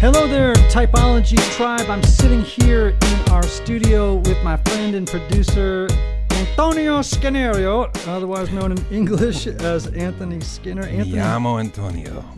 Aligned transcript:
Hello 0.00 0.26
there, 0.28 0.54
Typology 0.70 1.36
Tribe. 1.56 1.90
I'm 1.90 2.02
sitting 2.04 2.42
here 2.42 2.90
in 2.90 3.32
our 3.32 3.42
studio 3.42 4.16
with 4.16 4.40
my 4.44 4.56
friend 4.58 4.94
and 4.94 5.06
producer, 5.06 5.88
Antonio 6.30 7.00
Scannario, 7.00 7.88
otherwise 8.06 8.50
known 8.52 8.72
in 8.72 8.86
English 8.92 9.48
as 9.48 9.88
Anthony 9.88 10.40
Skinner. 10.40 10.84
Anthony. 10.84 11.12
Llamo 11.16 11.58
Antonio. 11.60 12.24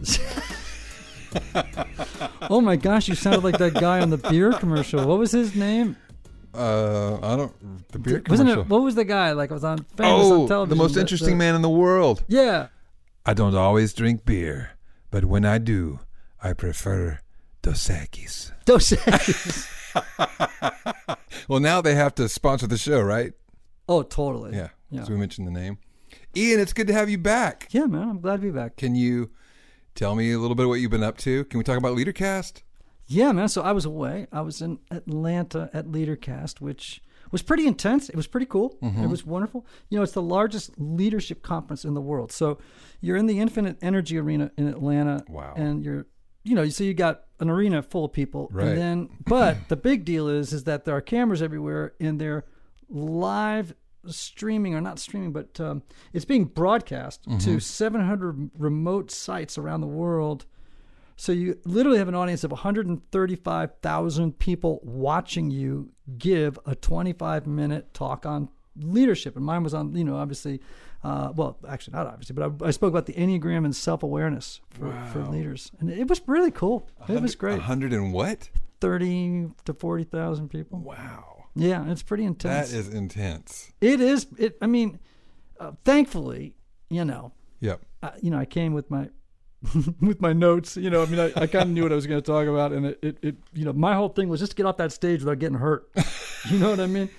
Oh 2.51 2.61
my 2.61 2.75
gosh, 2.75 3.07
you 3.07 3.15
sounded 3.15 3.45
like 3.45 3.59
that 3.59 3.75
guy 3.75 4.01
on 4.01 4.11
the 4.11 4.17
beer 4.17 4.53
commercial. 4.55 5.07
What 5.07 5.19
was 5.21 5.31
his 5.31 5.55
name? 5.55 5.97
Uh, 6.53 7.15
I 7.23 7.37
don't. 7.37 7.89
The 7.93 8.01
beer 8.01 8.23
Wasn't 8.29 8.49
commercial. 8.49 8.63
it? 8.63 8.69
What 8.69 8.83
was 8.83 8.97
the 8.97 9.05
guy 9.05 9.31
like? 9.33 9.51
Was 9.53 9.63
on 9.63 9.79
famous 9.97 10.27
on 10.27 10.33
oh, 10.33 10.49
television. 10.49 10.69
the 10.71 10.83
most 10.83 10.95
that- 10.95 11.03
interesting 11.03 11.35
that- 11.39 11.45
man 11.45 11.55
in 11.55 11.63
the 11.63 11.69
world. 11.71 12.25
Yeah. 12.27 12.69
I 13.25 13.35
don't 13.35 13.55
always 13.55 13.93
drink 13.93 14.25
beer, 14.25 14.71
but 15.11 15.25
when 15.25 15.45
I 15.45 15.59
do, 15.59 16.01
I 16.43 16.53
prefer 16.53 17.21
Dos 17.63 17.89
Equis. 17.89 18.53
Dos 18.65 18.91
Equis. 18.91 19.69
Well, 21.49 21.59
now 21.61 21.81
they 21.81 21.97
have 21.97 22.15
to 22.17 22.29
sponsor 22.29 22.67
the 22.69 22.79
show, 22.79 23.01
right? 23.01 23.33
oh, 23.89 24.03
totally. 24.05 24.57
Yeah. 24.57 24.69
Yeah. 24.91 25.05
So 25.05 25.13
we 25.13 25.19
mentioned 25.19 25.49
the 25.49 25.53
name. 25.53 25.79
Ian, 26.37 26.61
it's 26.61 26.73
good 26.73 26.87
to 26.87 26.93
have 26.93 27.11
you 27.11 27.19
back. 27.19 27.67
Yeah, 27.73 27.87
man. 27.87 28.09
I'm 28.09 28.21
glad 28.21 28.37
to 28.37 28.43
be 28.43 28.51
back. 28.53 28.77
Can 28.77 28.95
you 28.95 29.31
tell 29.97 30.15
me 30.15 30.31
a 30.33 30.39
little 30.39 30.55
bit 30.55 30.65
of 30.65 30.69
what 30.69 30.81
you've 30.81 30.93
been 30.93 31.03
up 31.03 31.19
to? 31.19 31.45
Can 31.47 31.59
we 31.59 31.65
talk 31.65 31.77
about 31.77 31.97
LeaderCast? 31.97 32.63
Yeah, 33.07 33.33
man. 33.33 33.49
So 33.49 33.63
I 33.63 33.73
was 33.73 33.85
away. 33.85 34.29
I 34.31 34.43
was 34.43 34.63
in 34.63 34.79
Atlanta 34.93 35.71
at 35.73 35.87
LeaderCast, 35.87 36.61
which 36.61 37.03
was 37.33 37.43
pretty 37.43 37.67
intense. 37.67 38.09
It 38.09 38.15
was 38.17 38.29
pretty 38.29 38.47
cool. 38.47 38.77
Mm-hmm. 38.81 39.03
It 39.03 39.09
was 39.09 39.27
wonderful. 39.27 39.67
You 39.89 39.99
know, 39.99 40.05
it's 40.05 40.13
the 40.13 40.23
largest 40.23 40.71
leadership 40.79 41.43
conference 41.43 41.85
in 41.85 41.95
the 41.95 42.01
world. 42.01 42.31
So 42.31 42.59
you're 43.01 43.17
in 43.17 43.27
the 43.27 43.39
Infinite 43.41 43.79
Energy 43.83 44.19
Arena 44.19 44.51
in 44.57 44.69
Atlanta. 44.69 45.25
Wow. 45.29 45.55
And 45.57 45.85
you're, 45.85 46.07
you 46.45 46.55
know, 46.55 46.69
so 46.69 46.85
you 46.85 46.95
got 46.95 47.25
an 47.39 47.49
arena 47.51 47.83
full 47.83 48.05
of 48.07 48.13
people. 48.13 48.49
Right. 48.53 48.69
And 48.69 48.79
then, 48.79 49.09
but 49.27 49.69
the 49.69 49.77
big 49.77 50.05
deal 50.05 50.29
is, 50.29 50.53
is 50.53 50.65
that 50.65 50.85
there 50.85 50.95
are 50.97 51.01
cameras 51.01 51.43
everywhere 51.43 51.95
and 52.01 52.21
they're 52.21 52.45
live 52.89 53.75
streaming 54.07 54.75
or 54.75 54.81
not 54.81 54.99
streaming, 54.99 55.33
but 55.33 55.61
um, 55.61 55.83
it's 56.13 56.25
being 56.25 56.45
broadcast 56.47 57.23
Mm-hmm. 57.29 57.39
to 57.39 57.61
700 57.61 58.51
remote 58.59 59.11
sites 59.11 59.59
around 59.59 59.81
the 59.83 59.87
world. 59.87 60.47
So 61.17 61.33
you 61.33 61.59
literally 61.67 61.99
have 61.99 62.09
an 62.09 62.15
audience 62.15 62.45
of 62.45 62.51
135,000 62.51 64.39
people 64.39 64.81
watching 64.83 65.51
you 65.51 65.91
give 66.19 66.59
a 66.67 66.75
25 66.75 67.47
minute 67.47 67.93
talk 67.93 68.25
on 68.27 68.49
leadership. 68.77 69.37
And 69.37 69.45
mine 69.45 69.63
was 69.63 69.75
on, 69.75 69.95
you 69.95 70.05
know, 70.05 70.17
obviously, 70.17 70.61
uh, 71.03 71.33
well, 71.35 71.57
actually 71.69 71.95
not 71.95 72.07
obviously, 72.07 72.35
but 72.35 72.53
I, 72.63 72.69
I 72.69 72.71
spoke 72.73 72.91
about 72.91 73.07
the 73.07 73.15
Enneagram 73.15 73.65
and 73.65 73.75
self 73.75 74.03
awareness 74.03 74.61
for, 74.71 74.93
for 75.13 75.25
leaders. 75.25 75.71
And 75.81 75.91
it 75.91 76.09
was 76.09 76.21
really 76.27 76.51
cool. 76.51 76.89
It 77.09 77.21
was 77.23 77.35
great. 77.35 77.61
hundred 77.61 77.93
and 77.93 78.13
what? 78.13 78.51
30 78.81 79.51
to 79.67 79.75
40,000 79.75 80.49
people. 80.49 80.79
Wow. 80.79 81.45
Yeah, 81.55 81.91
it's 81.91 82.03
pretty 82.03 82.25
intense. 82.25 82.71
That 82.71 82.77
is 82.77 82.89
intense. 82.89 83.73
It 83.81 84.01
is. 84.01 84.27
It. 84.39 84.57
I 84.63 84.67
mean, 84.67 84.99
uh, 85.59 85.73
thankfully, 85.85 86.55
you 86.89 87.05
know, 87.05 87.33
Yep. 87.61 87.81
I, 88.03 88.13
you 88.23 88.31
know, 88.31 88.39
I 88.39 88.47
came 88.47 88.73
with 88.73 88.91
my 88.91 89.11
with 90.01 90.21
my 90.21 90.33
notes. 90.33 90.77
You 90.77 90.89
know, 90.91 91.03
I 91.03 91.07
mean, 91.07 91.21
I, 91.21 91.33
I 91.37 91.47
kind 91.47 91.65
of 91.65 91.69
knew 91.71 91.83
what 91.83 91.93
I 91.93 91.95
was 91.95 92.07
going 92.07 92.21
to 92.21 92.27
talk 92.27 92.47
about, 92.47 92.73
and 92.73 92.87
it, 92.87 92.99
it, 93.03 93.19
it, 93.23 93.37
you 93.53 93.65
know, 93.65 93.73
my 93.73 93.95
whole 93.95 94.09
thing 94.09 94.29
was 94.29 94.41
just 94.41 94.53
to 94.53 94.57
get 94.57 94.65
off 94.65 94.79
that 94.79 94.93
stage 94.93 95.21
without 95.21 95.39
getting 95.39 95.59
hurt. 95.59 95.91
You 96.49 96.59
know 96.59 96.71
what 96.71 96.81
I 96.81 96.87
mean? 96.87 97.11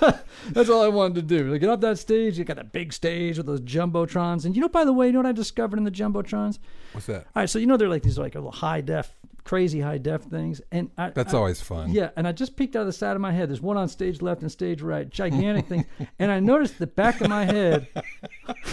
That's 0.50 0.68
all 0.68 0.82
I 0.82 0.88
wanted 0.88 1.14
to 1.14 1.22
do. 1.22 1.50
Like, 1.50 1.60
get 1.60 1.70
off 1.70 1.80
that 1.80 1.98
stage. 1.98 2.36
You 2.38 2.44
got 2.44 2.56
that 2.56 2.72
big 2.72 2.92
stage 2.92 3.36
with 3.38 3.46
those 3.46 3.60
jumbotrons, 3.60 4.44
and 4.44 4.54
you 4.54 4.60
know, 4.60 4.68
by 4.68 4.84
the 4.84 4.92
way, 4.92 5.06
you 5.06 5.12
know 5.12 5.20
what 5.20 5.26
I 5.26 5.32
discovered 5.32 5.78
in 5.78 5.84
the 5.84 5.90
jumbotrons? 5.90 6.58
What's 6.92 7.06
that? 7.06 7.26
All 7.34 7.42
right, 7.42 7.48
so 7.50 7.58
you 7.58 7.66
know 7.66 7.76
they're 7.76 7.88
like 7.88 8.02
these 8.02 8.18
like 8.18 8.34
little 8.34 8.50
high 8.50 8.80
def, 8.82 9.14
crazy 9.44 9.80
high 9.80 9.98
def 9.98 10.22
things, 10.24 10.60
and 10.70 10.90
I, 10.98 11.10
That's 11.10 11.32
I- 11.32 11.38
always 11.38 11.60
fun. 11.62 11.92
yeah, 11.92 12.10
and 12.16 12.26
I 12.28 12.32
just 12.32 12.56
peeked 12.56 12.76
out 12.76 12.80
of 12.80 12.86
the 12.86 12.92
side 12.92 13.14
of 13.14 13.22
my 13.22 13.32
head. 13.32 13.48
There's 13.48 13.60
one 13.62 13.76
on 13.76 13.88
stage 13.88 14.20
left 14.20 14.42
and 14.42 14.50
stage 14.52 14.82
right, 14.82 15.08
gigantic 15.08 15.66
thing. 15.66 15.86
And 16.18 16.30
I 16.30 16.40
noticed 16.40 16.78
the 16.78 16.86
back 16.86 17.20
of 17.20 17.28
my 17.28 17.44
head. 17.44 17.86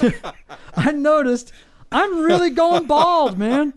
I 0.75 0.91
noticed 0.91 1.51
I'm 1.91 2.19
really 2.19 2.49
going 2.51 2.85
bald, 2.85 3.37
man. 3.37 3.73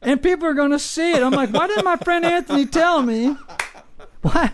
And 0.00 0.22
people 0.22 0.46
are 0.48 0.54
going 0.54 0.72
to 0.72 0.78
see 0.78 1.12
it. 1.12 1.22
I'm 1.22 1.32
like, 1.32 1.50
why 1.50 1.66
didn't 1.68 1.84
my 1.84 1.96
friend 1.96 2.24
Anthony 2.24 2.66
tell 2.66 3.02
me? 3.02 3.36
Why? 4.22 4.50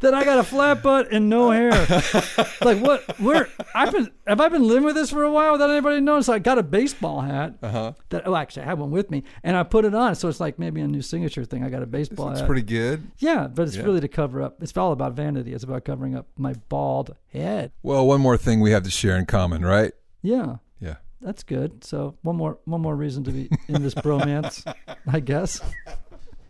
That 0.00 0.14
I 0.14 0.24
got 0.24 0.38
a 0.38 0.44
flat 0.44 0.80
butt 0.82 1.12
and 1.12 1.28
no 1.28 1.50
hair. 1.50 1.70
like 2.62 2.78
what? 2.78 3.18
Where? 3.18 3.48
I've 3.74 3.90
been. 3.92 4.10
Have 4.28 4.40
I 4.40 4.48
been 4.48 4.62
living 4.66 4.84
with 4.84 4.94
this 4.94 5.10
for 5.10 5.24
a 5.24 5.32
while 5.32 5.52
without 5.52 5.70
anybody 5.70 6.00
knowing? 6.00 6.22
So 6.22 6.32
I 6.32 6.38
got 6.38 6.56
a 6.56 6.62
baseball 6.62 7.20
hat. 7.20 7.54
Uh-huh. 7.62 7.92
That 8.10 8.26
oh, 8.28 8.36
actually, 8.36 8.62
I 8.62 8.66
had 8.66 8.78
one 8.78 8.90
with 8.92 9.10
me, 9.10 9.24
and 9.42 9.56
I 9.56 9.64
put 9.64 9.84
it 9.84 9.94
on. 9.94 10.14
So 10.14 10.28
it's 10.28 10.38
like 10.38 10.56
maybe 10.58 10.80
a 10.80 10.86
new 10.86 11.02
signature 11.02 11.44
thing. 11.44 11.64
I 11.64 11.68
got 11.68 11.82
a 11.82 11.86
baseball 11.86 12.30
It's 12.30 12.42
pretty 12.42 12.62
good. 12.62 13.10
Yeah, 13.18 13.48
but 13.48 13.66
it's 13.66 13.76
Yeah. 13.76 13.82
really 13.82 14.00
to 14.00 14.08
cover 14.08 14.40
up. 14.40 14.62
It's 14.62 14.76
all 14.76 14.92
about 14.92 15.14
vanity. 15.14 15.52
It's 15.52 15.64
about 15.64 15.84
covering 15.84 16.14
up 16.14 16.28
my 16.36 16.52
bald 16.68 17.16
head. 17.32 17.72
Well, 17.82 18.06
one 18.06 18.20
more 18.20 18.36
thing 18.36 18.60
we 18.60 18.70
have 18.70 18.84
to 18.84 18.90
share 18.90 19.16
in 19.16 19.26
common, 19.26 19.64
right? 19.64 19.92
Yeah, 20.22 20.56
Yeah. 20.80 20.96
that's 21.20 21.42
good. 21.42 21.82
So 21.82 22.16
one 22.22 22.36
more 22.36 22.58
one 22.66 22.80
more 22.82 22.94
reason 22.94 23.24
to 23.24 23.32
be 23.32 23.50
in 23.66 23.82
this 23.82 23.94
bromance, 23.94 24.62
I 25.08 25.18
guess. 25.20 25.60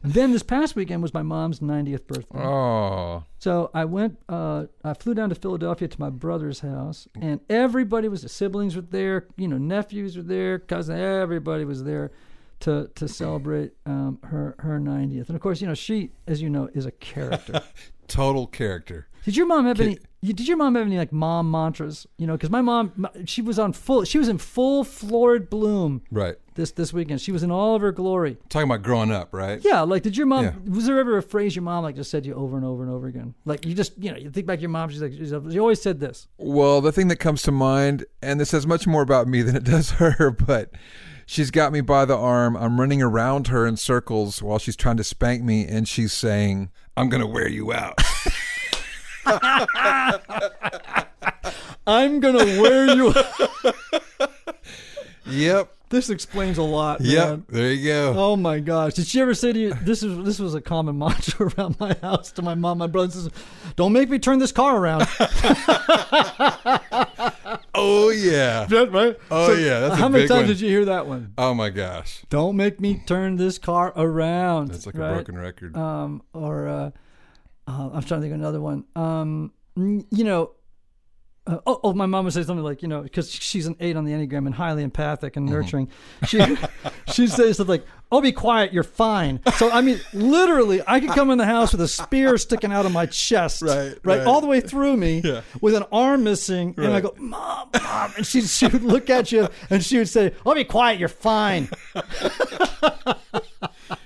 Then 0.02 0.32
this 0.32 0.42
past 0.42 0.76
weekend 0.76 1.02
was 1.02 1.12
my 1.12 1.22
mom's 1.22 1.60
90th 1.60 2.06
birthday. 2.06 2.38
Oh, 2.38 3.24
So 3.38 3.70
I 3.74 3.84
went. 3.84 4.18
Uh, 4.28 4.66
I 4.84 4.94
flew 4.94 5.14
down 5.14 5.28
to 5.30 5.34
Philadelphia 5.34 5.88
to 5.88 6.00
my 6.00 6.10
brother's 6.10 6.60
house, 6.60 7.08
and 7.20 7.40
everybody 7.50 8.08
was. 8.08 8.22
The 8.22 8.28
siblings 8.28 8.76
were 8.76 8.82
there. 8.82 9.26
You 9.36 9.48
know, 9.48 9.58
nephews 9.58 10.16
were 10.16 10.22
there. 10.22 10.58
cousins, 10.58 10.98
Everybody 10.98 11.64
was 11.64 11.84
there 11.84 12.12
to 12.60 12.90
to 12.94 13.08
celebrate 13.08 13.72
um, 13.86 14.18
her 14.24 14.54
her 14.60 14.78
90th. 14.78 15.28
And 15.28 15.36
of 15.36 15.40
course, 15.40 15.60
you 15.60 15.66
know, 15.66 15.74
she, 15.74 16.10
as 16.26 16.40
you 16.40 16.50
know, 16.50 16.68
is 16.74 16.86
a 16.86 16.92
character. 16.92 17.60
total 18.08 18.46
character. 18.46 19.06
Did 19.24 19.36
your 19.36 19.46
mom 19.46 19.66
have 19.66 19.80
any? 19.80 19.98
You, 20.20 20.32
did 20.32 20.48
your 20.48 20.56
mom 20.56 20.74
have 20.74 20.86
any 20.86 20.96
like 20.96 21.12
mom 21.12 21.50
mantras? 21.50 22.06
You 22.16 22.26
know, 22.26 22.32
because 22.32 22.50
my 22.50 22.62
mom, 22.62 23.06
she 23.26 23.42
was 23.42 23.58
on 23.58 23.72
full. 23.72 24.04
She 24.04 24.18
was 24.18 24.28
in 24.28 24.38
full 24.38 24.82
florid 24.84 25.50
bloom 25.50 26.02
Right. 26.10 26.36
This 26.58 26.72
this 26.72 26.92
weekend. 26.92 27.22
She 27.22 27.32
was 27.32 27.42
in 27.42 27.50
all 27.50 27.74
of 27.74 27.80
her 27.80 27.92
glory. 27.92 28.36
Talking 28.50 28.68
about 28.68 28.82
growing 28.82 29.10
up, 29.10 29.32
right? 29.32 29.60
Yeah, 29.64 29.80
like 29.80 30.02
did 30.02 30.16
your 30.16 30.26
mom? 30.26 30.44
Yeah. 30.44 30.52
Was 30.66 30.84
there 30.84 30.98
ever 30.98 31.16
a 31.16 31.22
phrase 31.22 31.56
your 31.56 31.62
mom 31.62 31.84
like 31.84 31.96
just 31.96 32.10
said 32.10 32.24
to 32.24 32.28
you 32.28 32.34
over 32.34 32.58
and 32.58 32.66
over 32.66 32.82
and 32.82 32.92
over 32.92 33.06
again? 33.06 33.34
Like 33.46 33.64
you 33.64 33.74
just 33.74 33.96
you 33.96 34.10
know 34.10 34.18
you 34.18 34.30
think 34.30 34.46
back 34.46 34.58
to 34.58 34.62
your 34.62 34.68
mom. 34.68 34.90
She's 34.90 35.00
like 35.00 35.14
she 35.14 35.58
always 35.58 35.80
said 35.80 36.00
this. 36.00 36.28
Well, 36.36 36.82
the 36.82 36.92
thing 36.92 37.08
that 37.08 37.16
comes 37.16 37.40
to 37.42 37.52
mind, 37.52 38.04
and 38.20 38.38
this 38.38 38.50
says 38.50 38.66
much 38.66 38.86
more 38.86 39.00
about 39.00 39.26
me 39.26 39.40
than 39.40 39.56
it 39.56 39.64
does 39.64 39.92
her, 39.92 40.30
but 40.30 40.72
she's 41.24 41.50
got 41.50 41.72
me 41.72 41.80
by 41.80 42.04
the 42.04 42.16
arm. 42.16 42.56
I'm 42.56 42.78
running 42.78 43.00
around 43.00 43.46
her 43.46 43.66
in 43.66 43.78
circles 43.78 44.42
while 44.42 44.58
she's 44.58 44.76
trying 44.76 44.98
to 44.98 45.04
spank 45.04 45.42
me, 45.42 45.66
and 45.66 45.88
she's 45.88 46.12
saying, 46.12 46.70
I'm 46.96 47.08
going 47.08 47.22
to 47.22 47.26
wear 47.26 47.48
you 47.48 47.72
out. 47.72 47.98
I'm 51.86 52.20
gonna 52.20 52.44
wear 52.60 52.94
you. 52.94 53.14
yep. 55.26 55.72
This 55.90 56.10
explains 56.10 56.58
a 56.58 56.62
lot. 56.62 57.00
Yeah. 57.00 57.38
There 57.48 57.72
you 57.72 57.84
go. 57.88 58.14
Oh 58.16 58.36
my 58.36 58.60
gosh! 58.60 58.94
Did 58.94 59.06
she 59.06 59.20
ever 59.20 59.34
say 59.34 59.52
to 59.52 59.58
you? 59.58 59.74
This 59.74 60.02
is 60.02 60.24
this 60.24 60.38
was 60.38 60.54
a 60.54 60.60
common 60.60 60.98
mantra 61.00 61.50
around 61.56 61.78
my 61.80 61.96
house 62.02 62.32
to 62.32 62.42
my 62.42 62.54
mom, 62.54 62.78
my 62.78 62.86
brother, 62.86 63.10
sisters. 63.10 63.32
Don't 63.76 63.92
make 63.92 64.08
me 64.08 64.18
turn 64.18 64.38
this 64.38 64.52
car 64.52 64.76
around. 64.76 65.06
Oh, 67.74 68.10
yeah. 68.10 68.66
That 68.68 68.92
right? 68.92 69.16
Oh, 69.30 69.54
yeah, 69.54 69.80
that's 69.80 69.94
a 69.94 69.96
how 69.96 70.08
many 70.08 70.26
times 70.26 70.40
one. 70.40 70.46
did 70.48 70.60
you 70.60 70.68
hear 70.68 70.84
that 70.86 71.06
one? 71.06 71.32
Oh, 71.38 71.54
my 71.54 71.70
gosh. 71.70 72.24
Don't 72.28 72.56
make 72.56 72.80
me 72.80 73.00
turn 73.06 73.36
this 73.36 73.56
car 73.58 73.92
around. 73.96 74.68
That's 74.72 74.86
like 74.86 74.96
right? 74.96 75.10
a 75.10 75.14
broken 75.14 75.38
record. 75.38 75.76
Um, 75.76 76.22
or 76.32 76.68
uh, 76.68 76.90
uh, 77.66 77.90
I'm 77.92 78.02
trying 78.02 78.20
to 78.20 78.26
think 78.26 78.34
of 78.34 78.40
another 78.40 78.60
one. 78.60 78.84
Um, 78.96 79.52
n- 79.76 80.04
you 80.10 80.24
know, 80.24 80.52
uh, 81.48 81.58
oh, 81.66 81.80
oh, 81.82 81.92
my 81.94 82.06
mom 82.06 82.24
would 82.24 82.34
say 82.34 82.42
something 82.42 82.62
like, 82.64 82.82
you 82.82 82.88
know, 82.88 83.00
because 83.02 83.30
she's 83.32 83.66
an 83.66 83.74
eight 83.80 83.96
on 83.96 84.04
the 84.04 84.12
Enneagram 84.12 84.46
and 84.46 84.54
highly 84.54 84.82
empathic 84.82 85.36
and 85.36 85.46
nurturing. 85.46 85.88
She 86.26 86.38
she'd 87.12 87.30
say 87.30 87.52
something 87.52 87.66
like, 87.80 87.86
"Oh, 88.12 88.20
be 88.20 88.32
quiet, 88.32 88.72
you're 88.72 88.82
fine." 88.82 89.40
So 89.56 89.70
I 89.70 89.80
mean, 89.80 89.98
literally, 90.12 90.82
I 90.86 91.00
could 91.00 91.10
come 91.10 91.30
in 91.30 91.38
the 91.38 91.46
house 91.46 91.72
with 91.72 91.80
a 91.80 91.88
spear 91.88 92.36
sticking 92.38 92.70
out 92.72 92.84
of 92.86 92.92
my 92.92 93.06
chest, 93.06 93.62
Right, 93.62 93.94
right, 94.04 94.18
right. 94.18 94.26
all 94.26 94.40
the 94.40 94.46
way 94.46 94.60
through 94.60 94.96
me, 94.98 95.22
Yeah. 95.24 95.40
with 95.62 95.74
an 95.74 95.84
arm 95.90 96.22
missing, 96.24 96.74
and 96.76 96.88
I 96.92 97.00
go, 97.00 97.14
"Mom, 97.18 97.70
mom," 97.82 98.12
and 98.16 98.26
she 98.26 98.42
she 98.42 98.66
would 98.66 98.82
look 98.84 99.08
at 99.10 99.32
you 99.32 99.48
and 99.70 99.82
she 99.82 99.98
would 99.98 100.08
say, 100.08 100.34
"Oh, 100.44 100.54
be 100.54 100.64
quiet, 100.64 101.00
you're 101.00 101.08
fine." 101.08 101.68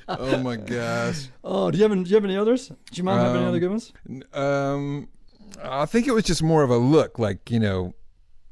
Oh 0.08 0.38
my 0.38 0.56
gosh. 0.56 1.28
Oh, 1.42 1.70
do 1.70 1.78
you 1.78 1.82
have 1.84 1.92
any, 1.92 2.04
do 2.04 2.10
you 2.10 2.16
have 2.16 2.24
any 2.24 2.36
others? 2.36 2.68
Do 2.68 2.74
your 2.92 3.04
mom 3.04 3.18
have 3.18 3.34
any 3.34 3.44
Um, 3.44 3.48
other 3.48 3.58
good 3.60 3.70
ones? 3.70 3.92
Um, 4.34 5.08
I 5.62 5.86
think 5.86 6.06
it 6.06 6.12
was 6.12 6.24
just 6.24 6.42
more 6.42 6.62
of 6.62 6.70
a 6.70 6.76
look, 6.76 7.18
like 7.18 7.50
you 7.50 7.60
know, 7.60 7.94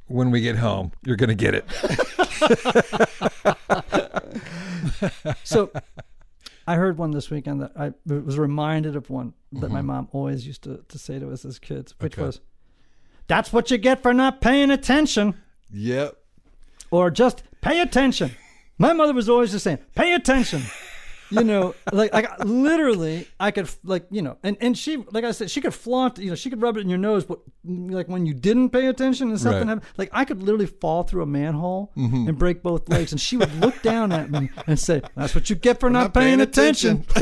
when 0.07 0.31
we 0.31 0.41
get 0.41 0.57
home, 0.57 0.93
you're 1.05 1.17
gonna 1.17 1.35
get 1.35 1.55
it. 1.55 1.65
So 5.45 5.71
I 6.67 6.77
heard 6.77 6.99
one 6.99 7.11
this 7.11 7.31
weekend 7.31 7.63
that 7.63 7.73
I 7.77 7.93
was 8.07 8.39
reminded 8.39 8.97
of 8.97 9.11
one 9.11 9.35
that 9.53 9.71
my 9.71 9.83
mom 9.83 10.09
always 10.13 10.47
used 10.47 10.63
to, 10.65 10.83
to 10.89 10.99
say 10.99 11.19
to 11.19 11.31
us 11.33 11.45
as 11.45 11.59
kids, 11.59 11.95
which 11.99 12.13
Mm-hmm. 12.13 12.21
Okay. 12.21 12.27
was, 12.27 12.41
That's 13.27 13.53
what 13.53 13.71
you 13.71 13.79
get 13.79 14.03
for 14.03 14.13
not 14.15 14.41
paying 14.41 14.71
attention, 14.71 15.35
Yep. 15.73 16.17
or 16.91 17.11
just 17.11 17.43
pay 17.61 17.81
attention. 17.81 18.33
My 18.79 18.93
mother 18.93 19.13
was 19.13 19.29
always 19.29 19.51
just 19.53 19.65
saying, 19.65 19.79
Pay 19.95 20.15
attention. 20.15 20.63
You 21.33 21.45
know, 21.45 21.75
like, 21.93 22.13
like 22.13 22.29
literally, 22.45 23.29
I 23.39 23.53
could 23.53 23.71
like, 23.85 24.07
you 24.11 24.21
know, 24.21 24.37
and, 24.43 24.57
and 24.61 24.77
she, 24.77 24.97
like 25.13 25.23
I 25.23 25.31
said, 25.31 25.49
she 25.51 25.61
could 25.61 25.73
flaunt, 25.73 26.19
you 26.19 26.31
know, 26.31 26.35
she 26.35 26.51
could 26.51 26.61
rub 26.61 26.77
it 26.77 26.81
in 26.81 26.89
your 26.89 26.99
nose, 26.99 27.25
but 27.25 27.39
like 27.65 28.09
when 28.09 28.27
you 28.27 28.35
didn't 28.35 28.71
pay 28.71 28.87
attention 28.87 29.31
and 29.31 29.39
something 29.41 29.61
Right. 29.61 29.69
happened, 29.69 29.87
like 29.97 30.11
I 30.13 30.25
could 30.25 30.43
literally 30.43 30.67
fall 30.67 31.05
through 31.05 31.23
a 31.23 31.27
manhole 31.27 31.93
and 31.95 32.37
break 32.37 32.63
both 32.65 32.89
legs, 32.89 33.13
and 33.13 33.21
she 33.21 33.37
would 33.37 33.55
look 33.61 33.81
down 33.83 34.11
at 34.11 34.31
me 34.31 34.51
and 34.67 34.77
say, 34.79 35.03
"That's 35.15 35.35
what 35.35 35.49
you 35.51 35.55
get 35.57 35.79
for 35.79 35.89
not, 35.89 36.03
Not 36.03 36.15
paying, 36.15 36.39
paying 36.39 36.41
attention." 36.41 37.05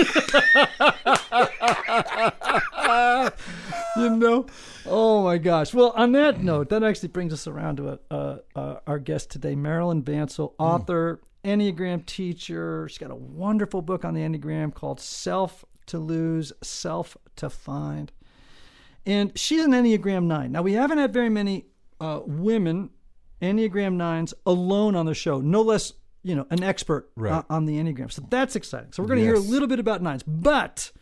you 3.96 4.10
know 4.16 4.46
oh 4.86 5.22
my 5.24 5.38
gosh 5.38 5.74
well 5.74 5.92
on 5.96 6.12
that 6.12 6.42
note 6.42 6.68
that 6.70 6.82
actually 6.82 7.08
brings 7.08 7.32
us 7.32 7.46
around 7.46 7.76
to 7.76 7.88
a, 7.90 7.98
uh, 8.10 8.38
uh, 8.56 8.80
our 8.86 8.98
guest 8.98 9.30
today 9.30 9.54
marilyn 9.54 10.02
vancil 10.02 10.52
author 10.58 11.20
enneagram 11.48 12.04
teacher 12.06 12.86
she's 12.88 12.98
got 12.98 13.10
a 13.10 13.14
wonderful 13.14 13.82
book 13.82 14.04
on 14.04 14.14
the 14.14 14.20
enneagram 14.20 14.72
called 14.72 15.00
self 15.00 15.64
to 15.86 15.98
lose 15.98 16.52
self 16.62 17.16
to 17.36 17.48
find 17.50 18.12
and 19.06 19.36
she's 19.38 19.64
an 19.64 19.72
enneagram 19.72 20.24
9 20.24 20.52
now 20.52 20.62
we 20.62 20.72
haven't 20.74 20.98
had 20.98 21.12
very 21.12 21.28
many 21.30 21.66
uh, 22.00 22.20
women 22.26 22.90
enneagram 23.40 23.96
9s 23.96 24.34
alone 24.46 24.94
on 24.94 25.06
the 25.06 25.14
show 25.14 25.40
no 25.40 25.62
less 25.62 25.92
you 26.22 26.34
know 26.34 26.46
an 26.50 26.62
expert 26.62 27.10
Right. 27.16 27.32
on, 27.32 27.44
on 27.48 27.64
the 27.66 27.78
enneagram 27.78 28.10
so 28.12 28.22
that's 28.28 28.54
exciting 28.56 28.92
so 28.92 29.02
we're 29.02 29.08
going 29.08 29.20
to 29.20 29.24
hear 29.24 29.34
a 29.34 29.38
little 29.40 29.68
bit 29.68 29.78
about 29.80 30.02
nines 30.02 30.22
but 30.24 30.92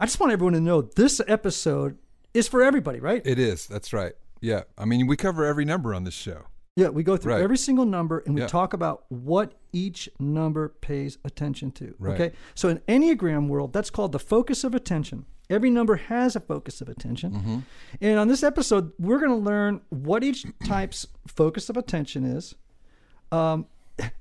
I 0.00 0.06
just 0.06 0.20
want 0.20 0.32
everyone 0.32 0.52
to 0.52 0.60
know 0.60 0.82
this 0.82 1.20
episode 1.26 1.98
is 2.32 2.46
for 2.46 2.62
everybody, 2.62 3.00
right? 3.00 3.20
It 3.26 3.40
is. 3.40 3.66
That's 3.66 3.92
right. 3.92 4.12
Yeah. 4.40 4.62
I 4.78 4.84
mean, 4.84 5.08
we 5.08 5.16
cover 5.16 5.44
every 5.44 5.64
number 5.64 5.92
on 5.92 6.04
this 6.04 6.14
show. 6.14 6.42
Yeah, 6.78 6.88
we 6.88 7.02
go 7.02 7.16
through 7.16 7.32
Right. 7.34 7.42
every 7.42 7.58
single 7.58 7.84
number 7.84 8.18
and 8.24 8.34
we 8.34 8.40
Yeah. 8.42 8.46
talk 8.46 8.72
about 8.72 9.04
what 9.08 9.52
each 9.72 10.08
number 10.20 10.68
pays 10.80 11.18
attention 11.24 11.70
to. 11.72 11.94
Right. 11.98 12.20
Okay. 12.20 12.36
So 12.54 12.68
in 12.68 12.78
Enneagram 12.88 13.48
world, 13.48 13.72
that's 13.72 13.90
called 13.90 14.12
the 14.12 14.18
focus 14.34 14.62
of 14.64 14.74
attention. 14.74 15.24
Every 15.50 15.70
number 15.70 15.96
has 15.96 16.36
a 16.36 16.40
focus 16.40 16.80
of 16.80 16.88
attention. 16.88 17.32
Mm-hmm. 17.32 17.58
And 18.00 18.18
on 18.18 18.28
this 18.28 18.42
episode, 18.42 18.92
we're 18.98 19.18
going 19.18 19.30
to 19.30 19.44
learn 19.50 19.80
what 19.88 20.22
each 20.22 20.46
type's 20.64 21.06
focus 21.26 21.68
of 21.70 21.76
attention 21.76 22.24
is. 22.24 22.54
Um, 23.32 23.66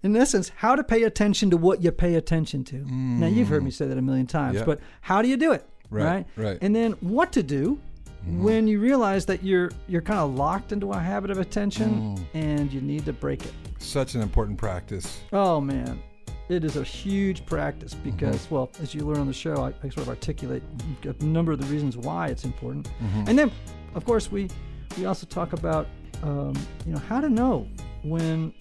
in 0.02 0.16
essence, 0.16 0.52
how 0.56 0.76
to 0.76 0.84
pay 0.84 1.04
attention 1.04 1.50
to 1.52 1.58
what 1.58 1.84
you 1.84 1.92
pay 1.92 2.16
attention 2.16 2.64
to. 2.66 2.78
Now, 2.92 3.28
you've 3.28 3.50
heard 3.50 3.64
me 3.64 3.72
say 3.72 3.88
that 3.88 3.98
a 3.98 4.02
million 4.02 4.26
times, 4.26 4.56
Mm. 4.56 4.60
Yeah. 4.62 4.66
but 4.66 4.80
how 5.02 5.22
do 5.22 5.28
you 5.28 5.38
do 5.38 5.52
it? 5.52 5.64
Right, 5.90 6.26
right. 6.36 6.56
Mm-hmm. 6.56 6.66
And 6.66 6.76
then 6.76 6.92
what 7.02 7.32
to 7.34 7.44
do 7.44 7.80
when 8.26 8.68
you 8.68 8.80
realize 8.80 9.26
that 9.28 9.44
you're 9.44 9.72
you're 9.88 10.02
kind 10.02 10.20
of 10.20 10.36
locked 10.36 10.72
into 10.72 10.92
a 10.92 11.00
habit 11.00 11.32
of 11.32 11.40
attention 11.40 12.16
Mm. 12.18 12.26
and 12.34 12.74
you 12.74 12.82
need 12.82 13.06
to 13.06 13.14
break 13.14 13.46
it. 13.46 13.54
Such 13.80 14.16
an 14.16 14.22
important 14.22 14.58
practice. 14.58 15.20
Oh 15.32 15.62
man, 15.62 16.02
it 16.50 16.64
is 16.64 16.76
a 16.78 16.84
huge 16.84 17.46
practice 17.46 17.94
because, 17.94 18.38
Mm-hmm. 18.46 18.56
well, 18.56 18.70
as 18.82 18.94
you 18.94 19.02
learn 19.02 19.20
on 19.20 19.28
the 19.28 19.34
show, 19.34 19.56
I, 19.64 19.70
I 19.86 19.90
sort 19.90 19.98
of 20.00 20.10
articulate 20.10 20.64
a 21.04 21.24
number 21.24 21.52
of 21.52 21.60
the 21.62 21.68
reasons 21.68 21.96
why 21.98 22.28
it's 22.28 22.44
important, 22.46 22.90
Mm-hmm. 23.02 23.30
and 23.30 23.38
then, 23.40 23.52
of 23.96 24.04
course, 24.06 24.32
we 24.32 24.50
we 24.98 25.06
also 25.06 25.26
talk 25.28 25.54
about 25.54 25.88
um, 26.24 26.54
you 26.86 26.94
know 26.94 27.00
how 27.08 27.22
to 27.22 27.30
know 27.30 27.68
when 28.04 28.52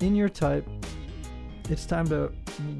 in 0.00 0.14
your 0.14 0.28
type 0.28 0.68
it's 1.70 1.86
time 1.86 2.06
to 2.08 2.30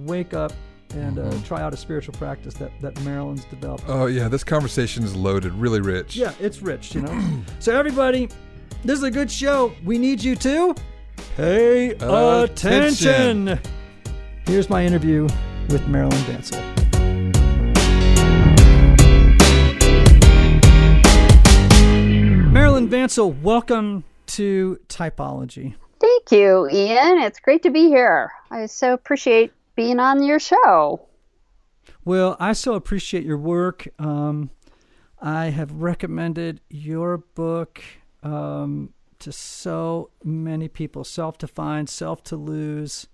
wake 0.04 0.32
up 0.34 0.52
and 0.94 1.18
uh, 1.18 1.32
try 1.44 1.60
out 1.62 1.74
a 1.74 1.76
spiritual 1.76 2.14
practice 2.14 2.54
that 2.54 2.70
that 2.80 3.00
Marilyn's 3.02 3.44
developed. 3.46 3.84
Mm-hmm. 3.84 3.92
Oh 3.92 4.06
yeah, 4.06 4.28
this 4.28 4.44
conversation 4.44 5.04
is 5.04 5.14
loaded, 5.14 5.52
really 5.52 5.80
rich. 5.80 6.16
Yeah, 6.16 6.32
it's 6.40 6.62
rich, 6.62 6.94
you 6.94 7.02
know. 7.02 7.42
so 7.58 7.76
everybody, 7.76 8.28
this 8.84 8.98
is 8.98 9.04
a 9.04 9.10
good 9.10 9.30
show. 9.30 9.72
We 9.84 9.98
need 9.98 10.22
you 10.22 10.36
to 10.36 10.74
pay 11.36 11.90
attention. 11.90 13.48
Attention. 13.48 13.60
Here's 14.46 14.70
my 14.70 14.84
interview 14.84 15.22
with 15.68 15.86
Marilyn 15.88 16.18
Vancil. 16.20 16.76
Marilyn 22.52 22.88
Vancil, 22.88 23.40
welcome 23.42 24.04
to 24.28 24.78
Typology. 24.88 25.74
Thank 26.00 26.30
you, 26.30 26.68
Ian. 26.70 27.18
It's 27.22 27.40
great 27.40 27.62
to 27.64 27.70
be 27.70 27.88
here. 27.88 28.30
I 28.50 28.66
so 28.66 28.92
appreciate 28.92 29.52
being 29.76 30.00
on 30.00 30.23
your 30.23 30.38
show. 30.38 31.06
Well, 32.05 32.37
I 32.40 32.52
so 32.52 32.75
appreciate 32.75 33.25
your 33.25 33.38
work. 33.38 33.87
Um, 33.99 34.50
I 35.20 35.46
have 35.46 35.73
recommended 35.73 36.61
your 36.69 37.19
book 37.19 37.82
um, 38.23 38.93
to 39.20 39.32
so 39.32 40.11
many 40.25 40.69
people 40.69 41.05
Self 41.05 41.38
to 41.38 41.46
Find, 41.46 41.88
Self 41.88 42.23
to 42.25 42.37
Lose. 42.37 43.06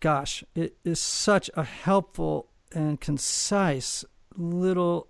Gosh, 0.00 0.44
it 0.54 0.76
is 0.84 1.00
such 1.00 1.50
a 1.54 1.64
helpful 1.64 2.48
and 2.72 3.00
concise 3.00 4.04
little 4.36 5.08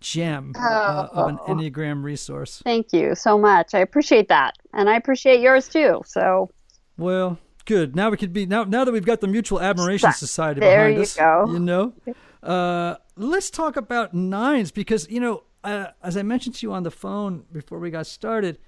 gem 0.00 0.52
uh, 0.56 1.08
of 1.12 1.28
an 1.28 1.38
Enneagram 1.48 2.02
resource. 2.02 2.60
Thank 2.64 2.92
you 2.92 3.14
so 3.14 3.38
much. 3.38 3.74
I 3.74 3.80
appreciate 3.80 4.28
that. 4.28 4.56
And 4.72 4.88
I 4.88 4.96
appreciate 4.96 5.40
yours 5.40 5.68
too. 5.68 6.02
So 6.06 6.50
Well, 6.96 7.38
good. 7.70 7.94
Now 7.94 8.10
we 8.10 8.16
could 8.16 8.32
be 8.32 8.46
now 8.46 8.64
now 8.64 8.84
that 8.84 8.92
we've 8.92 9.06
got 9.06 9.20
the 9.20 9.28
Mutual 9.28 9.60
Admiration 9.60 10.12
Society 10.12 10.60
There 10.60 10.76
behind 10.76 10.96
you 10.96 11.02
us. 11.02 11.16
go. 11.16 11.46
You 11.52 11.60
know, 11.60 11.94
uh, 12.42 12.96
let's 13.16 13.48
talk 13.48 13.76
about 13.76 14.12
nines 14.12 14.72
because 14.72 15.08
you 15.08 15.20
know, 15.20 15.44
uh, 15.62 15.86
as 16.02 16.16
I 16.16 16.22
mentioned 16.22 16.56
to 16.56 16.66
you 16.66 16.72
on 16.72 16.82
the 16.82 16.90
phone 16.90 17.44
before 17.52 17.78
we 17.78 17.90
got 17.90 18.06
started, 18.06 18.58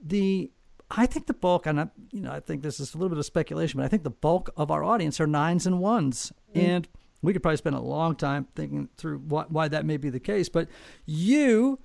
the 0.00 0.52
I 0.90 1.06
think 1.06 1.26
the 1.26 1.34
bulk, 1.34 1.66
and 1.66 1.80
I, 1.80 1.88
you 2.12 2.20
know, 2.20 2.30
I 2.30 2.40
think 2.40 2.62
this 2.62 2.78
is 2.78 2.94
a 2.94 2.98
little 2.98 3.08
bit 3.08 3.18
of 3.18 3.26
speculation, 3.26 3.78
but 3.78 3.86
I 3.86 3.88
think 3.88 4.04
the 4.04 4.10
bulk 4.10 4.50
of 4.56 4.70
our 4.70 4.84
audience 4.84 5.20
are 5.20 5.26
nines 5.26 5.66
and 5.66 5.80
ones, 5.80 6.32
and 6.54 6.86
we 7.22 7.32
could 7.32 7.42
probably 7.42 7.56
spend 7.56 7.74
a 7.74 7.80
long 7.80 8.14
time 8.14 8.46
thinking 8.54 8.88
through 8.96 9.18
why, 9.18 9.46
why 9.48 9.66
that 9.66 9.84
may 9.84 9.96
be 9.96 10.10
the 10.10 10.20
case. 10.20 10.48
But 10.48 10.68
you 11.06 11.80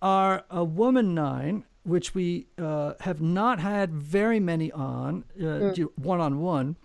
are 0.00 0.44
a 0.48 0.64
woman 0.64 1.14
nine, 1.14 1.64
which 1.86 2.14
we 2.14 2.46
uh, 2.58 2.94
have 3.00 3.20
not 3.20 3.60
had 3.60 3.92
very 3.94 4.40
many 4.40 4.72
on 4.72 5.24
one 5.96 6.20
on 6.20 6.40
one. 6.40 6.76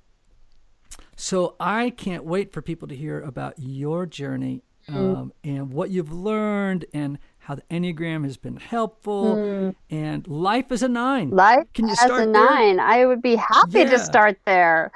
So 1.15 1.55
I 1.59 1.89
can't 1.91 2.23
wait 2.23 2.51
for 2.53 2.61
people 2.61 2.87
to 2.87 2.95
hear 2.95 3.19
about 3.21 3.55
your 3.57 4.05
journey 4.05 4.63
um, 4.87 5.31
and 5.43 5.71
what 5.71 5.89
you've 5.89 6.11
learned 6.11 6.85
and 6.93 7.17
how 7.39 7.55
the 7.55 7.63
Enneagram 7.71 8.23
has 8.23 8.37
been 8.37 8.57
helpful 8.57 9.73
and 9.89 10.27
life 10.27 10.71
as 10.71 10.83
a 10.83 10.87
nine. 10.87 11.29
life 11.31 11.65
Can 11.73 11.85
you 11.87 11.93
as 11.93 11.99
start 11.99 12.13
a 12.23 12.25
there? 12.25 12.27
nine, 12.33 12.79
I 12.79 13.05
would 13.05 13.21
be 13.21 13.35
happy 13.35 13.79
Yeah. 13.79 13.89
to 13.91 13.99
start 13.99 14.37
there. 14.45 14.91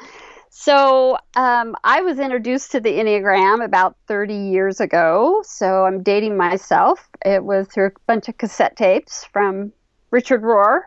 So 0.49 1.17
um, 1.35 1.75
I 1.83 2.01
was 2.01 2.17
introduced 2.17 2.71
to 2.71 2.79
the 2.79 2.91
Enneagram 2.91 3.63
about 3.63 3.97
30 4.07 4.33
years 4.33 4.79
ago. 4.79 5.41
So 5.45 5.85
I'm 5.85 6.01
dating 6.01 6.37
myself. 6.37 7.09
It 7.25 7.43
was 7.43 7.67
through 7.67 7.87
a 7.87 7.91
bunch 8.07 8.29
of 8.29 8.37
cassette 8.37 8.75
tapes 8.77 9.25
from 9.25 9.73
Richard 10.15 10.43
Rohr. 10.43 10.83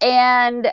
And 0.00 0.68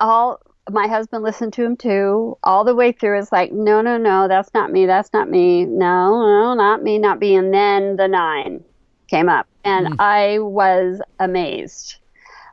all 0.00 0.40
my 0.70 0.86
husband 0.86 1.22
listened 1.22 1.52
to 1.52 1.62
him 1.62 1.76
too. 1.76 2.38
All 2.42 2.64
the 2.64 2.74
way 2.74 2.92
through, 2.92 3.18
it's 3.18 3.30
like, 3.30 3.52
no, 3.52 3.82
no, 3.82 3.98
no, 3.98 4.26
that's 4.26 4.54
not 4.54 4.72
me. 4.72 4.86
That's 4.86 5.12
not 5.12 5.28
me. 5.28 5.66
No, 5.66 6.22
no, 6.22 6.54
not 6.54 6.82
me, 6.82 6.98
not 6.98 7.18
me. 7.18 7.34
And 7.36 7.52
then 7.52 7.96
the 7.96 8.08
nine 8.08 8.64
came 9.08 9.28
up, 9.28 9.46
and 9.64 9.96
I 9.98 10.38
was 10.38 11.02
amazed. 11.20 11.96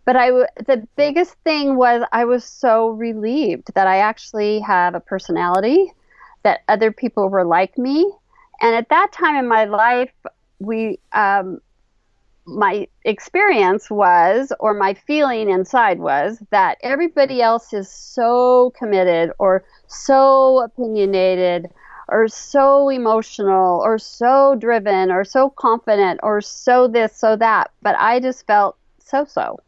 But 0.03 0.17
I, 0.17 0.31
the 0.67 0.85
biggest 0.97 1.35
thing 1.45 1.77
was 1.77 2.03
I 2.11 2.25
was 2.25 2.43
so 2.43 2.89
relieved 2.89 3.73
that 3.75 3.87
I 3.87 3.99
actually 3.99 4.59
have 4.59 4.95
a 4.95 4.99
personality, 4.99 5.93
that 6.43 6.61
other 6.67 6.91
people 6.91 7.29
were 7.29 7.45
like 7.45 7.77
me, 7.77 8.11
and 8.59 8.75
at 8.75 8.89
that 8.89 9.13
time 9.13 9.37
in 9.37 9.47
my 9.47 9.63
life, 9.63 10.11
we, 10.59 10.99
um, 11.13 11.61
my 12.51 12.87
experience 13.05 13.89
was, 13.89 14.51
or 14.59 14.73
my 14.73 14.93
feeling 14.93 15.49
inside 15.49 15.99
was, 15.99 16.41
that 16.51 16.77
everybody 16.81 17.41
else 17.41 17.73
is 17.73 17.89
so 17.89 18.71
committed 18.77 19.31
or 19.39 19.63
so 19.87 20.63
opinionated 20.63 21.69
or 22.07 22.27
so 22.27 22.89
emotional 22.89 23.81
or 23.83 23.97
so 23.97 24.55
driven 24.59 25.11
or 25.11 25.23
so 25.23 25.49
confident 25.49 26.19
or 26.23 26.41
so 26.41 26.87
this, 26.87 27.15
so 27.15 27.35
that. 27.37 27.71
But 27.81 27.95
I 27.97 28.19
just 28.19 28.45
felt 28.45 28.77
so 28.99 29.25
so. 29.25 29.59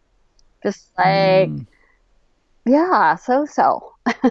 Just 0.61 0.89
like, 0.97 1.49
mm. 1.49 1.65
yeah, 2.65 3.15
so 3.15 3.45
so. 3.45 3.93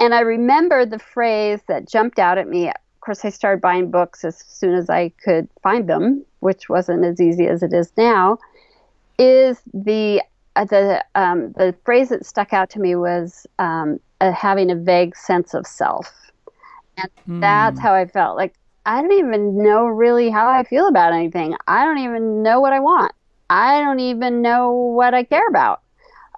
and 0.00 0.14
I 0.14 0.20
remember 0.20 0.84
the 0.84 0.98
phrase 0.98 1.60
that 1.68 1.88
jumped 1.88 2.18
out 2.18 2.38
at 2.38 2.48
me. 2.48 2.70
Course, 3.04 3.24
I 3.24 3.28
started 3.28 3.60
buying 3.60 3.90
books 3.90 4.24
as 4.24 4.38
soon 4.38 4.72
as 4.72 4.88
I 4.88 5.10
could 5.22 5.46
find 5.62 5.86
them, 5.86 6.24
which 6.40 6.70
wasn't 6.70 7.04
as 7.04 7.20
easy 7.20 7.46
as 7.46 7.62
it 7.62 7.74
is 7.74 7.92
now. 7.98 8.38
Is 9.18 9.60
the 9.74 10.22
uh, 10.56 10.64
the 10.64 11.04
um, 11.14 11.52
the 11.52 11.74
phrase 11.84 12.08
that 12.08 12.24
stuck 12.24 12.54
out 12.54 12.70
to 12.70 12.80
me 12.80 12.96
was 12.96 13.46
um, 13.58 14.00
uh, 14.22 14.32
having 14.32 14.70
a 14.70 14.74
vague 14.74 15.14
sense 15.16 15.52
of 15.52 15.66
self, 15.66 16.30
and 16.96 17.10
mm. 17.28 17.40
that's 17.42 17.78
how 17.78 17.92
I 17.92 18.06
felt. 18.06 18.38
Like 18.38 18.54
I 18.86 19.02
don't 19.02 19.12
even 19.12 19.62
know 19.62 19.84
really 19.84 20.30
how 20.30 20.48
I 20.48 20.64
feel 20.64 20.88
about 20.88 21.12
anything. 21.12 21.56
I 21.68 21.84
don't 21.84 21.98
even 21.98 22.42
know 22.42 22.60
what 22.60 22.72
I 22.72 22.80
want. 22.80 23.12
I 23.50 23.82
don't 23.82 24.00
even 24.00 24.40
know 24.40 24.72
what 24.72 25.12
I 25.12 25.24
care 25.24 25.46
about 25.48 25.82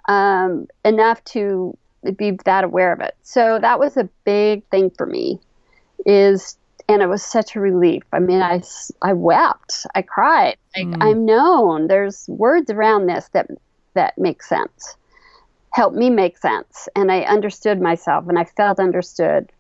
um, 0.09 0.67
enough 0.85 1.23
to 1.27 1.79
be 2.17 2.33
that 2.45 2.65
aware 2.65 2.93
of 2.93 3.01
it. 3.01 3.15
So 3.23 3.61
that 3.61 3.79
was 3.79 3.97
a 3.97 4.09
big 4.25 4.65
thing 4.71 4.91
for 4.91 5.07
me. 5.07 5.41
Is 6.05 6.57
and 6.89 7.03
it 7.03 7.09
was 7.09 7.25
such 7.25 7.57
a 7.57 7.61
relief. 7.61 8.05
I 8.13 8.21
mean, 8.21 8.43
I, 8.43 8.63
I 9.03 9.13
wept, 9.13 9.87
I 9.95 10.03
cried. 10.03 10.57
Like, 10.77 10.87
mm. 10.87 10.97
I'm 11.01 11.25
known. 11.25 11.89
There's 11.89 12.27
words 12.29 12.71
around 12.71 13.07
this 13.07 13.29
that 13.33 13.49
that 13.95 14.17
make 14.19 14.43
sense, 14.43 14.97
help 15.71 15.95
me 15.95 16.11
make 16.11 16.37
sense, 16.39 16.89
and 16.95 17.11
I 17.11 17.23
understood 17.23 17.81
myself, 17.81 18.29
and 18.29 18.39
I 18.39 18.45
felt 18.45 18.79
understood. 18.79 19.51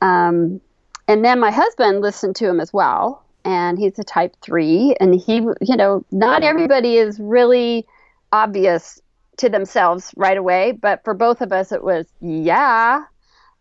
Um, 0.00 0.60
and 1.08 1.24
then 1.24 1.40
my 1.40 1.50
husband 1.50 2.00
listened 2.00 2.36
to 2.36 2.48
him 2.48 2.60
as 2.60 2.72
well, 2.72 3.24
and 3.44 3.78
he's 3.78 3.98
a 3.98 4.04
type 4.04 4.36
three, 4.40 4.94
and 5.00 5.14
he, 5.14 5.36
you 5.60 5.76
know, 5.76 6.04
not 6.12 6.44
everybody 6.44 6.96
is 6.96 7.18
really 7.18 7.84
obvious 8.32 9.02
to 9.38 9.48
themselves 9.48 10.14
right 10.16 10.36
away, 10.36 10.72
but 10.72 11.02
for 11.04 11.14
both 11.14 11.40
of 11.40 11.52
us, 11.52 11.72
it 11.72 11.82
was, 11.82 12.06
yeah, 12.20 13.02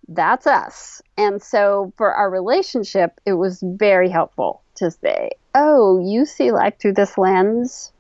that's 0.08 0.48
us. 0.48 1.02
And 1.18 1.42
so 1.42 1.94
for 1.98 2.14
our 2.14 2.30
relationship, 2.30 3.20
it 3.26 3.34
was 3.34 3.64
very 3.64 4.10
helpful 4.10 4.62
to 4.76 4.92
say, 4.92 5.32
oh, 5.56 6.00
you 6.00 6.26
see 6.26 6.52
life 6.52 6.76
through 6.80 6.94
this 6.94 7.18
lens. 7.18 7.92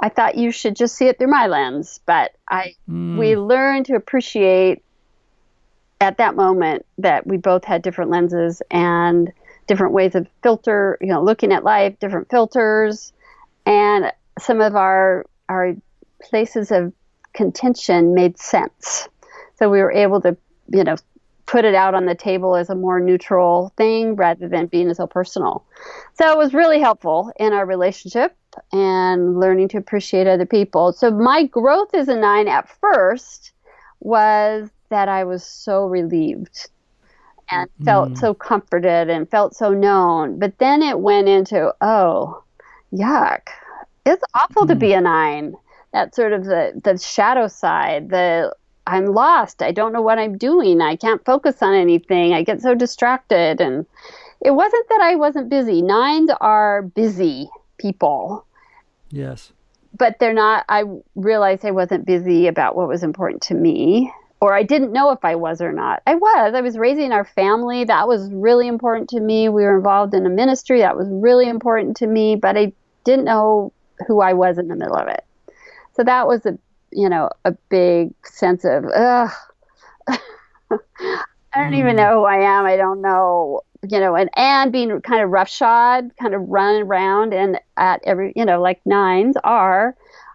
I 0.00 0.08
thought 0.08 0.36
you 0.36 0.50
should 0.50 0.76
just 0.76 0.96
see 0.96 1.06
it 1.06 1.18
through 1.18 1.30
my 1.30 1.46
lens, 1.46 2.00
but 2.04 2.32
I 2.48 2.74
mm. 2.90 3.16
we 3.16 3.36
learned 3.36 3.86
to 3.86 3.94
appreciate 3.94 4.82
at 6.00 6.18
that 6.18 6.34
moment 6.34 6.84
that 6.98 7.26
we 7.26 7.36
both 7.36 7.64
had 7.64 7.82
different 7.82 8.10
lenses 8.10 8.60
and 8.70 9.32
different 9.66 9.94
ways 9.94 10.14
of 10.14 10.26
filter, 10.42 10.98
you 11.00 11.06
know, 11.06 11.22
looking 11.22 11.52
at 11.52 11.64
life, 11.64 11.98
different 12.00 12.28
filters, 12.28 13.12
and 13.64 14.12
some 14.38 14.60
of 14.60 14.74
our 14.74 15.24
our 15.48 15.74
places 16.20 16.70
of 16.72 16.92
contention 17.32 18.14
made 18.14 18.38
sense. 18.38 19.08
So 19.56 19.70
we 19.70 19.80
were 19.80 19.92
able 19.92 20.20
to, 20.22 20.36
you 20.68 20.84
know, 20.84 20.96
put 21.46 21.64
it 21.64 21.74
out 21.74 21.94
on 21.94 22.06
the 22.06 22.14
table 22.14 22.56
as 22.56 22.70
a 22.70 22.74
more 22.74 23.00
neutral 23.00 23.72
thing 23.76 24.16
rather 24.16 24.48
than 24.48 24.66
being 24.66 24.92
so 24.94 25.06
personal. 25.06 25.64
So 26.14 26.30
it 26.30 26.38
was 26.38 26.54
really 26.54 26.80
helpful 26.80 27.32
in 27.38 27.52
our 27.52 27.66
relationship 27.66 28.36
and 28.72 29.38
learning 29.38 29.68
to 29.68 29.78
appreciate 29.78 30.26
other 30.26 30.46
people. 30.46 30.92
So 30.92 31.10
my 31.10 31.44
growth 31.44 31.94
as 31.94 32.08
a 32.08 32.16
nine 32.16 32.48
at 32.48 32.68
first 32.80 33.52
was 34.00 34.70
that 34.90 35.08
I 35.08 35.24
was 35.24 35.44
so 35.44 35.86
relieved 35.86 36.68
and 37.50 37.68
felt 37.84 38.10
mm. 38.10 38.18
so 38.18 38.32
comforted 38.32 39.10
and 39.10 39.28
felt 39.30 39.54
so 39.54 39.70
known. 39.70 40.38
But 40.38 40.58
then 40.58 40.82
it 40.82 41.00
went 41.00 41.28
into, 41.28 41.74
oh, 41.80 42.42
yuck. 42.92 43.48
It's 44.06 44.24
awful 44.34 44.64
mm. 44.64 44.68
to 44.68 44.74
be 44.74 44.92
a 44.92 45.00
nine. 45.00 45.54
That 45.92 46.14
sort 46.14 46.32
of 46.32 46.44
the, 46.44 46.80
the 46.82 46.98
shadow 46.98 47.48
side, 47.48 48.10
the 48.10 48.54
I'm 48.86 49.06
lost. 49.06 49.62
I 49.62 49.72
don't 49.72 49.92
know 49.92 50.02
what 50.02 50.18
I'm 50.18 50.36
doing. 50.36 50.80
I 50.80 50.96
can't 50.96 51.24
focus 51.24 51.62
on 51.62 51.74
anything. 51.74 52.34
I 52.34 52.42
get 52.42 52.60
so 52.60 52.74
distracted. 52.74 53.60
And 53.60 53.86
it 54.40 54.50
wasn't 54.50 54.88
that 54.88 55.00
I 55.00 55.16
wasn't 55.16 55.48
busy. 55.48 55.82
Nines 55.82 56.30
are 56.40 56.82
busy 56.82 57.48
people. 57.78 58.44
Yes. 59.10 59.52
But 59.96 60.18
they're 60.18 60.34
not, 60.34 60.64
I 60.68 60.84
realized 61.14 61.64
I 61.64 61.70
wasn't 61.70 62.04
busy 62.04 62.46
about 62.46 62.76
what 62.76 62.88
was 62.88 63.02
important 63.02 63.42
to 63.42 63.54
me 63.54 64.12
or 64.44 64.52
I 64.52 64.62
didn't 64.62 64.92
know 64.92 65.10
if 65.10 65.24
I 65.24 65.36
was 65.36 65.62
or 65.62 65.72
not. 65.72 66.02
I 66.06 66.16
was. 66.16 66.52
I 66.54 66.60
was 66.60 66.76
raising 66.76 67.12
our 67.12 67.24
family. 67.24 67.84
That 67.84 68.06
was 68.06 68.30
really 68.30 68.68
important 68.68 69.08
to 69.10 69.20
me. 69.20 69.48
We 69.48 69.62
were 69.62 69.74
involved 69.74 70.12
in 70.12 70.26
a 70.26 70.28
ministry. 70.28 70.80
That 70.80 70.98
was 70.98 71.08
really 71.10 71.48
important 71.48 71.96
to 71.98 72.06
me, 72.06 72.36
but 72.36 72.54
I 72.54 72.74
didn't 73.04 73.24
know 73.24 73.72
who 74.06 74.20
I 74.20 74.34
was 74.34 74.58
in 74.58 74.68
the 74.68 74.76
middle 74.76 74.96
of 74.96 75.08
it. 75.08 75.24
So 75.94 76.04
that 76.04 76.26
was 76.26 76.44
a, 76.44 76.58
you 76.94 77.08
know, 77.08 77.30
a 77.44 77.52
big 77.68 78.12
sense 78.24 78.64
of, 78.64 78.84
ugh. 78.86 79.30
I 80.70 81.62
don't 81.62 81.72
mm. 81.72 81.78
even 81.78 81.96
know 81.96 82.20
who 82.20 82.24
I 82.24 82.38
am. 82.38 82.64
I 82.64 82.76
don't 82.76 83.00
know, 83.00 83.60
you 83.88 84.00
know, 84.00 84.16
and, 84.16 84.30
and 84.36 84.72
being 84.72 85.00
kind 85.02 85.22
of 85.22 85.30
roughshod, 85.30 86.10
kind 86.20 86.34
of 86.34 86.48
running 86.48 86.82
around 86.82 87.32
and 87.32 87.60
at 87.76 88.00
every, 88.04 88.32
you 88.34 88.44
know, 88.44 88.60
like 88.60 88.80
nines 88.84 89.36
are 89.44 89.94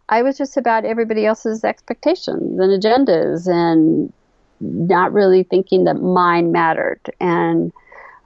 I 0.10 0.24
was 0.24 0.38
just 0.38 0.58
about 0.58 0.86
everybody 0.86 1.26
else's 1.26 1.64
expectations 1.64 2.60
and 2.60 2.84
agendas 2.84 3.48
and 3.48 4.12
not 4.60 5.14
really 5.14 5.44
thinking 5.44 5.84
that 5.84 6.02
mine 6.02 6.52
mattered. 6.52 7.00
And 7.20 7.72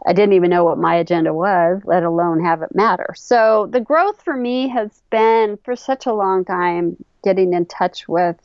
I 0.08 0.14
didn't 0.14 0.34
even 0.34 0.50
know 0.50 0.64
what 0.64 0.78
my 0.78 0.96
agenda 0.96 1.34
was, 1.34 1.82
let 1.86 2.04
alone 2.04 2.44
have 2.44 2.62
it 2.62 2.74
matter. 2.74 3.14
So 3.18 3.68
the 3.70 3.82
growth 3.82 4.22
for 4.24 4.36
me 4.36 4.70
has 4.70 5.02
been 5.10 5.60
for 5.64 5.76
such 5.76 6.06
a 6.06 6.14
long 6.14 6.46
time 6.46 7.04
getting 7.24 7.54
in 7.54 7.66
touch 7.66 8.08
with 8.08 8.38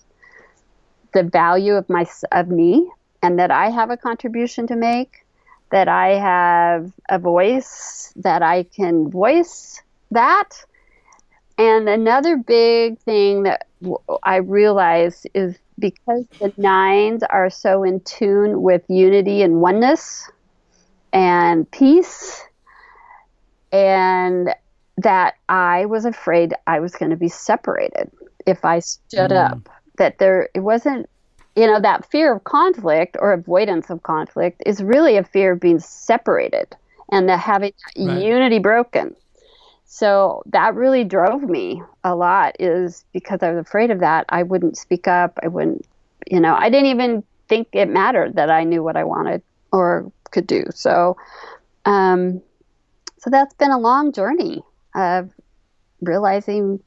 the 1.12 1.22
value 1.22 1.74
of 1.74 1.88
my 1.88 2.06
of 2.32 2.48
me 2.48 2.90
and 3.22 3.38
that 3.38 3.50
I 3.50 3.70
have 3.70 3.90
a 3.90 3.96
contribution 3.96 4.66
to 4.68 4.76
make, 4.76 5.24
that 5.70 5.88
I 5.88 6.10
have 6.10 6.92
a 7.08 7.18
voice, 7.18 8.12
that 8.16 8.42
I 8.42 8.62
can 8.62 9.10
voice 9.10 9.82
that. 10.10 10.50
And 11.56 11.88
another 11.88 12.36
big 12.36 12.98
thing 13.00 13.42
that 13.42 13.66
I 14.22 14.36
realize 14.36 15.26
is 15.34 15.58
because 15.78 16.24
the 16.40 16.52
nines 16.56 17.22
are 17.24 17.50
so 17.50 17.82
in 17.82 18.00
tune 18.00 18.62
with 18.62 18.82
unity 18.88 19.42
and 19.42 19.60
oneness 19.60 20.30
and 21.12 21.68
peace, 21.70 22.44
and 23.72 24.54
that 24.98 25.34
I 25.48 25.86
was 25.86 26.04
afraid 26.04 26.54
I 26.66 26.80
was 26.80 26.94
going 26.94 27.10
to 27.10 27.16
be 27.16 27.28
separated 27.28 28.10
if 28.48 28.64
I 28.64 28.78
stood 28.80 29.30
mm. 29.30 29.52
up. 29.52 29.68
That 29.98 30.18
there, 30.18 30.48
it 30.54 30.60
wasn't, 30.60 31.08
you 31.56 31.66
know, 31.66 31.80
that 31.80 32.08
fear 32.10 32.32
of 32.32 32.44
conflict 32.44 33.16
or 33.20 33.32
avoidance 33.32 33.90
of 33.90 34.02
conflict 34.04 34.62
is 34.64 34.82
really 34.82 35.16
a 35.16 35.24
fear 35.24 35.52
of 35.52 35.60
being 35.60 35.80
separated 35.80 36.76
and 37.10 37.28
the 37.28 37.36
having 37.36 37.72
right. 37.98 38.22
unity 38.22 38.60
broken. 38.60 39.14
So 39.86 40.42
that 40.46 40.74
really 40.74 41.02
drove 41.02 41.42
me 41.42 41.82
a 42.04 42.14
lot 42.14 42.54
is 42.60 43.04
because 43.12 43.42
I 43.42 43.50
was 43.50 43.66
afraid 43.66 43.90
of 43.90 44.00
that. 44.00 44.26
I 44.28 44.42
wouldn't 44.44 44.76
speak 44.76 45.08
up. 45.08 45.38
I 45.42 45.48
wouldn't, 45.48 45.84
you 46.30 46.38
know, 46.38 46.54
I 46.54 46.70
didn't 46.70 46.90
even 46.90 47.24
think 47.48 47.68
it 47.72 47.88
mattered 47.88 48.36
that 48.36 48.50
I 48.50 48.64
knew 48.64 48.82
what 48.82 48.96
I 48.96 49.04
wanted 49.04 49.42
or 49.72 50.12
could 50.30 50.46
do. 50.46 50.64
So, 50.74 51.16
um, 51.86 52.40
so 53.18 53.30
that's 53.30 53.54
been 53.54 53.70
a 53.70 53.78
long 53.78 54.12
journey 54.12 54.62
of 54.94 55.32
realizing 56.00 56.80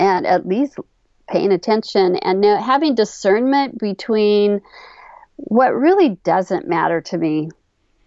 and 0.00 0.26
at 0.26 0.46
least 0.46 0.78
paying 1.30 1.52
attention 1.52 2.16
and 2.16 2.44
having 2.44 2.94
discernment 2.94 3.78
between 3.78 4.60
what 5.36 5.74
really 5.74 6.10
doesn't 6.24 6.68
matter 6.68 7.00
to 7.00 7.16
me. 7.16 7.50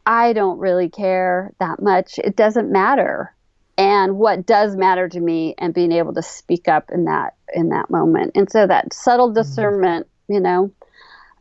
I 0.05 0.33
don't 0.33 0.59
really 0.59 0.89
care 0.89 1.53
that 1.59 1.81
much. 1.81 2.19
It 2.19 2.35
doesn't 2.35 2.71
matter 2.71 3.33
and 3.77 4.17
what 4.17 4.45
does 4.45 4.75
matter 4.75 5.09
to 5.09 5.19
me 5.19 5.55
and 5.57 5.73
being 5.73 5.91
able 5.91 6.13
to 6.13 6.21
speak 6.21 6.67
up 6.67 6.91
in 6.91 7.05
that 7.05 7.33
in 7.53 7.69
that 7.69 7.89
moment 7.89 8.31
and 8.35 8.51
so 8.51 8.65
that 8.67 8.93
subtle 8.93 9.29
mm-hmm. 9.29 9.41
discernment 9.41 10.07
you 10.27 10.39
know 10.39 10.71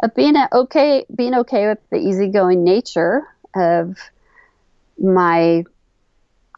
of 0.03 0.15
being 0.15 0.35
okay 0.53 1.05
being 1.15 1.35
okay 1.35 1.69
with 1.69 1.79
the 1.91 1.99
easygoing 1.99 2.65
nature 2.65 3.23
of 3.55 3.97
my 4.99 5.65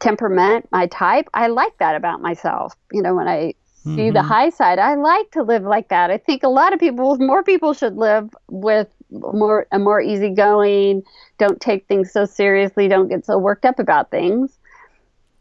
temperament 0.01 0.67
my 0.71 0.87
type 0.87 1.27
i 1.33 1.47
like 1.47 1.77
that 1.79 1.95
about 1.95 2.21
myself 2.21 2.73
you 2.91 3.01
know 3.01 3.15
when 3.15 3.27
i 3.27 3.53
mm-hmm. 3.85 3.95
see 3.95 4.09
the 4.09 4.21
high 4.21 4.49
side 4.49 4.79
i 4.79 4.95
like 4.95 5.29
to 5.31 5.43
live 5.43 5.63
like 5.63 5.89
that 5.89 6.11
i 6.11 6.17
think 6.17 6.43
a 6.43 6.49
lot 6.49 6.73
of 6.73 6.79
people 6.79 7.17
more 7.17 7.43
people 7.43 7.73
should 7.73 7.95
live 7.95 8.29
with 8.49 8.87
more 9.11 9.67
a 9.71 9.79
more 9.79 10.01
easygoing 10.01 11.03
don't 11.37 11.61
take 11.61 11.87
things 11.87 12.11
so 12.11 12.25
seriously 12.25 12.87
don't 12.87 13.07
get 13.07 13.25
so 13.25 13.37
worked 13.37 13.65
up 13.65 13.79
about 13.79 14.11
things 14.11 14.57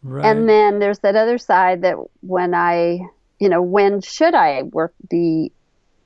Right. 0.05 0.27
And 0.27 0.47
then 0.49 0.81
there's 0.81 0.99
that 0.99 1.17
other 1.17 1.39
side 1.39 1.81
that 1.81 1.97
when 2.21 2.55
I, 2.55 3.01
you 3.41 3.49
know, 3.49 3.63
when 3.63 4.03
should 4.03 4.35
I 4.35 4.63
work 4.63 4.93
the, 5.09 5.51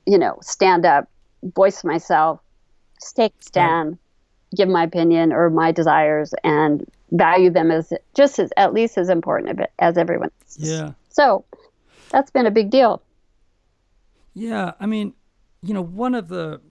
you 0.05 0.17
know, 0.17 0.39
stand 0.41 0.85
up, 0.85 1.09
voice 1.43 1.83
myself, 1.83 2.39
stake 2.97 3.33
stand, 3.41 3.97
give 4.55 4.69
my 4.69 4.83
opinion 4.83 5.33
or 5.33 5.49
my 5.49 5.73
desires, 5.73 6.33
and 6.45 6.89
value 7.11 7.49
them 7.49 7.71
as 7.71 7.91
just 8.15 8.39
as 8.39 8.53
at 8.55 8.73
least 8.73 8.97
as 8.97 9.09
important 9.09 9.59
as 9.79 9.97
everyone. 9.97 10.31
yeah. 10.57 10.93
So 11.09 11.43
that's 12.09 12.31
been 12.31 12.45
a 12.45 12.51
big 12.51 12.69
deal. 12.69 13.01
Yeah, 14.33 14.73
I 14.79 14.85
mean, 14.85 15.13
you 15.61 15.73
know, 15.73 15.81
one 15.81 16.15
of 16.15 16.27
the 16.27 16.61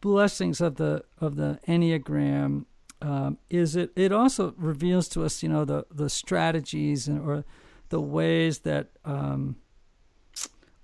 blessings 0.00 0.60
of 0.60 0.76
the 0.76 1.04
of 1.20 1.36
the 1.36 1.58
Enneagram 1.68 2.64
um, 3.00 3.38
is 3.50 3.76
it 3.76 3.90
it 3.96 4.12
also 4.12 4.54
reveals 4.56 5.08
to 5.08 5.24
us, 5.24 5.42
you 5.42 5.48
know, 5.48 5.64
the 5.64 5.84
the 5.90 6.08
strategies 6.08 7.08
and 7.08 7.20
or 7.20 7.44
the 7.88 8.00
ways 8.00 8.60
that 8.60 8.88
um, 9.04 9.56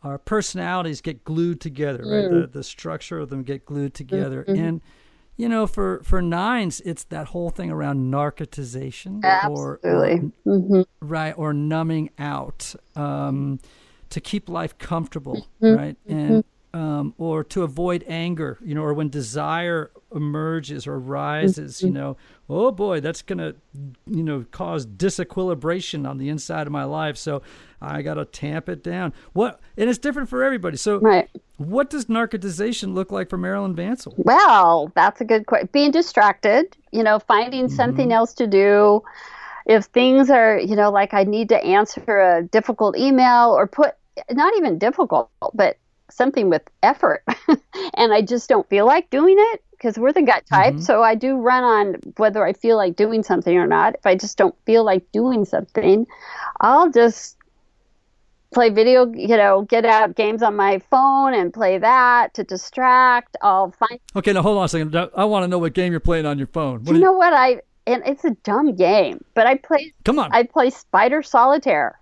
our 0.02 0.18
personalities 0.18 1.00
get 1.00 1.24
glued 1.24 1.60
together, 1.60 2.04
right? 2.04 2.30
The 2.30 2.48
the 2.52 2.62
structure 2.62 3.18
of 3.18 3.30
them 3.30 3.42
get 3.42 3.64
glued 3.64 3.94
together, 3.94 4.42
and 4.42 4.80
you 5.36 5.48
know, 5.48 5.66
for 5.66 6.02
for 6.02 6.20
nines, 6.20 6.80
it's 6.80 7.04
that 7.04 7.28
whole 7.28 7.50
thing 7.50 7.70
around 7.70 8.12
narcotization 8.12 9.22
or 9.24 9.80
Absolutely. 9.84 10.32
or 10.44 10.86
right 11.00 11.34
or 11.36 11.52
numbing 11.52 12.10
out 12.18 12.74
um, 12.96 13.60
to 14.10 14.20
keep 14.20 14.48
life 14.48 14.76
comfortable 14.78 15.46
Mm-hmm. 15.62 15.76
right 15.76 15.96
and 16.06 16.44
um, 16.74 17.14
or 17.16 17.42
to 17.44 17.62
avoid 17.62 18.04
anger 18.06 18.58
you 18.62 18.74
know 18.74 18.82
or 18.82 18.92
when 18.92 19.08
desire 19.08 19.90
emerges 20.14 20.86
or 20.86 20.98
rises 20.98 21.78
Mm-hmm. 21.78 21.86
you 21.86 21.92
know 21.92 22.16
oh 22.50 22.70
boy 22.70 23.00
that's 23.00 23.22
gonna 23.22 23.54
you 24.06 24.22
know 24.22 24.44
cause 24.50 24.84
disequilibration 24.86 26.08
on 26.08 26.18
the 26.18 26.28
inside 26.28 26.66
of 26.66 26.72
my 26.72 26.84
life 26.84 27.16
so 27.16 27.42
i 27.80 28.02
gotta 28.02 28.24
tamp 28.24 28.68
it 28.68 28.82
down 28.82 29.12
what 29.32 29.60
and 29.76 29.88
it's 29.88 29.98
different 29.98 30.28
for 30.28 30.42
everybody 30.44 30.76
so 30.76 30.98
Right. 30.98 31.28
what 31.56 31.90
does 31.90 32.06
narcotization 32.06 32.94
look 32.94 33.10
like 33.10 33.28
for 33.28 33.38
marilyn 33.38 33.74
vancil 33.74 34.12
Well, 34.16 34.92
that's 34.94 35.20
a 35.20 35.24
good 35.24 35.46
question. 35.46 35.68
Being 35.72 35.90
distracted, 35.90 36.76
you 36.92 37.02
know, 37.02 37.18
finding 37.18 37.68
something 37.68 38.12
else 38.12 38.32
to 38.34 38.46
do. 38.46 39.02
If 39.68 39.84
things 39.84 40.30
are, 40.30 40.58
you 40.58 40.74
know, 40.74 40.90
like 40.90 41.14
I 41.14 41.24
need 41.24 41.50
to 41.50 41.62
answer 41.62 42.18
a 42.20 42.42
difficult 42.42 42.96
email 42.96 43.50
or 43.50 43.66
put, 43.66 43.94
not 44.30 44.56
even 44.56 44.78
difficult, 44.78 45.30
but 45.54 45.76
something 46.10 46.48
with 46.48 46.62
effort, 46.82 47.22
and 47.94 48.12
I 48.12 48.22
just 48.22 48.48
don't 48.48 48.68
feel 48.68 48.86
like 48.86 49.10
doing 49.10 49.36
it 49.38 49.62
because 49.72 49.98
we're 49.98 50.12
the 50.12 50.22
gut 50.22 50.44
type. 50.46 50.74
Mm-hmm. 50.74 50.82
So 50.82 51.02
I 51.02 51.14
do 51.14 51.36
run 51.36 51.62
on 51.62 51.96
whether 52.16 52.44
I 52.44 52.52
feel 52.52 52.76
like 52.76 52.96
doing 52.96 53.22
something 53.22 53.56
or 53.56 53.66
not. 53.66 53.94
If 53.94 54.06
I 54.06 54.16
just 54.16 54.36
don't 54.38 54.54
feel 54.64 54.84
like 54.84 55.10
doing 55.12 55.44
something, 55.44 56.06
I'll 56.60 56.90
just 56.90 57.36
play 58.52 58.70
video, 58.70 59.12
you 59.12 59.36
know, 59.36 59.62
get 59.62 59.84
out 59.84 60.16
games 60.16 60.42
on 60.42 60.56
my 60.56 60.78
phone 60.90 61.34
and 61.34 61.52
play 61.52 61.78
that 61.78 62.34
to 62.34 62.44
distract. 62.44 63.36
I'll 63.42 63.70
find 63.72 64.00
okay 64.16 64.32
now 64.32 64.42
hold 64.42 64.58
on 64.58 64.64
a 64.64 64.68
second 64.68 64.96
i 65.14 65.24
want 65.24 65.44
to 65.44 65.48
know 65.48 65.58
what 65.58 65.74
game 65.74 65.92
you're 65.92 66.00
playing 66.00 66.26
on 66.26 66.38
your 66.38 66.46
phone 66.46 66.78
what 66.78 66.86
do 66.86 66.94
you 66.94 67.00
know 67.00 67.12
what 67.12 67.32
I? 67.32 67.60
And 67.88 68.02
it's 68.06 68.24
a 68.24 68.30
dumb 68.42 68.74
game, 68.76 69.24
but 69.34 69.46
I 69.46 69.56
play. 69.56 69.92
come 70.04 70.18
on 70.18 70.30
I 70.32 70.42
play 70.42 70.70
Spider 70.70 71.22
Solitaire. 71.22 71.98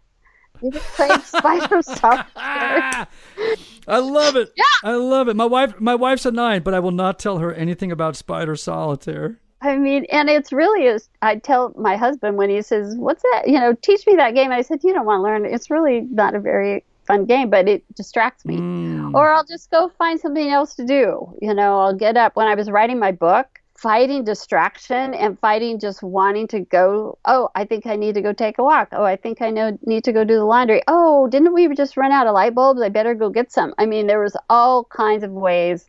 You 0.63 0.71
ever 0.75 0.81
played 0.81 1.21
Spider 1.25 1.83
Solitaire? 1.83 2.27
I 3.89 3.99
love 3.99 4.37
it. 4.37 4.53
Yeah. 4.57 4.65
I 4.83 4.95
love 4.95 5.29
it. 5.29 5.37
My 5.37 5.45
wife 5.45 5.81
my 5.81 5.95
wife's 5.95 6.27
a 6.27 6.33
nine, 6.33 6.63
but 6.63 6.75
I 6.75 6.81
will 6.81 6.91
not 6.91 7.19
tell 7.19 7.39
her 7.39 7.53
anything 7.53 7.93
about 7.93 8.17
spider 8.17 8.57
solitaire. 8.57 9.39
I 9.63 9.77
mean, 9.77 10.07
and 10.11 10.29
it's 10.29 10.53
really 10.53 10.87
is. 10.87 11.09
I 11.23 11.37
tell 11.37 11.73
my 11.77 11.97
husband 11.97 12.37
when 12.37 12.51
he 12.51 12.63
says, 12.63 12.95
"What's 12.97 13.23
that?" 13.23 13.45
You 13.47 13.59
know, 13.59 13.75
teach 13.75 14.07
me 14.07 14.17
that 14.17 14.35
game. 14.35 14.53
I 14.53 14.63
said, 14.63 14.81
"You 14.83 14.93
don't 14.93 15.07
want 15.07 15.21
to 15.21 15.23
learn. 15.23 15.47
It's 15.47 15.71
really 15.71 16.03
not 16.11 16.35
a 16.35 16.41
very 16.41 16.85
fun 17.07 17.25
game, 17.25 17.49
but 17.49 17.69
it 17.69 17.83
distracts 17.95 18.45
me." 18.45 18.59
Mm. 18.59 19.15
Or 19.15 19.33
I'll 19.33 19.45
just 19.45 19.71
go 19.71 19.89
find 19.97 20.21
something 20.21 20.51
else 20.51 20.75
to 20.75 20.85
do. 20.85 21.33
You 21.41 21.55
know, 21.55 21.81
I'll 21.81 21.95
get 21.95 22.17
up 22.17 22.37
when 22.37 22.49
I 22.49 22.55
was 22.55 22.71
writing 22.71 22.99
my 22.99 23.13
book. 23.13 23.61
Fighting 23.79 24.25
distraction 24.25 25.13
and 25.15 25.39
fighting 25.39 25.79
just 25.79 26.03
wanting 26.03 26.49
to 26.49 26.61
go. 26.61 27.19
Oh, 27.25 27.51
I 27.55 27.65
think 27.65 27.87
I 27.87 27.97
need 27.97 28.15
to 28.15 28.23
go 28.23 28.33
take 28.33 28.59
a 28.59 28.63
walk. 28.63 28.89
Oh, 28.93 29.05
I 29.05 29.17
think 29.17 29.43
I 29.43 29.51
know 29.51 29.79
need 29.85 30.05
to 30.05 30.13
go 30.13 30.25
do 30.25 30.35
the 30.35 30.45
laundry. 30.45 30.83
Oh, 30.89 31.29
didn't 31.29 31.53
we 31.53 31.73
just 31.75 31.97
run 31.97 32.11
out 32.11 32.27
of 32.27 32.35
light 32.35 32.55
bulbs? 32.55 32.81
I 32.81 32.89
better 32.89 33.15
go 33.15 33.29
get 33.29 33.53
some. 33.53 33.75
I 33.79 33.85
mean, 33.85 34.07
there 34.07 34.21
was 34.21 34.37
all 34.49 34.85
kinds 34.85 35.25
of 35.25 35.31
ways 35.31 35.87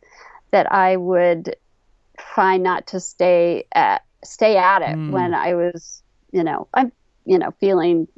that 0.50 0.70
I 0.70 0.96
would 0.96 1.56
find 2.34 2.62
not 2.62 2.86
to 2.88 3.00
stay 3.00 3.64
at 3.72 4.04
stay 4.24 4.56
at 4.56 4.82
it 4.82 5.12
when 5.12 5.32
I 5.34 5.54
was, 5.54 6.02
you 6.32 6.42
know, 6.42 6.68
I'm, 6.74 6.92
you 7.24 7.38
know, 7.38 7.52
feeling 7.60 8.08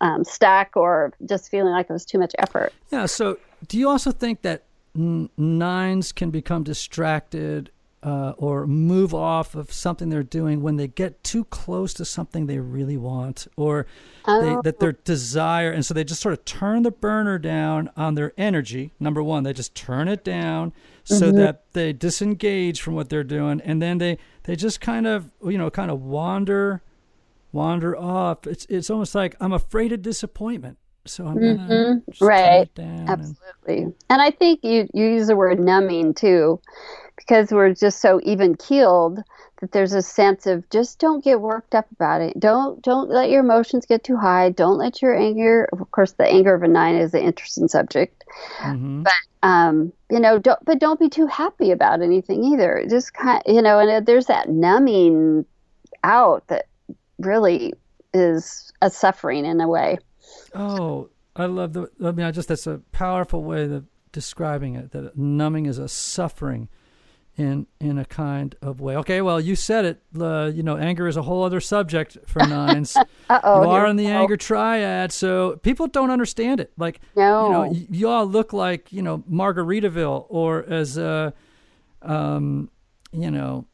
um, 0.00 0.24
stuck 0.24 0.76
or 0.76 1.12
just 1.26 1.50
feeling 1.50 1.72
like 1.72 1.88
it 1.88 1.92
was 1.92 2.04
too 2.04 2.18
much 2.18 2.34
effort. 2.38 2.72
Yeah. 2.90 3.06
So, 3.06 3.38
do 3.66 3.78
you 3.78 3.88
also 3.88 4.12
think 4.12 4.42
that 4.42 4.64
n- 4.96 5.30
nines 5.36 6.12
can 6.12 6.30
become 6.30 6.62
distracted 6.62 7.70
uh, 8.02 8.32
or 8.38 8.66
move 8.66 9.12
off 9.12 9.54
of 9.54 9.72
something 9.72 10.08
they're 10.08 10.22
doing 10.22 10.62
when 10.62 10.76
they 10.76 10.86
get 10.88 11.22
too 11.24 11.44
close 11.44 11.92
to 11.94 12.04
something 12.04 12.46
they 12.46 12.58
really 12.58 12.96
want, 12.96 13.46
or 13.56 13.86
they, 14.26 14.32
Oh. 14.32 14.62
that 14.62 14.78
their 14.78 14.92
desire, 14.92 15.70
and 15.72 15.84
so 15.84 15.94
they 15.94 16.04
just 16.04 16.20
sort 16.22 16.32
of 16.32 16.44
turn 16.44 16.82
the 16.84 16.90
burner 16.90 17.38
down 17.38 17.90
on 17.96 18.14
their 18.14 18.32
energy. 18.38 18.92
Number 19.00 19.22
one, 19.22 19.42
they 19.42 19.52
just 19.52 19.74
turn 19.74 20.06
it 20.08 20.22
down 20.24 20.72
so 21.04 21.32
that 21.32 21.64
they 21.72 21.92
disengage 21.92 22.80
from 22.82 22.94
what 22.94 23.08
they're 23.08 23.24
doing, 23.24 23.60
and 23.62 23.80
then 23.82 23.98
they 23.98 24.18
they 24.44 24.54
just 24.56 24.80
kind 24.80 25.06
of 25.06 25.30
you 25.44 25.58
know 25.58 25.70
kind 25.70 25.90
of 25.90 26.00
wander 26.02 26.82
wander 27.52 27.96
off. 27.96 28.46
It's 28.46 28.66
it's 28.66 28.90
almost 28.90 29.14
like 29.14 29.34
I'm 29.40 29.52
afraid 29.52 29.90
of 29.92 30.02
disappointment, 30.02 30.78
so 31.06 31.26
I'm 31.26 31.38
turn 31.40 32.02
Right. 32.20 32.62
it 32.62 32.74
down. 32.74 32.88
and- 33.00 33.08
Absolutely. 33.10 33.94
And 34.10 34.22
I 34.22 34.30
think 34.30 34.60
you, 34.62 34.88
you 34.94 35.06
use 35.06 35.26
the 35.28 35.36
word 35.36 35.58
numbing 35.58 36.14
too, 36.14 36.60
because 37.18 37.52
we're 37.52 37.74
just 37.74 38.00
so 38.00 38.20
even 38.22 38.56
keeled 38.56 39.22
that 39.60 39.72
there's 39.72 39.92
a 39.92 40.02
sense 40.02 40.46
of 40.46 40.68
just 40.70 40.98
don't 40.98 41.22
get 41.22 41.40
worked 41.40 41.74
up 41.74 41.90
about 41.92 42.20
it. 42.20 42.38
Don't 42.38 42.80
don't 42.82 43.10
let 43.10 43.28
your 43.28 43.40
emotions 43.40 43.84
get 43.84 44.04
too 44.04 44.16
high. 44.16 44.50
Don't 44.50 44.78
let 44.78 45.02
your 45.02 45.16
anger 45.16 45.68
of 45.72 45.90
course 45.90 46.12
the 46.12 46.26
anger 46.26 46.54
of 46.54 46.62
a 46.62 46.68
nine 46.68 46.94
is 46.94 47.12
an 47.12 47.22
interesting 47.22 47.68
subject. 47.68 48.24
Mhm. 48.60 49.04
But 49.04 49.12
um, 49.42 49.92
you 50.10 50.20
know, 50.20 50.38
don't 50.38 50.64
but 50.64 50.78
don't 50.78 51.00
be 51.00 51.08
too 51.08 51.26
happy 51.26 51.70
about 51.70 52.02
anything 52.02 52.44
either. 52.44 52.84
Just 52.88 53.14
kind 53.14 53.42
you 53.46 53.62
know, 53.62 53.78
and 53.78 54.06
there's 54.06 54.26
that 54.26 54.48
numbing 54.48 55.44
out 56.04 56.46
that 56.48 56.66
really 57.18 57.74
is 58.14 58.72
a 58.80 58.90
suffering 58.90 59.44
in 59.44 59.60
a 59.60 59.68
way. 59.68 59.98
Oh, 60.54 61.10
I 61.36 61.46
love 61.46 61.72
the. 61.72 61.90
I 62.04 62.12
mean, 62.12 62.26
I 62.26 62.30
just 62.30 62.48
that's 62.48 62.66
a 62.66 62.80
powerful 62.92 63.42
way 63.42 63.64
of 63.64 63.84
describing 64.12 64.74
it. 64.74 64.92
That 64.92 65.16
numbing 65.16 65.66
is 65.66 65.78
a 65.78 65.88
suffering, 65.88 66.68
in 67.38 67.66
in 67.80 67.96
a 67.98 68.04
kind 68.04 68.54
of 68.60 68.80
way. 68.80 68.96
Okay, 68.96 69.22
well, 69.22 69.40
you 69.40 69.54
said 69.56 69.84
it. 69.84 70.02
Uh, 70.20 70.50
you 70.52 70.62
know, 70.62 70.76
anger 70.76 71.06
is 71.06 71.16
a 71.16 71.22
whole 71.22 71.44
other 71.44 71.60
subject 71.60 72.18
for 72.26 72.40
nines. 72.46 72.96
Uh 73.30 73.40
oh. 73.44 73.62
you 73.62 73.68
are 73.70 73.86
in 73.86 73.96
the 73.96 74.08
anger 74.08 74.36
triad, 74.36 75.12
so 75.12 75.56
people 75.62 75.86
don't 75.86 76.10
understand 76.10 76.58
it. 76.60 76.72
Like, 76.76 77.00
No. 77.16 77.46
you 77.46 77.52
know, 77.52 77.60
y- 77.70 77.86
you 77.90 78.08
all 78.08 78.26
look 78.26 78.52
like 78.52 78.92
you 78.92 79.00
know 79.02 79.18
Margaritaville, 79.30 80.26
or 80.28 80.64
as 80.68 80.98
uh, 80.98 81.30
um, 82.02 82.70
you 83.12 83.30
know, 83.30 83.66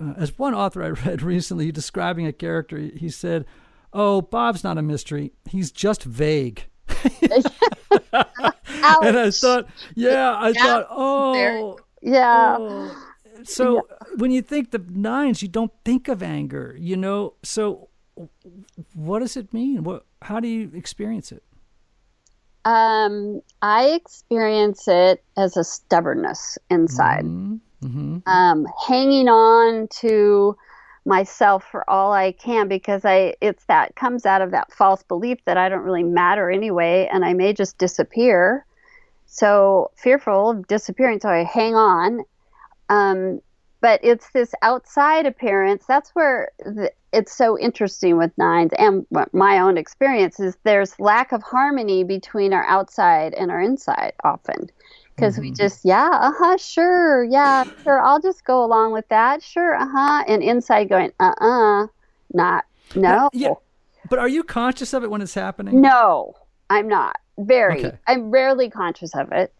uh, 0.00 0.14
as 0.16 0.38
one 0.38 0.54
author 0.54 0.82
I 0.82 0.88
read 1.06 1.22
recently 1.22 1.72
describing 1.72 2.26
a 2.26 2.32
character, 2.32 2.78
he- 2.78 2.90
he 2.96 3.08
said, 3.10 3.44
"Oh, 3.92 4.20
Bob's 4.22 4.62
not 4.62 4.78
a 4.78 4.82
mystery; 4.82 5.32
he's 5.50 5.72
just 5.72 6.04
vague." 6.04 6.68
And 9.02 9.16
I 9.18 9.30
thought, 9.30 9.66
yeah, 9.94 10.34
I 10.38 10.52
thought, 10.52 10.86
oh, 10.90 11.78
Yeah. 12.02 12.56
oh. 12.60 13.08
So 13.44 13.88
when 14.16 14.30
you 14.30 14.42
think 14.42 14.70
the 14.70 14.84
nines, 14.90 15.42
you 15.42 15.48
don't 15.48 15.72
think 15.84 16.08
of 16.08 16.22
anger, 16.22 16.76
you 16.78 16.96
know. 16.96 17.34
So 17.42 17.88
what 18.94 19.20
does 19.20 19.36
it 19.36 19.52
mean? 19.54 19.84
What? 19.84 20.04
How 20.20 20.38
do 20.38 20.48
you 20.48 20.70
experience 20.74 21.32
it? 21.32 21.42
Um, 22.64 23.40
I 23.60 23.86
experience 23.86 24.86
it 24.86 25.24
as 25.36 25.56
a 25.56 25.64
stubbornness 25.64 26.58
inside, 26.70 27.24
Mm-hmm. 27.24 28.18
um, 28.26 28.66
hanging 28.86 29.26
on 29.28 29.88
to 29.88 30.56
myself 31.04 31.64
for 31.68 31.88
all 31.90 32.12
I 32.12 32.30
can 32.30 32.68
because 32.68 33.04
I 33.04 33.34
it's 33.40 33.64
that 33.64 33.96
comes 33.96 34.24
out 34.24 34.40
of 34.40 34.52
that 34.52 34.72
false 34.72 35.02
belief 35.02 35.38
that 35.46 35.56
I 35.56 35.68
don't 35.68 35.82
really 35.82 36.04
matter 36.04 36.48
anyway, 36.48 37.08
and 37.12 37.24
I 37.24 37.32
may 37.32 37.52
just 37.52 37.78
disappear. 37.78 38.64
So 39.34 39.90
fearful 39.96 40.50
of 40.50 40.66
disappearing, 40.66 41.20
so 41.20 41.30
I 41.30 41.42
hang 41.42 41.74
on. 41.74 42.20
Um, 42.90 43.40
but 43.80 43.98
it's 44.02 44.28
this 44.30 44.52
outside 44.60 45.24
appearance. 45.24 45.84
That's 45.88 46.10
where 46.10 46.50
the, 46.58 46.92
it's 47.14 47.34
so 47.34 47.58
interesting 47.58 48.18
with 48.18 48.30
nines, 48.36 48.72
and 48.78 49.06
my 49.32 49.58
own 49.58 49.78
experience 49.78 50.38
is 50.38 50.58
there's 50.64 51.00
lack 51.00 51.32
of 51.32 51.42
harmony 51.42 52.04
between 52.04 52.52
our 52.52 52.64
outside 52.66 53.32
and 53.32 53.50
our 53.50 53.60
inside 53.60 54.12
often. 54.22 54.68
Because 55.16 55.38
we 55.38 55.50
just, 55.50 55.82
yeah, 55.82 56.10
uh 56.12 56.32
huh, 56.36 56.58
sure, 56.58 57.24
yeah, 57.24 57.64
sure, 57.84 58.02
I'll 58.02 58.20
just 58.20 58.44
go 58.44 58.62
along 58.62 58.92
with 58.92 59.08
that, 59.08 59.42
sure, 59.42 59.74
uh 59.76 59.86
huh, 59.90 60.24
and 60.28 60.42
inside 60.42 60.90
going, 60.90 61.12
uh 61.20 61.32
uh 61.40 61.86
not, 62.34 62.66
no. 62.94 63.30
Yeah. 63.32 63.54
But 64.10 64.18
are 64.18 64.28
you 64.28 64.42
conscious 64.42 64.92
of 64.92 65.04
it 65.04 65.10
when 65.10 65.22
it's 65.22 65.34
happening? 65.34 65.80
No, 65.80 66.34
I'm 66.68 66.86
not. 66.86 67.16
Very. 67.38 67.86
Okay. 67.86 67.98
I'm 68.06 68.30
rarely 68.30 68.70
conscious 68.70 69.14
of 69.14 69.32
it. 69.32 69.52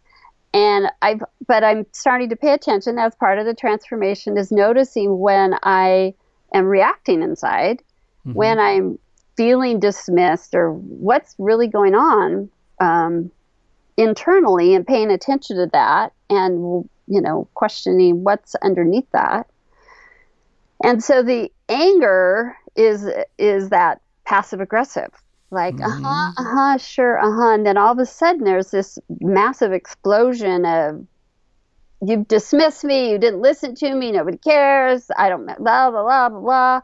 And 0.55 0.87
I've 1.01 1.23
but 1.47 1.65
I'm 1.65 1.87
starting 1.93 2.29
to 2.29 2.37
pay 2.37 2.53
attention. 2.53 2.97
That's 2.97 3.17
part 3.17 3.39
of 3.39 3.47
the 3.47 3.55
transformation 3.55 4.37
is 4.37 4.53
noticing 4.53 5.19
when 5.19 5.57
I 5.63 6.15
am 6.53 6.67
reacting 6.67 7.23
inside, 7.23 7.83
when 8.25 8.59
I'm 8.59 8.99
feeling 9.37 9.81
dismissed 9.81 10.55
or 10.55 10.73
what's 10.73 11.35
really 11.39 11.67
going 11.67 11.95
on 11.95 12.51
um, 12.81 13.31
internally 13.97 14.75
and 14.75 14.87
paying 14.87 15.11
attention 15.11 15.57
to 15.57 15.67
that 15.73 16.13
and 16.31 16.89
you 17.07 17.21
know 17.21 17.49
questioning 17.55 18.25
what's 18.25 18.55
underneath 18.57 19.11
that 19.13 19.47
and 20.85 21.03
so 21.03 21.23
the 21.23 21.51
anger 21.69 22.57
is 22.77 23.09
is 23.39 23.69
that 23.71 24.01
passive 24.25 24.61
aggressive 24.61 25.11
like 25.53 25.81
uh-huh 25.81 26.33
uh-huh 26.37 26.79
sure 26.79 27.19
uh-huh. 27.19 27.55
And 27.55 27.67
then 27.67 27.77
all 27.77 27.93
of 27.93 27.99
a 27.99 28.07
sudden 28.07 28.45
there's 28.45 28.71
this 28.71 28.99
massive 29.21 29.73
explosion 29.73 30.65
of 30.65 31.07
you 32.05 32.25
dismissed 32.29 32.83
me 32.85 33.11
you 33.11 33.19
didn't 33.19 33.41
listen 33.41 33.75
to 33.77 33.95
me 33.95 34.11
nobody 34.11 34.39
cares 34.39 35.11
i 35.17 35.29
don't 35.29 35.47
blah 35.47 35.91
blah 35.91 35.91
blah 35.91 36.29
blah 36.29 36.41
blah. 36.41 36.81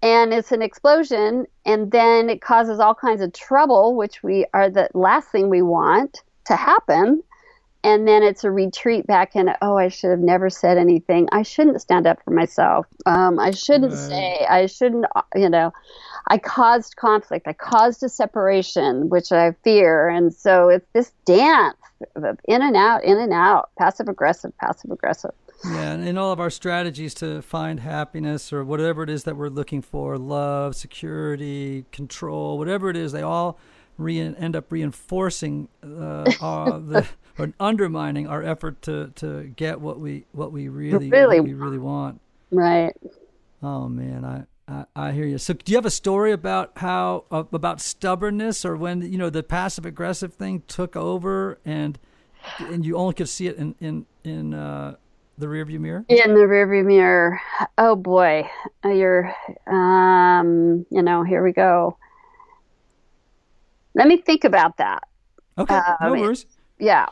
And 0.00 0.32
it's 0.32 0.52
an 0.52 0.62
explosion 0.62 1.46
and 1.64 1.90
then 1.90 2.30
it 2.30 2.40
causes 2.40 2.78
all 2.78 2.94
kinds 2.94 3.20
of 3.20 3.32
trouble 3.32 3.96
which 3.96 4.22
we 4.22 4.46
are 4.54 4.70
the 4.70 4.88
last 4.94 5.28
thing 5.30 5.48
we 5.48 5.62
want 5.62 6.22
to 6.44 6.54
happen 6.54 7.22
and 7.84 8.06
then 8.08 8.22
it's 8.22 8.44
a 8.44 8.50
retreat 8.50 9.06
back 9.06 9.36
in 9.36 9.50
oh 9.62 9.76
i 9.76 9.88
should 9.88 10.10
have 10.10 10.18
never 10.20 10.50
said 10.50 10.78
anything. 10.78 11.28
I 11.32 11.42
shouldn't 11.42 11.80
stand 11.80 12.06
up 12.06 12.18
for 12.24 12.30
myself. 12.32 12.86
Um, 13.06 13.38
i 13.38 13.50
shouldn't 13.50 13.92
Right. 13.92 13.98
say 13.98 14.46
i 14.48 14.66
shouldn't 14.66 15.06
uh, 15.14 15.22
you 15.34 15.48
know 15.48 15.72
i 16.28 16.38
caused 16.38 16.96
conflict. 16.96 17.46
I 17.48 17.52
caused 17.54 18.02
a 18.02 18.08
separation 18.08 19.08
which 19.08 19.32
i 19.32 19.52
fear. 19.64 20.08
And 20.08 20.34
so 20.34 20.68
it's 20.68 20.86
this 20.92 21.12
dance 21.24 21.76
of 22.16 22.38
in 22.46 22.62
and 22.62 22.76
out 22.76 23.02
in 23.04 23.18
and 23.18 23.32
out 23.32 23.70
passive 23.78 24.08
aggressive 24.08 24.56
passive 24.58 24.90
aggressive. 24.90 25.30
Yeah, 25.64 25.92
and 25.92 26.06
in 26.06 26.16
all 26.16 26.30
of 26.30 26.38
our 26.38 26.50
strategies 26.50 27.14
to 27.14 27.42
find 27.42 27.80
happiness 27.80 28.52
or 28.52 28.64
whatever 28.64 29.02
it 29.02 29.10
is 29.10 29.24
that 29.24 29.36
we're 29.36 29.48
looking 29.48 29.82
for, 29.82 30.16
love, 30.16 30.76
security, 30.76 31.84
control, 31.90 32.58
whatever 32.58 32.90
it 32.90 32.96
is, 32.96 33.10
they 33.10 33.22
all 33.22 33.58
re- 33.96 34.20
end 34.20 34.54
up 34.54 34.70
reinforcing 34.70 35.66
uh, 35.82 36.30
our, 36.40 36.78
the, 36.78 37.06
or 37.38 37.52
undermining 37.60 38.26
our 38.26 38.42
effort 38.42 38.82
to, 38.82 39.08
to 39.16 39.44
get 39.56 39.80
what 39.80 40.00
we 40.00 40.24
what 40.32 40.52
we 40.52 40.68
really 40.68 41.10
Really 41.10 41.40
we 41.40 41.54
really 41.54 41.78
want. 41.78 42.20
right 42.50 42.94
Oh 43.62 43.88
man, 43.88 44.24
I, 44.24 44.44
I 44.72 44.84
I 45.08 45.12
hear 45.12 45.26
you. 45.26 45.38
So, 45.38 45.52
do 45.52 45.72
you 45.72 45.76
have 45.78 45.86
a 45.86 45.90
story 45.90 46.30
about 46.32 46.72
how 46.78 47.24
uh, 47.30 47.44
about 47.52 47.80
stubbornness 47.80 48.64
or 48.64 48.76
when 48.76 49.02
you 49.02 49.18
know 49.18 49.30
the 49.30 49.42
passive 49.42 49.84
aggressive 49.86 50.34
thing 50.34 50.62
took 50.68 50.94
over 50.96 51.58
and 51.64 51.98
and 52.58 52.86
you 52.86 52.96
only 52.96 53.14
could 53.14 53.28
see 53.28 53.48
it 53.48 53.56
in 53.56 53.74
in 53.80 54.06
in 54.24 54.54
uh, 54.54 54.94
the 55.36 55.46
rearview 55.46 55.80
mirror? 55.80 56.04
in 56.08 56.34
the 56.34 56.40
rearview 56.40 56.84
mirror 56.84 57.40
oh 57.78 57.96
boy 57.96 58.48
Uh, 58.84 58.90
you're 58.90 59.34
um 59.66 60.86
you 60.90 61.02
know 61.02 61.22
here 61.24 61.42
we 61.42 61.52
go 61.52 61.96
let 63.94 64.06
me 64.06 64.16
think 64.18 64.44
about 64.44 64.76
that 64.76 65.02
Okay, 65.58 65.80
no 66.00 66.12
Um, 66.12 66.20
worries. 66.20 66.46
yeah 66.78 67.06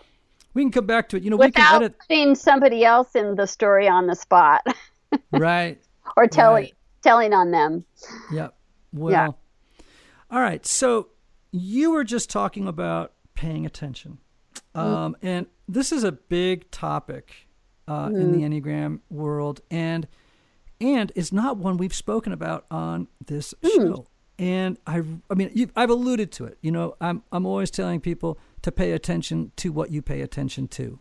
We 0.57 0.63
can 0.63 0.73
come 0.73 0.87
back 0.87 1.11
to 1.11 1.19
it. 1.19 1.23
You 1.23 1.29
know, 1.29 1.37
we 1.37 1.51
can 1.51 1.63
without 1.63 1.83
edit. 1.83 1.99
putting 2.09 2.35
somebody 2.35 2.83
else 2.83 3.15
in 3.15 3.35
the 3.35 3.47
story 3.47 3.87
on 3.87 4.07
the 4.07 4.15
spot 4.15 4.63
Right. 5.31 5.79
or 6.17 6.27
telling 6.27 6.65
Right. 6.65 6.75
telling 7.03 7.35
on 7.35 7.51
them 7.51 7.85
Yep. 8.33 8.55
Well. 8.95 9.39
All 10.31 10.41
right. 10.41 10.65
So 10.65 11.09
you 11.53 11.91
were 11.91 12.05
just 12.05 12.31
talking 12.31 12.67
about 12.67 13.13
paying 13.35 13.67
attention, 13.67 14.17
um, 14.75 15.15
and 15.21 15.47
this 15.69 15.93
is 15.93 16.05
a 16.05 16.13
big 16.13 16.71
topic 16.71 17.35
uh, 17.87 18.09
in 18.15 18.33
the 18.33 18.39
Enneagram 18.41 19.01
world, 19.11 19.61
and 19.71 20.09
and 20.81 21.13
it's 21.15 21.33
not 21.33 21.59
one 21.59 21.77
we've 21.77 21.95
spoken 21.95 22.33
about 22.33 22.65
on 22.71 23.09
this 23.27 23.53
show. 23.63 24.07
And 24.39 24.79
I, 24.87 25.03
I 25.31 25.35
mean, 25.35 25.51
you, 25.55 25.69
I've 25.77 25.91
alluded 25.91 26.33
to 26.33 26.45
it. 26.47 26.59
You 26.63 26.71
know, 26.73 26.97
I'm 27.01 27.23
I'm 27.31 27.45
always 27.47 27.71
telling 27.71 28.01
people 28.01 28.39
to 28.67 28.73
pay 28.73 28.91
attention 28.91 29.53
to 29.55 29.71
what 29.71 29.93
you 29.93 30.03
pay 30.03 30.23
attention 30.23 30.67
to. 30.67 30.99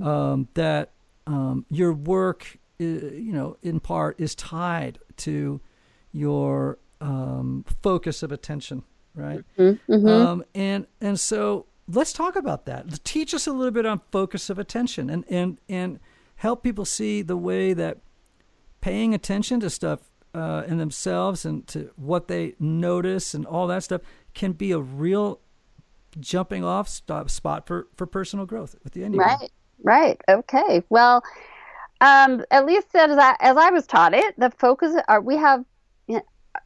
Um, 0.00 0.46
that 0.54 0.92
um, 1.26 1.66
your 1.68 1.92
work, 1.92 2.58
you 2.78 3.32
know, 3.32 3.56
in 3.60 3.80
part 3.80 4.20
is 4.20 4.36
tied 4.36 5.00
to 5.16 5.60
your 6.12 6.78
um, 7.00 7.64
focus 7.82 8.22
of 8.22 8.30
attention, 8.30 8.84
right? 9.16 9.42
Um, 10.08 10.44
and 10.54 10.86
and 11.00 11.18
so 11.18 11.66
let's 11.88 12.12
talk 12.12 12.36
about 12.36 12.66
that. 12.66 13.02
Teach 13.02 13.34
us 13.34 13.48
a 13.48 13.52
little 13.52 13.72
bit 13.72 13.84
on 13.84 14.00
focus 14.12 14.48
of 14.48 14.56
attention, 14.60 15.10
and 15.10 15.24
and 15.28 15.58
and 15.68 15.98
help 16.36 16.62
people 16.62 16.84
see 16.84 17.20
the 17.20 17.36
way 17.36 17.72
that 17.72 17.98
paying 18.80 19.12
attention 19.12 19.58
to 19.58 19.70
stuff 19.70 20.00
uh, 20.36 20.62
in 20.68 20.78
themselves 20.78 21.44
and 21.44 21.66
to 21.66 21.90
what 21.96 22.28
they 22.28 22.54
notice 22.60 23.34
and 23.34 23.44
all 23.44 23.66
that 23.66 23.82
stuff 23.82 24.02
can 24.34 24.52
be 24.52 24.70
a 24.70 24.78
real 24.78 25.40
jumping 26.20 26.64
off 26.64 26.88
stop 26.88 27.30
spot 27.30 27.66
for 27.66 27.88
for 27.96 28.06
personal 28.06 28.46
growth 28.46 28.74
with 28.84 28.92
the 28.92 29.02
Enneagram. 29.02 29.18
right 29.18 29.52
right 29.82 30.20
okay 30.28 30.82
well 30.88 31.22
um 32.00 32.44
at 32.50 32.64
least 32.64 32.88
as 32.94 33.18
i 33.18 33.36
as 33.40 33.56
i 33.56 33.70
was 33.70 33.86
taught 33.86 34.14
it 34.14 34.38
the 34.38 34.50
focus 34.58 34.94
are 35.08 35.20
we 35.20 35.36
have 35.36 35.64
you 36.06 36.16
know, 36.16 36.22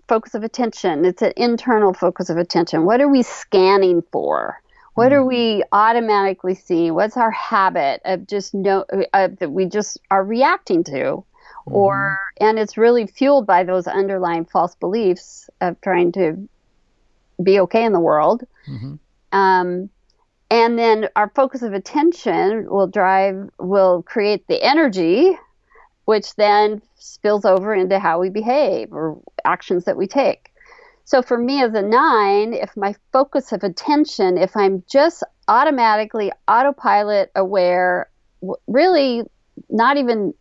focus 0.08 0.34
of 0.34 0.42
attention 0.42 1.04
it's 1.04 1.22
an 1.22 1.32
internal 1.36 1.92
focus 1.92 2.30
of 2.30 2.36
attention 2.36 2.84
what 2.84 3.00
are 3.00 3.08
we 3.08 3.22
scanning 3.22 4.02
for? 4.12 4.60
What 4.94 5.12
are 5.12 5.24
we 5.24 5.62
automatically 5.72 6.54
seeing? 6.54 6.94
What's 6.94 7.16
our 7.16 7.30
habit 7.30 8.02
of 8.04 8.26
just 8.26 8.52
know 8.52 8.84
uh, 9.14 9.28
that 9.38 9.50
we 9.50 9.64
just 9.64 9.98
are 10.10 10.22
reacting 10.22 10.84
to? 10.84 11.24
Or 11.66 12.18
and 12.40 12.58
it's 12.58 12.76
really 12.76 13.06
fueled 13.06 13.46
by 13.46 13.64
those 13.64 13.86
underlying 13.86 14.44
false 14.44 14.74
beliefs 14.74 15.48
of 15.60 15.80
trying 15.80 16.12
to 16.12 16.48
be 17.42 17.60
okay 17.60 17.84
in 17.84 17.92
the 17.92 18.00
world 18.00 18.44
um, 19.32 19.88
and 20.50 20.78
then 20.78 21.08
our 21.16 21.30
focus 21.34 21.62
of 21.62 21.72
attention 21.72 22.68
will 22.68 22.86
drive 22.86 23.48
will 23.58 24.02
create 24.02 24.46
the 24.48 24.62
energy 24.62 25.36
which 26.06 26.34
then 26.36 26.82
spills 26.96 27.44
over 27.44 27.72
into 27.74 27.98
how 27.98 28.18
we 28.18 28.30
behave 28.30 28.92
or 28.92 29.20
actions 29.44 29.84
that 29.84 29.96
we 29.96 30.06
take 30.06 30.50
so 31.04 31.22
for 31.22 31.38
me 31.38 31.62
as 31.62 31.72
a 31.74 31.82
nine 31.82 32.52
if 32.52 32.76
my 32.76 32.94
focus 33.12 33.52
of 33.52 33.62
attention 33.62 34.36
if 34.36 34.56
i'm 34.56 34.82
just 34.90 35.22
automatically 35.48 36.32
autopilot 36.48 37.30
aware 37.36 38.10
really 38.66 39.22
not 39.68 39.96
even 39.96 40.32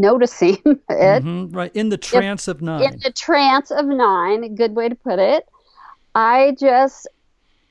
noticing 0.00 0.56
it 0.64 1.24
Mhm, 1.24 1.54
right 1.54 1.70
in 1.74 1.90
the 1.90 1.98
trance 1.98 2.48
of 2.48 2.62
nine. 2.62 2.82
in 2.82 2.98
the 3.02 3.12
trance 3.12 3.70
of 3.70 3.86
nine, 3.86 4.54
good 4.54 4.74
way 4.74 4.88
to 4.88 4.94
put 4.94 5.18
it, 5.18 5.44
I 6.14 6.56
just 6.58 7.06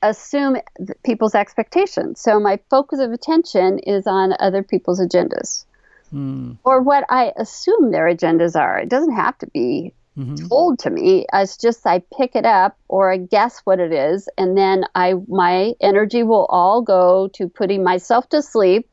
assume 0.02 0.56
people's 1.04 1.34
expectations. 1.34 2.20
So 2.20 2.40
my 2.40 2.58
focus 2.70 3.00
of 3.00 3.12
attention 3.12 3.78
is 3.80 4.06
on 4.06 4.34
other 4.40 4.62
people's 4.62 5.00
agendas 5.00 5.64
Hmm. 6.10 6.52
or 6.64 6.82
what 6.82 7.04
I 7.08 7.32
assume 7.36 7.92
their 7.92 8.06
agendas 8.06 8.58
are. 8.58 8.78
It 8.80 8.88
doesn't 8.88 9.14
have 9.14 9.38
to 9.38 9.46
be 9.48 9.92
Mm-hmm. 10.18 10.48
told 10.48 10.80
to 10.80 10.90
me. 10.90 11.24
It's 11.32 11.56
just 11.56 11.86
I 11.86 12.02
pick 12.18 12.34
it 12.34 12.44
up 12.44 12.76
or 12.88 13.12
I 13.12 13.16
guess 13.16 13.60
what 13.64 13.78
it 13.78 13.92
is, 13.92 14.28
and 14.36 14.56
then 14.58 14.84
I 14.94 15.14
my 15.28 15.72
energy 15.80 16.24
will 16.24 16.46
all 16.50 16.82
go 16.82 17.28
to 17.34 17.48
putting 17.48 17.84
myself 17.84 18.28
to 18.30 18.42
sleep 18.42 18.88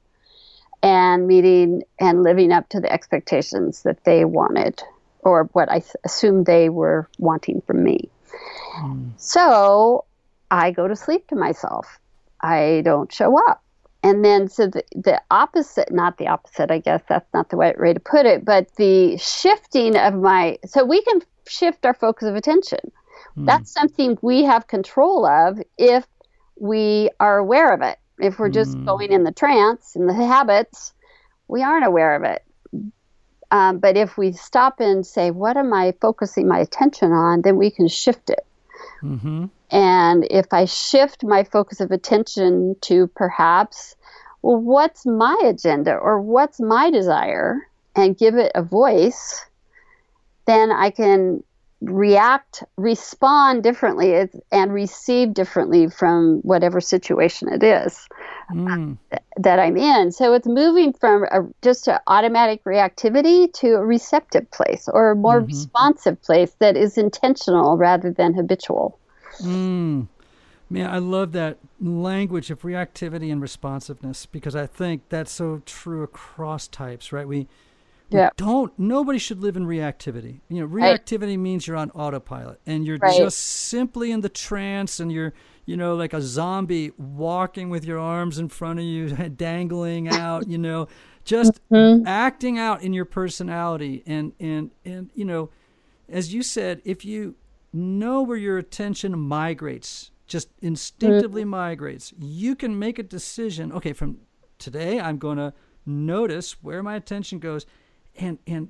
and 0.84 1.28
meeting 1.28 1.82
and 2.00 2.22
living 2.24 2.52
up 2.52 2.70
to 2.70 2.80
the 2.80 2.92
expectations 2.94 3.82
that 3.84 4.04
they 4.06 4.26
wanted 4.26 4.82
or 5.22 5.50
what 5.54 5.70
I 5.70 5.82
assumed 6.06 6.46
they 6.46 6.70
were 6.70 7.10
wanting 7.18 7.62
from 7.62 7.84
me. 7.84 8.10
So 9.18 10.06
I 10.50 10.72
go 10.72 10.88
to 10.88 10.96
sleep 10.96 11.28
to 11.28 11.36
myself. 11.36 12.00
I 12.42 12.82
don't 12.86 13.12
show 13.12 13.38
up. 13.50 13.64
And 14.04 14.24
then, 14.24 14.48
so 14.48 14.68
the, 14.68 14.84
the 14.96 15.22
opposite, 15.32 15.92
not 15.92 16.18
the 16.18 16.28
opposite, 16.28 16.72
I 16.72 16.80
guess 16.80 17.02
that's 17.10 17.34
not 17.34 17.50
the 17.50 17.58
right 17.58 17.78
way 17.80 17.94
to 17.94 18.00
put 18.00 18.26
it, 18.26 18.46
but 18.46 18.74
the 18.76 19.18
shifting 19.18 19.98
of 19.98 20.14
my, 20.14 20.60
so 20.66 20.86
we 20.86 21.02
can 21.02 21.22
shift 21.48 21.86
our 21.86 21.94
focus 21.94 22.28
of 22.28 22.36
attention. 22.36 22.80
That's 23.46 23.72
something 23.72 24.18
we 24.22 24.44
have 24.46 24.68
control 24.68 25.26
of 25.26 25.60
if 25.78 26.06
we 26.60 27.10
are 27.20 27.38
aware 27.38 27.72
of 27.74 27.82
it. 27.82 27.98
If 28.20 28.40
we're 28.40 28.50
just 28.50 28.84
going 28.86 29.12
in 29.12 29.24
the 29.24 29.32
trance 29.32 29.96
and 29.96 30.10
the 30.10 30.14
habits, 30.14 30.94
we 31.48 31.62
aren't 31.62 31.86
aware 31.86 32.16
of 32.16 32.24
it. 32.24 32.44
Um, 33.52 33.78
but 33.78 33.96
if 33.96 34.18
we 34.18 34.32
stop 34.32 34.80
and 34.80 35.06
say, 35.06 35.30
what 35.30 35.56
am 35.56 35.72
I 35.72 35.94
focusing 36.02 36.48
my 36.48 36.60
attention 36.60 37.12
on, 37.12 37.44
then 37.44 37.58
we 37.58 37.70
can 37.70 37.88
shift 37.88 38.30
it. 38.30 38.46
Mm-hmm. 39.02 39.46
And 39.72 40.28
if 40.30 40.48
I 40.52 40.66
shift 40.66 41.24
my 41.24 41.44
focus 41.44 41.80
of 41.82 41.92
attention 41.92 42.76
to 42.82 43.08
perhaps, 43.08 43.96
well, 44.42 44.58
what's 44.58 45.06
my 45.06 45.38
agenda 45.44 45.96
or 45.96 46.22
what's 46.22 46.60
my 46.60 46.90
desire 46.90 47.68
and 47.96 48.18
give 48.18 48.36
it 48.36 48.52
a 48.56 48.64
voice, 48.64 49.46
then 50.46 50.72
I 50.72 50.90
can 50.92 51.44
react, 51.82 52.64
respond 52.78 53.64
differently 53.64 54.28
and 54.52 54.74
receive 54.74 55.34
differently 55.34 55.90
from 55.90 56.40
whatever 56.40 56.82
situation 56.82 57.50
it 57.52 57.64
is 57.64 58.08
Mm. 58.52 58.98
that 59.38 59.60
I'm 59.60 59.76
in. 59.78 60.12
So 60.12 60.34
it's 60.34 60.48
moving 60.48 60.94
from 60.94 61.24
a, 61.26 61.42
just 61.62 61.88
an 61.88 62.00
automatic 62.08 62.64
reactivity 62.64 63.52
to 63.54 63.74
a 63.76 63.86
receptive 63.86 64.50
place 64.52 64.88
or 64.92 65.12
a 65.12 65.16
more 65.16 65.42
responsive 65.42 66.22
place 66.22 66.56
that 66.60 66.78
is 66.78 66.98
intentional 66.98 67.78
rather 67.78 68.12
than 68.12 68.34
habitual. 68.34 68.98
Mm. 69.42 70.08
Man, 70.70 70.90
I 70.90 70.98
love 70.98 71.32
that 71.34 71.58
language 71.80 72.52
of 72.52 72.62
reactivity 72.62 73.32
and 73.32 73.42
responsiveness 73.42 74.26
because 74.26 74.56
I 74.56 74.66
think 74.66 75.04
that's 75.10 75.32
so 75.32 75.62
true 75.66 76.04
across 76.04 76.68
types, 76.68 77.12
right? 77.12 77.28
We 77.28 77.48
Yeah. 78.10 78.30
don't 78.38 78.78
nobody 78.78 79.20
should 79.20 79.42
live 79.42 79.58
in 79.58 79.66
reactivity. 79.66 80.40
You 80.50 80.62
know, 80.62 80.66
Right. 80.66 81.00
reactivity 81.00 81.38
means 81.38 81.68
you're 81.68 81.78
on 81.78 81.92
autopilot 81.92 82.60
and 82.66 82.86
you're 82.86 82.98
Right. 82.98 83.18
just 83.18 83.40
simply 83.40 84.12
in 84.12 84.22
the 84.22 84.30
trance 84.30 85.00
and 85.00 85.12
you're, 85.12 85.34
you 85.66 85.76
know, 85.76 85.96
like 85.96 86.14
a 86.14 86.22
zombie 86.22 86.92
walking 86.98 87.70
with 87.70 87.86
your 87.86 88.00
arms 88.00 88.40
in 88.40 88.50
front 88.50 88.80
of 88.80 88.86
you 88.86 89.10
dangling 89.36 90.08
out, 90.08 90.48
you 90.48 90.58
know, 90.58 90.88
just 91.26 91.60
mm-hmm. 91.70 92.08
acting 92.08 92.58
out 92.58 92.82
in 92.82 92.94
your 92.94 93.06
personality 93.06 94.04
and 94.08 94.32
and 94.40 94.72
and 94.86 95.12
you 95.14 95.26
know, 95.26 95.50
as 96.08 96.34
you 96.34 96.42
said, 96.42 96.82
if 96.86 97.04
you 97.04 97.36
know 97.74 98.22
where 98.22 98.38
your 98.38 98.58
attention 98.58 99.18
migrates, 99.20 100.12
just 100.26 100.50
instinctively 100.62 101.42
mm-hmm. 101.42 101.52
migrates, 101.52 102.14
you 102.18 102.56
can 102.56 102.78
make 102.78 102.98
a 102.98 103.04
decision. 103.04 103.72
Okay, 103.72 103.94
from 103.94 104.18
today, 104.58 105.00
I'm 105.00 105.18
going 105.18 105.38
to 105.38 105.54
notice 105.86 106.64
where 106.64 106.84
my 106.84 106.96
attention 106.96 107.40
goes, 107.40 107.66
and 108.18 108.40
and 108.48 108.70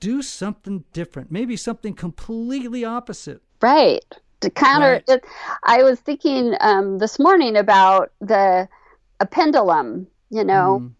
do 0.00 0.22
something 0.22 0.84
different. 0.92 1.30
Maybe 1.30 1.56
something 1.56 1.94
completely 1.94 2.84
opposite. 2.84 3.40
Right. 3.62 4.04
To 4.40 4.50
counter 4.50 4.92
Right. 4.92 5.04
it, 5.08 5.24
I 5.64 5.82
was 5.82 5.98
thinking 6.00 6.54
um, 6.60 6.98
this 6.98 7.18
morning 7.18 7.56
about 7.56 8.12
the 8.20 8.68
a 9.20 9.26
pendulum, 9.26 10.06
you 10.30 10.44
know, 10.44 10.80
Mm. 10.82 10.90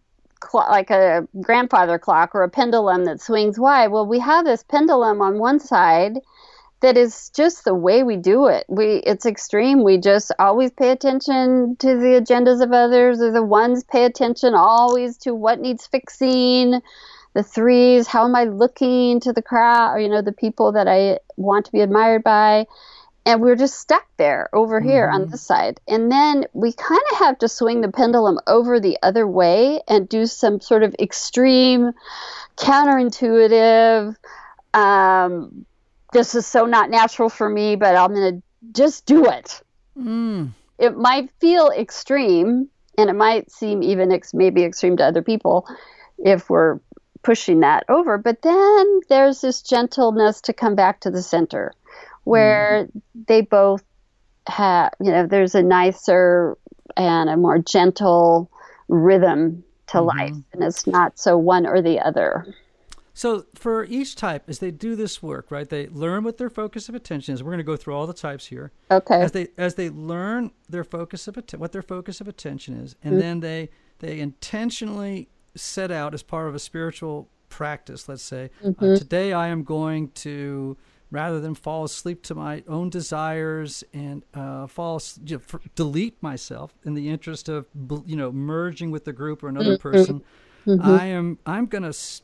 clo- 0.41 0.69
like 0.69 0.89
a 0.89 1.25
grandfather 1.41 1.97
clock 1.97 2.35
or 2.35 2.43
a 2.43 2.49
pendulum 2.49 3.05
that 3.05 3.21
swings 3.21 3.57
wide. 3.59 3.91
Well, 3.91 4.05
we 4.05 4.19
have 4.19 4.43
this 4.43 4.63
pendulum 4.63 5.21
on 5.21 5.39
one 5.39 5.59
side 5.59 6.19
that 6.81 6.97
is 6.97 7.29
just 7.29 7.63
the 7.65 7.75
way 7.75 8.03
we 8.03 8.17
do 8.17 8.47
it. 8.47 8.65
We 8.67 8.95
it's 9.05 9.25
extreme. 9.25 9.83
We 9.83 9.97
just 9.99 10.31
always 10.39 10.71
pay 10.71 10.89
attention 10.91 11.75
to 11.77 11.87
the 11.95 12.19
agendas 12.21 12.61
of 12.61 12.71
others, 12.73 13.21
or 13.21 13.31
the 13.31 13.43
ones 13.43 13.83
pay 13.83 14.03
attention 14.05 14.53
always 14.53 15.17
to 15.19 15.33
what 15.35 15.59
needs 15.61 15.85
fixing. 15.87 16.81
The 17.33 17.43
threes, 17.43 18.07
how 18.07 18.25
am 18.25 18.35
I 18.35 18.45
looking 18.45 19.19
to 19.21 19.33
the 19.33 19.41
crowd, 19.41 19.95
or, 19.95 19.99
you 19.99 20.09
know, 20.09 20.21
the 20.21 20.31
people 20.31 20.71
that 20.73 20.87
I 20.87 21.19
want 21.37 21.65
to 21.65 21.71
be 21.71 21.81
admired 21.81 22.23
by 22.23 22.65
and 23.29 23.41
we're 23.41 23.55
just 23.55 23.79
stuck 23.79 24.07
there 24.17 24.49
over 24.53 24.79
here 24.81 25.07
on 25.07 25.29
this 25.29 25.41
side. 25.41 25.79
And 25.87 26.11
then 26.11 26.45
we 26.53 26.71
kind 26.73 27.01
of 27.11 27.19
have 27.19 27.37
to 27.39 27.47
swing 27.47 27.81
the 27.81 27.91
pendulum 27.91 28.39
over 28.47 28.79
the 28.79 28.97
other 29.03 29.27
way 29.27 29.81
and 29.87 30.09
do 30.09 30.25
some 30.25 30.59
sort 30.61 30.81
of 30.81 30.95
extreme, 30.99 31.91
counterintuitive. 32.55 34.15
Um, 34.73 35.65
this 36.11 36.33
is 36.33 36.47
so 36.47 36.65
not 36.65 36.89
natural 36.89 37.29
for 37.29 37.47
me, 37.47 37.75
but 37.75 37.95
I'm 37.95 38.15
going 38.15 38.41
to 38.41 38.71
just 38.71 39.05
do 39.05 39.25
it. 39.25 39.61
Mm. 39.95 40.49
It 40.79 40.97
might 40.97 41.29
feel 41.39 41.69
extreme, 41.69 42.69
and 42.97 43.09
it 43.11 43.15
might 43.15 43.51
seem 43.51 43.83
even 43.83 44.11
ex- 44.11 44.33
maybe 44.33 44.63
extreme 44.63 44.97
to 44.97 45.05
other 45.05 45.21
people 45.21 45.67
if 46.17 46.49
we're 46.49 46.79
pushing 47.23 47.61
that 47.61 47.83
over. 47.89 48.17
But 48.17 48.41
then 48.41 49.01
there's 49.09 49.41
this 49.41 49.61
gentleness 49.61 50.41
to 50.41 50.53
come 50.53 50.75
back 50.75 51.01
to 51.01 51.11
the 51.11 51.21
center 51.21 51.73
where 52.23 52.85
mm-hmm. 52.85 52.99
they 53.27 53.41
both 53.41 53.83
have, 54.47 54.93
you 55.01 55.11
know, 55.11 55.27
there's 55.27 55.55
a 55.55 55.63
nicer 55.63 56.57
and 56.97 57.29
a 57.29 57.37
more 57.37 57.59
gentle 57.59 58.49
rhythm 58.87 59.63
to 59.87 59.97
mm-hmm. 59.97 60.17
life, 60.17 60.35
and 60.53 60.63
it's 60.63 60.87
not 60.87 61.19
so 61.19 61.37
one 61.37 61.65
or 61.65 61.81
the 61.81 61.99
other. 61.99 62.45
So 63.13 63.45
for 63.53 63.83
each 63.83 64.15
type, 64.15 64.45
as 64.47 64.59
they 64.59 64.71
do 64.71 64.95
this 64.95 65.21
work, 65.21 65.51
right, 65.51 65.67
they 65.67 65.87
learn 65.87 66.23
what 66.23 66.37
their 66.37 66.49
focus 66.49 66.87
of 66.87 66.95
attention 66.95 67.33
is. 67.33 67.43
We're 67.43 67.51
going 67.51 67.57
to 67.57 67.65
go 67.65 67.75
through 67.75 67.93
all 67.93 68.07
the 68.07 68.13
types 68.13 68.45
here. 68.45 68.71
Okay. 68.89 69.21
As 69.21 69.33
they 69.33 69.49
as 69.57 69.75
they 69.75 69.89
learn 69.89 70.51
their 70.69 70.85
focus 70.85 71.27
of 71.27 71.35
atten- 71.37 71.59
what 71.59 71.73
their 71.73 71.81
focus 71.81 72.21
of 72.21 72.29
attention 72.29 72.77
is, 72.77 72.95
and 73.03 73.13
mm-hmm. 73.13 73.21
then 73.21 73.39
they 73.41 73.69
they 73.99 74.21
intentionally 74.21 75.27
set 75.55 75.91
out 75.91 76.13
as 76.13 76.23
part 76.23 76.47
of 76.47 76.55
a 76.55 76.59
spiritual 76.59 77.29
practice. 77.49 78.07
Let's 78.07 78.23
say 78.23 78.49
uh, 78.63 78.95
today 78.97 79.33
I 79.33 79.47
am 79.47 79.63
going 79.63 80.09
to 80.09 80.77
rather 81.11 81.39
than 81.39 81.55
fall 81.55 81.83
asleep 81.83 82.21
to 82.21 82.35
my 82.35 82.63
own 82.67 82.89
desires 82.89 83.83
and 83.93 84.23
uh, 84.35 84.67
fall 84.67 85.01
you 85.25 85.37
know, 85.37 85.41
f- 85.53 85.61
delete 85.75 86.21
myself 86.21 86.75
in 86.85 86.93
the 86.93 87.09
interest 87.09 87.49
of 87.49 87.65
you 88.05 88.15
know 88.15 88.31
merging 88.31 88.91
with 88.91 89.05
the 89.05 89.13
group 89.13 89.43
or 89.43 89.47
another 89.49 89.77
person. 89.77 90.21
I 90.83 91.05
am 91.05 91.39
I'm 91.47 91.65
going 91.65 91.81
to 91.81 91.89
s- 91.89 92.21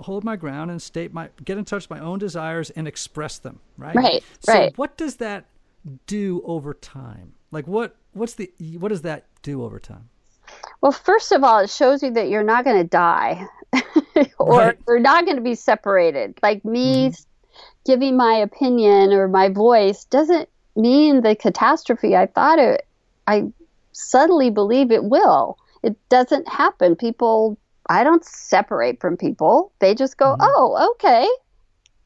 hold 0.00 0.22
my 0.24 0.36
ground 0.36 0.70
and 0.70 0.80
state 0.82 1.14
my 1.14 1.30
get 1.44 1.56
in 1.56 1.64
touch 1.64 1.88
with 1.88 1.98
my 1.98 2.04
own 2.04 2.18
desires 2.18 2.68
and 2.70 2.86
express 2.86 3.38
them. 3.38 3.60
Right. 3.78 3.94
Right, 3.96 4.22
So 4.40 4.52
right. 4.52 4.76
what 4.76 4.98
does 4.98 5.16
that 5.16 5.46
do 6.06 6.42
over 6.44 6.74
time? 6.74 7.32
Like 7.50 7.66
what 7.66 7.96
what's 8.12 8.34
the 8.34 8.52
what 8.78 8.88
does 8.88 9.02
that 9.02 9.24
do 9.42 9.64
over 9.64 9.78
time? 9.80 10.10
Well, 10.80 10.92
first 10.92 11.32
of 11.32 11.42
all, 11.42 11.58
it 11.58 11.70
shows 11.70 12.02
you 12.02 12.12
that 12.12 12.28
you're 12.28 12.44
not 12.44 12.64
going 12.64 12.78
to 12.78 12.88
die 12.88 13.46
or 14.38 14.58
Right. 14.58 14.78
you're 14.86 15.00
not 15.00 15.24
going 15.24 15.36
to 15.36 15.42
be 15.42 15.54
separated. 15.54 16.38
Like 16.42 16.64
me 16.64 17.08
s- 17.08 17.26
giving 17.84 18.16
my 18.16 18.34
opinion 18.34 19.12
or 19.12 19.28
my 19.28 19.48
voice 19.48 20.04
doesn't 20.04 20.48
mean 20.76 21.22
the 21.22 21.34
catastrophe 21.34 22.14
I 22.14 22.26
thought 22.26 22.58
it, 22.58 22.86
I 23.26 23.52
subtly 23.92 24.50
believe 24.50 24.92
it 24.92 25.04
will. 25.04 25.58
It 25.82 25.96
doesn't 26.08 26.48
happen. 26.48 26.94
People, 26.96 27.58
I 27.88 28.04
don't 28.04 28.24
separate 28.24 29.00
from 29.00 29.16
people. 29.16 29.72
They 29.80 29.94
just 29.94 30.16
go, 30.16 30.26
mm-hmm. 30.26 30.42
oh, 30.42 30.90
okay, 30.92 31.28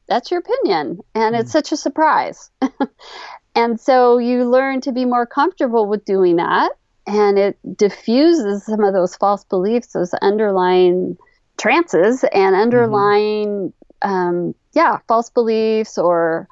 that's 0.07 0.31
your 0.31 0.39
opinion. 0.39 0.99
And 1.13 1.35
it's 1.35 1.49
mm-hmm. 1.49 1.51
such 1.51 1.71
a 1.71 1.77
surprise. 1.77 2.49
and 3.55 3.79
so 3.79 4.17
you 4.17 4.49
learn 4.49 4.81
to 4.81 4.91
be 4.91 5.05
more 5.05 5.25
comfortable 5.25 5.87
with 5.87 6.05
doing 6.05 6.37
that 6.37 6.71
and 7.05 7.37
it 7.37 7.57
diffuses 7.77 8.65
some 8.65 8.83
of 8.83 8.93
those 8.93 9.15
false 9.15 9.43
beliefs, 9.43 9.87
those 9.87 10.13
underlying 10.15 11.17
trances 11.57 12.23
and 12.33 12.55
underlying, 12.55 13.73
um, 14.01 14.55
yeah, 14.73 14.99
false 15.07 15.29
beliefs 15.29 15.97
or 15.97 16.47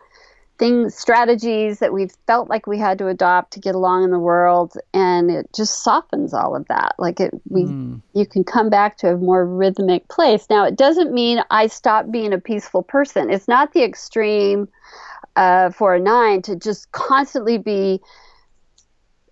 things, 0.59 0.93
strategies 0.93 1.79
that 1.79 1.91
we've 1.91 2.13
felt 2.27 2.49
like 2.49 2.67
we 2.67 2.77
had 2.77 2.99
to 2.99 3.07
adopt 3.07 3.53
to 3.53 3.59
get 3.59 3.73
along 3.73 4.03
in 4.03 4.11
the 4.11 4.19
world, 4.19 4.73
and 4.93 5.31
it 5.31 5.49
just 5.55 5.83
softens 5.83 6.33
all 6.33 6.55
of 6.55 6.67
that. 6.67 6.93
Like 6.99 7.19
it, 7.19 7.33
we, 7.49 7.63
you 8.13 8.25
can 8.27 8.43
come 8.43 8.69
back 8.69 8.97
to 8.97 9.13
a 9.13 9.17
more 9.17 9.45
rhythmic 9.45 10.07
place. 10.07 10.45
Now, 10.49 10.65
it 10.65 10.75
doesn't 10.75 11.13
mean 11.13 11.41
I 11.49 11.67
stop 11.67 12.11
being 12.11 12.31
a 12.31 12.37
peaceful 12.37 12.83
person. 12.83 13.31
It's 13.31 13.47
not 13.47 13.73
the 13.73 13.83
extreme 13.83 14.67
uh, 15.35 15.71
for 15.71 15.95
a 15.95 15.99
nine 15.99 16.41
to 16.43 16.55
just 16.55 16.91
constantly 16.91 17.57
be 17.57 17.99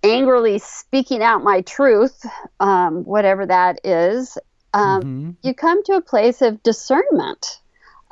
angrily 0.03 0.59
speaking 0.59 1.21
out 1.21 1.43
my 1.43 1.61
truth, 1.61 2.25
um, 2.59 3.03
whatever 3.03 3.45
that 3.45 3.79
is, 3.83 4.37
um, 4.73 5.37
you 5.41 5.53
come 5.53 5.83
to 5.83 5.93
a 5.93 6.01
place 6.01 6.41
of 6.41 6.61
discernment 6.63 7.59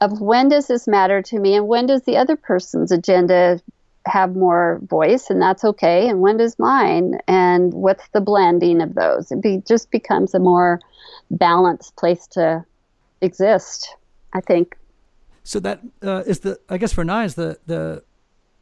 of 0.01 0.21
when 0.21 0.49
does 0.49 0.67
this 0.67 0.87
matter 0.87 1.21
to 1.21 1.39
me 1.39 1.55
and 1.55 1.67
when 1.67 1.85
does 1.85 2.03
the 2.03 2.17
other 2.17 2.35
person's 2.35 2.91
agenda 2.91 3.59
have 4.05 4.35
more 4.35 4.79
voice 4.83 5.29
and 5.29 5.41
that's 5.41 5.63
okay 5.63 6.07
and 6.07 6.21
when 6.21 6.37
does 6.37 6.57
mine 6.57 7.19
and 7.27 7.73
what's 7.73 8.07
the 8.09 8.21
blending 8.21 8.81
of 8.81 8.95
those? 8.95 9.31
It 9.31 9.41
be, 9.41 9.61
just 9.67 9.91
becomes 9.91 10.33
a 10.33 10.39
more 10.39 10.79
balanced 11.29 11.95
place 11.95 12.25
to 12.27 12.63
exist 13.21 13.95
i 14.33 14.41
think. 14.41 14.77
So 15.43 15.59
that 15.61 15.79
uh, 16.03 16.23
is 16.25 16.39
the 16.39 16.59
I 16.69 16.77
guess 16.77 16.93
for 16.93 17.03
nines 17.03 17.35
the 17.35 17.57
the 17.65 18.03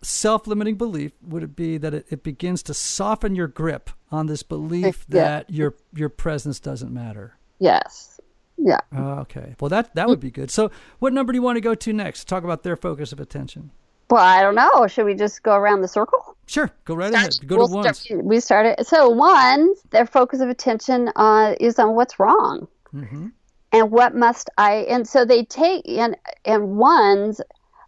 self-limiting 0.06 0.76
belief 0.76 1.12
would 1.22 1.44
it 1.44 1.56
be 1.56 1.78
that 1.78 1.94
it, 1.94 2.06
it 2.10 2.24
begins 2.24 2.64
to 2.64 2.74
soften 2.74 3.36
your 3.36 3.48
grip 3.48 3.90
on 4.12 4.28
this 4.28 4.44
belief 4.44 5.06
Yeah. 5.10 5.22
that 5.22 5.50
your 5.50 5.76
your 5.94 6.10
presence 6.10 6.60
doesn't 6.60 6.94
matter. 6.94 7.38
yes 7.60 8.20
yeah 8.58 8.80
Oh, 8.96 9.20
okay. 9.20 9.56
Well, 9.60 9.68
that 9.70 9.94
that 9.96 10.08
would 10.08 10.22
be 10.22 10.32
good. 10.32 10.50
So, 10.50 10.72
what 11.00 11.12
number 11.12 11.34
do 11.34 11.38
you 11.38 11.42
want 11.44 11.58
to 11.58 11.62
go 11.62 11.76
to 11.76 11.92
next? 11.92 12.28
Talk 12.30 12.46
about 12.46 12.64
their 12.64 12.78
focus 12.78 13.12
of 13.12 13.20
attention. 13.20 13.72
well 14.10 14.24
i 14.24 14.42
don't 14.42 14.56
know 14.56 14.88
should 14.88 15.06
we 15.06 15.14
just 15.16 15.44
go 15.44 15.56
around 15.56 15.82
the 15.82 15.88
circle 15.88 16.22
Sure, 16.48 16.70
go 16.86 16.94
right 16.94 17.12
ahead. 17.12 17.32
Go 17.48 17.58
We'll 17.58 17.68
to 17.70 17.74
ones. 17.74 17.98
start- 17.98 18.24
we 18.24 18.40
started. 18.40 18.86
So 18.86 19.10
one, 19.10 19.74
their 19.90 20.06
focus 20.06 20.42
of 20.42 20.50
attention 20.50 21.10
uh, 21.16 21.56
is 21.60 21.80
on 21.80 21.96
what's 21.96 22.20
wrong, 22.20 22.68
Mhm. 22.94 23.32
and 23.72 23.90
what 23.90 24.14
must 24.14 24.52
I. 24.60 24.86
And 24.94 25.08
so 25.08 25.26
they 25.26 25.44
take 25.44 25.82
and 25.90 26.16
and 26.46 26.78
ones. 26.78 27.42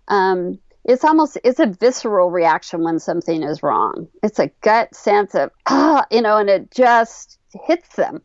Um, 0.08 0.58
it's 0.88 1.04
almost 1.04 1.38
it's 1.44 1.60
a 1.60 1.68
visceral 1.68 2.32
reaction 2.32 2.82
when 2.84 3.00
something 3.00 3.44
is 3.44 3.62
wrong. 3.62 4.08
It's 4.24 4.40
a 4.40 4.48
gut 4.62 4.96
sense 4.96 5.36
of 5.36 5.52
ah, 5.68 6.06
you 6.10 6.22
know, 6.22 6.38
and 6.38 6.50
it 6.50 6.72
just 6.72 7.38
hits 7.66 7.96
them. 7.96 8.22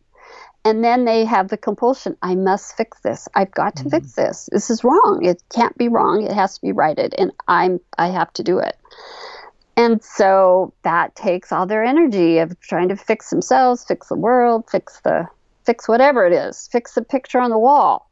and 0.64 0.84
then 0.84 1.04
they 1.04 1.24
have 1.24 1.48
the 1.48 1.56
compulsion 1.56 2.16
i 2.22 2.34
must 2.34 2.76
fix 2.76 3.00
this. 3.00 3.28
I've 3.34 3.50
got 3.50 3.76
to 3.76 3.90
fix 3.90 4.12
this. 4.12 4.48
This 4.52 4.70
is 4.70 4.84
wrong. 4.84 5.20
It 5.24 5.42
can't 5.52 5.76
be 5.76 5.88
wrong. 5.88 6.22
It 6.22 6.32
has 6.32 6.54
to 6.54 6.60
be 6.62 6.72
righted. 6.72 7.14
And 7.18 7.32
i'm 7.48 7.80
i 7.98 8.08
have 8.08 8.32
to 8.34 8.42
do 8.42 8.58
it. 8.58 8.76
And 9.76 10.04
so 10.04 10.72
that 10.82 11.16
takes 11.16 11.50
all 11.50 11.66
their 11.66 11.82
energy 11.82 12.38
of 12.38 12.58
trying 12.60 12.88
to 12.90 12.96
fix 12.96 13.30
themselves 13.30 13.84
fix 13.84 14.08
the 14.08 14.16
world 14.16 14.70
fix 14.70 15.00
the 15.00 15.26
fix 15.66 15.88
whatever 15.88 16.26
it 16.26 16.32
is 16.32 16.68
fix 16.70 16.94
the 16.94 17.02
picture 17.02 17.40
on 17.40 17.50
the 17.50 17.58
wall 17.58 18.08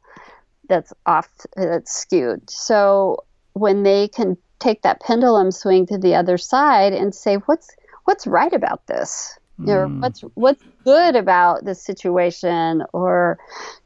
that's 0.67 0.91
off 1.05 1.29
that's 1.55 1.93
skewed. 1.93 2.49
So 2.49 3.23
when 3.53 3.83
they 3.83 4.07
can 4.07 4.37
take 4.59 4.83
that 4.83 5.01
pendulum 5.01 5.51
swing 5.51 5.85
to 5.87 5.97
the 5.97 6.15
other 6.15 6.37
side 6.37 6.93
and 6.93 7.13
say 7.13 7.35
what's 7.45 7.69
what's 8.05 8.27
right 8.27 8.53
about 8.53 8.85
this? 8.87 9.37
You 9.59 9.67
know, 9.67 9.87
hmm. 9.87 10.01
what's 10.01 10.21
what's 10.33 10.63
good 10.85 11.15
about 11.15 11.65
this 11.65 11.83
situation 11.83 12.83
or 12.93 13.37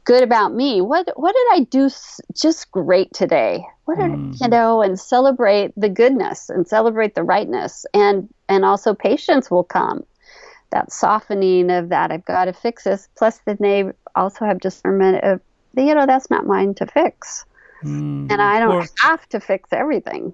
good 0.04 0.22
about 0.22 0.54
me? 0.54 0.80
What 0.80 1.10
what 1.16 1.34
did 1.34 1.60
i 1.60 1.66
do 1.68 1.86
s- 1.86 2.20
just 2.34 2.70
great 2.70 3.12
today? 3.12 3.62
What 3.84 3.98
did 3.98 4.10
hmm. 4.10 4.32
you 4.40 4.48
know 4.48 4.80
and 4.80 4.98
celebrate 4.98 5.72
the 5.76 5.90
goodness 5.90 6.48
and 6.48 6.66
celebrate 6.66 7.14
the 7.14 7.24
rightness. 7.24 7.84
And 7.92 8.28
and 8.48 8.64
also 8.64 8.94
patience 8.94 9.50
will 9.50 9.64
come. 9.64 10.04
That 10.70 10.92
softening 10.92 11.70
of 11.70 11.90
that 11.90 12.10
i've 12.10 12.24
got 12.24 12.46
to 12.46 12.52
fix 12.54 12.84
this. 12.84 13.08
Plus 13.16 13.40
then 13.44 13.58
they 13.60 13.84
also 14.14 14.46
have 14.46 14.60
discernment 14.60 15.24
of 15.24 15.40
you 15.76 15.94
know 15.94 16.06
that's 16.06 16.30
not 16.30 16.46
mine 16.46 16.74
to 16.76 16.86
fix 16.86 17.44
and 17.82 18.30
mm-hmm. 18.30 18.40
i 18.40 18.58
don't 18.58 18.74
Or- 18.74 18.86
have 19.02 19.28
to 19.28 19.40
fix 19.40 19.72
everything 19.72 20.32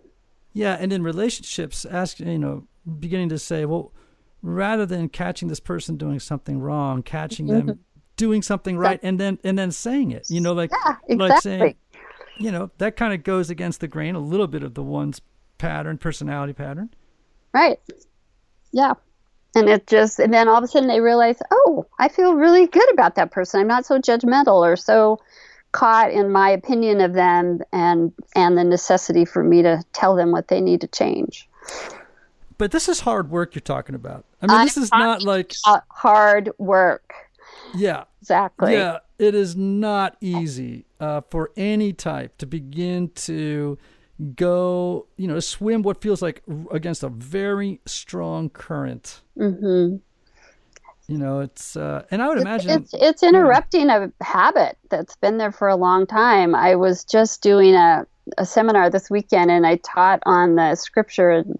Yeah, 0.54 0.76
and 0.78 0.92
in 0.92 1.02
relationships, 1.02 1.86
ask 1.86 2.20
you 2.20 2.38
know, 2.38 2.66
beginning 3.00 3.30
to 3.30 3.38
say, 3.38 3.64
well, 3.64 3.92
rather 4.42 4.84
than 4.84 5.08
catching 5.08 5.48
this 5.48 5.60
person 5.60 5.96
doing 5.96 6.20
something 6.20 6.60
wrong, 6.60 7.02
catching 7.02 7.46
them 7.46 7.62
mm-hmm. 7.62 7.80
doing 8.16 8.42
something 8.42 8.76
right, 8.76 9.00
and 9.02 9.18
then 9.18 9.38
and 9.44 9.56
then 9.58 9.70
saying 9.70 10.10
it, 10.10 10.26
you 10.28 10.40
know, 10.40 10.52
like 10.52 10.70
Yeah, 10.70 11.16
like 11.16 11.40
saying, 11.40 11.76
you 12.38 12.50
know, 12.50 12.70
that 12.78 12.96
kind 12.96 13.14
of 13.14 13.22
goes 13.22 13.50
against 13.50 13.80
the 13.80 13.88
grain 13.88 14.14
a 14.14 14.20
little 14.20 14.46
bit 14.46 14.62
of 14.62 14.74
the 14.74 14.82
one's 14.82 15.20
pattern, 15.58 15.96
personality 15.96 16.52
pattern. 16.52 16.90
Right. 17.54 17.78
Yeah. 18.72 18.94
And 19.54 19.68
it 19.68 19.86
just, 19.86 20.18
and 20.18 20.32
then 20.32 20.48
all 20.48 20.56
of 20.56 20.64
a 20.64 20.66
sudden 20.66 20.88
they 20.88 21.00
realize, 21.00 21.36
oh, 21.50 21.86
I 21.98 22.08
feel 22.08 22.34
really 22.34 22.66
good 22.66 22.90
about 22.92 23.16
that 23.16 23.30
person. 23.30 23.60
I'm 23.60 23.66
not 23.68 23.84
so 23.84 23.98
judgmental 23.98 24.64
or 24.66 24.76
so 24.76 25.18
caught 25.72 26.12
in 26.12 26.30
my 26.30 26.50
opinion 26.50 27.00
of 27.00 27.14
them 27.14 27.60
and 27.72 28.12
and 28.34 28.56
the 28.56 28.64
necessity 28.64 29.24
for 29.24 29.42
me 29.42 29.62
to 29.62 29.82
tell 29.92 30.14
them 30.14 30.30
what 30.30 30.48
they 30.48 30.60
need 30.60 30.80
to 30.82 30.86
change. 30.88 31.48
But 32.58 32.70
this 32.70 32.88
is 32.88 33.00
hard 33.00 33.30
work 33.30 33.54
you're 33.54 33.60
talking 33.60 33.94
about. 33.94 34.24
I 34.40 34.46
mean, 34.46 34.64
this 34.64 34.76
is 34.76 34.90
not 34.92 35.22
like 35.22 35.54
hard 35.64 36.50
work. 36.58 37.12
yeah, 37.74 38.04
Exactly. 38.22 38.74
Yeah, 38.74 38.98
it 39.18 39.34
is 39.34 39.56
not 39.56 40.16
easy 40.20 40.86
uh, 41.00 41.22
for 41.28 41.50
any 41.56 41.92
type 41.92 42.38
to 42.38 42.46
begin 42.46 43.08
to 43.16 43.78
go, 44.36 45.06
you 45.16 45.26
know, 45.26 45.40
swim 45.40 45.82
what 45.82 46.00
feels 46.00 46.22
like 46.22 46.42
against 46.70 47.02
a 47.02 47.08
very 47.08 47.80
strong 47.84 48.48
current. 48.48 49.22
hmm 49.36 49.96
You 51.08 51.18
know, 51.18 51.40
it's 51.40 51.76
uh, 51.76 52.04
and 52.10 52.22
I 52.22 52.28
would 52.28 52.38
imagine 52.38 52.70
It's 52.70 52.94
it's 52.94 53.22
interrupting 53.22 53.90
a 53.90 54.12
habit 54.20 54.78
that's 54.88 55.16
been 55.16 55.38
there 55.38 55.52
for 55.52 55.68
a 55.68 55.76
long 55.76 56.06
time. 56.06 56.54
I 56.54 56.76
was 56.76 57.04
just 57.04 57.42
doing 57.42 57.74
a, 57.74 58.06
a 58.38 58.46
seminar 58.46 58.88
this 58.88 59.10
weekend 59.10 59.50
and 59.50 59.66
I 59.66 59.76
taught 59.76 60.22
on 60.26 60.54
the 60.54 60.76
scripture 60.76 61.30
in, 61.32 61.58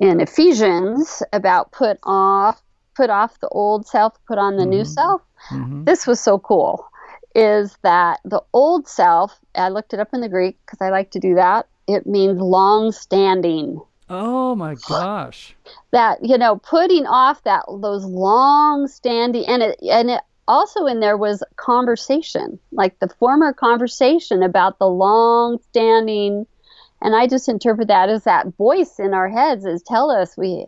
in 0.00 0.20
Ephesians 0.20 1.22
about 1.32 1.70
put 1.70 1.98
off 2.02 2.60
put 2.96 3.10
off 3.10 3.38
the 3.40 3.48
old 3.48 3.86
self, 3.86 4.18
put 4.26 4.38
on 4.38 4.56
the 4.56 4.66
new 4.66 4.84
self. 4.84 5.22
This 5.84 6.04
was 6.04 6.18
so 6.20 6.38
cool. 6.38 6.84
Is 7.34 7.76
that 7.82 8.18
the 8.24 8.42
old 8.52 8.88
self? 8.88 9.38
I 9.54 9.68
looked 9.68 9.94
it 9.94 10.00
up 10.00 10.08
in 10.12 10.20
the 10.20 10.28
Greek 10.28 10.58
because 10.66 10.80
I 10.80 10.90
like 10.90 11.12
to 11.12 11.20
do 11.20 11.36
that. 11.36 11.68
It 11.86 12.06
means 12.06 12.40
long 12.40 12.90
standing 12.90 13.80
oh 14.10 14.54
my 14.54 14.74
gosh, 14.88 15.54
that 15.90 16.18
you 16.22 16.38
know 16.38 16.56
putting 16.56 17.06
off 17.06 17.42
that 17.44 17.64
those 17.80 18.04
long 18.04 18.86
standing 18.88 19.44
and 19.46 19.62
it 19.62 19.78
and 19.82 20.10
it 20.10 20.20
also 20.46 20.86
in 20.86 21.00
there 21.00 21.16
was 21.16 21.42
conversation 21.56 22.58
like 22.72 22.98
the 23.00 23.08
former 23.08 23.52
conversation 23.52 24.42
about 24.42 24.78
the 24.78 24.88
long 24.88 25.58
standing. 25.70 26.46
And 27.00 27.14
i 27.14 27.28
just 27.28 27.48
interpret 27.48 27.88
that 27.88 28.08
as 28.08 28.24
that 28.24 28.56
voice 28.56 28.98
in 28.98 29.14
our 29.14 29.28
heads 29.28 29.64
is 29.64 29.82
tell 29.82 30.10
us 30.10 30.36
we 30.36 30.66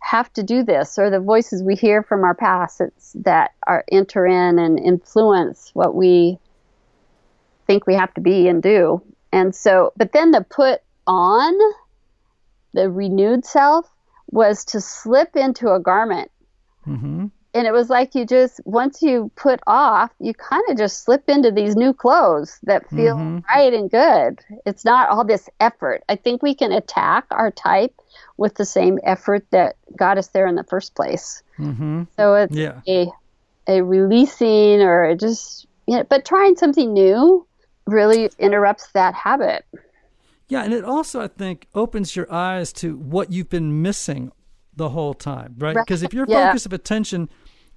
have 0.00 0.32
to 0.32 0.42
do 0.42 0.62
this 0.62 0.98
or 0.98 1.10
the 1.10 1.20
voices 1.20 1.62
we 1.62 1.74
hear 1.74 2.02
from 2.02 2.24
our 2.24 2.34
past 2.34 2.80
that 3.14 3.50
are 3.66 3.84
enter 3.90 4.26
in 4.26 4.58
and 4.58 4.78
influence 4.78 5.70
what 5.74 5.94
we 5.94 6.38
think 7.66 7.86
we 7.86 7.94
have 7.94 8.14
to 8.14 8.20
be 8.20 8.48
and 8.48 8.62
do. 8.62 9.02
And 9.32 9.54
so 9.54 9.92
but 9.96 10.12
then 10.12 10.30
the 10.30 10.42
put 10.48 10.80
on 11.06 11.52
the 12.72 12.90
renewed 12.90 13.44
self 13.44 13.86
was 14.30 14.64
to 14.66 14.80
slip 14.80 15.36
into 15.36 15.72
a 15.72 15.80
garment. 15.80 16.30
hmm 16.84 17.26
And 17.54 17.66
it 17.66 17.72
was 17.72 17.88
like 17.88 18.14
you 18.14 18.26
just, 18.26 18.60
once 18.64 19.02
you 19.02 19.30
put 19.36 19.60
off, 19.66 20.10
you 20.20 20.34
kind 20.34 20.62
of 20.68 20.76
just 20.76 21.02
slip 21.04 21.28
into 21.28 21.50
these 21.50 21.76
new 21.76 21.92
clothes 21.94 22.58
that 22.64 22.88
feel 22.90 23.16
right 23.48 23.72
and 23.72 23.90
good. 23.90 24.40
It's 24.66 24.84
not 24.84 25.08
all 25.08 25.24
this 25.24 25.48
effort. 25.60 26.02
I 26.08 26.16
think 26.16 26.42
we 26.42 26.54
can 26.54 26.72
attack 26.72 27.24
our 27.30 27.50
type 27.50 27.94
with 28.36 28.54
the 28.54 28.66
same 28.66 28.98
effort 29.02 29.44
that 29.50 29.76
got 29.96 30.18
us 30.18 30.28
there 30.28 30.46
in 30.46 30.56
the 30.56 30.64
first 30.64 30.94
place. 30.94 31.42
hmm 31.56 32.04
So 32.16 32.34
it's 32.34 32.56
yeah, 32.56 32.80
a, 32.86 33.10
a 33.66 33.82
releasing 33.82 34.82
or 34.82 35.14
just, 35.16 35.66
you 35.86 35.96
know, 35.96 36.04
but 36.04 36.24
trying 36.24 36.56
something 36.56 36.92
new 36.92 37.46
really 37.86 38.30
interrupts 38.38 38.92
that 38.92 39.14
habit. 39.14 39.64
Yeah, 40.48 40.62
and 40.64 40.72
it 40.72 40.84
also 40.84 41.20
I 41.20 41.28
think 41.28 41.66
opens 41.74 42.16
your 42.16 42.32
eyes 42.32 42.72
to 42.74 42.96
what 42.96 43.30
you've 43.32 43.48
been 43.50 43.82
missing 43.82 44.32
the 44.74 44.90
whole 44.90 45.14
time, 45.14 45.54
right? 45.58 45.74
Right, 45.76 45.84
Because 45.86 46.02
if 46.02 46.12
your 46.14 46.26
yeah. 46.28 46.48
focus 46.48 46.64
of 46.66 46.72
attention 46.72 47.28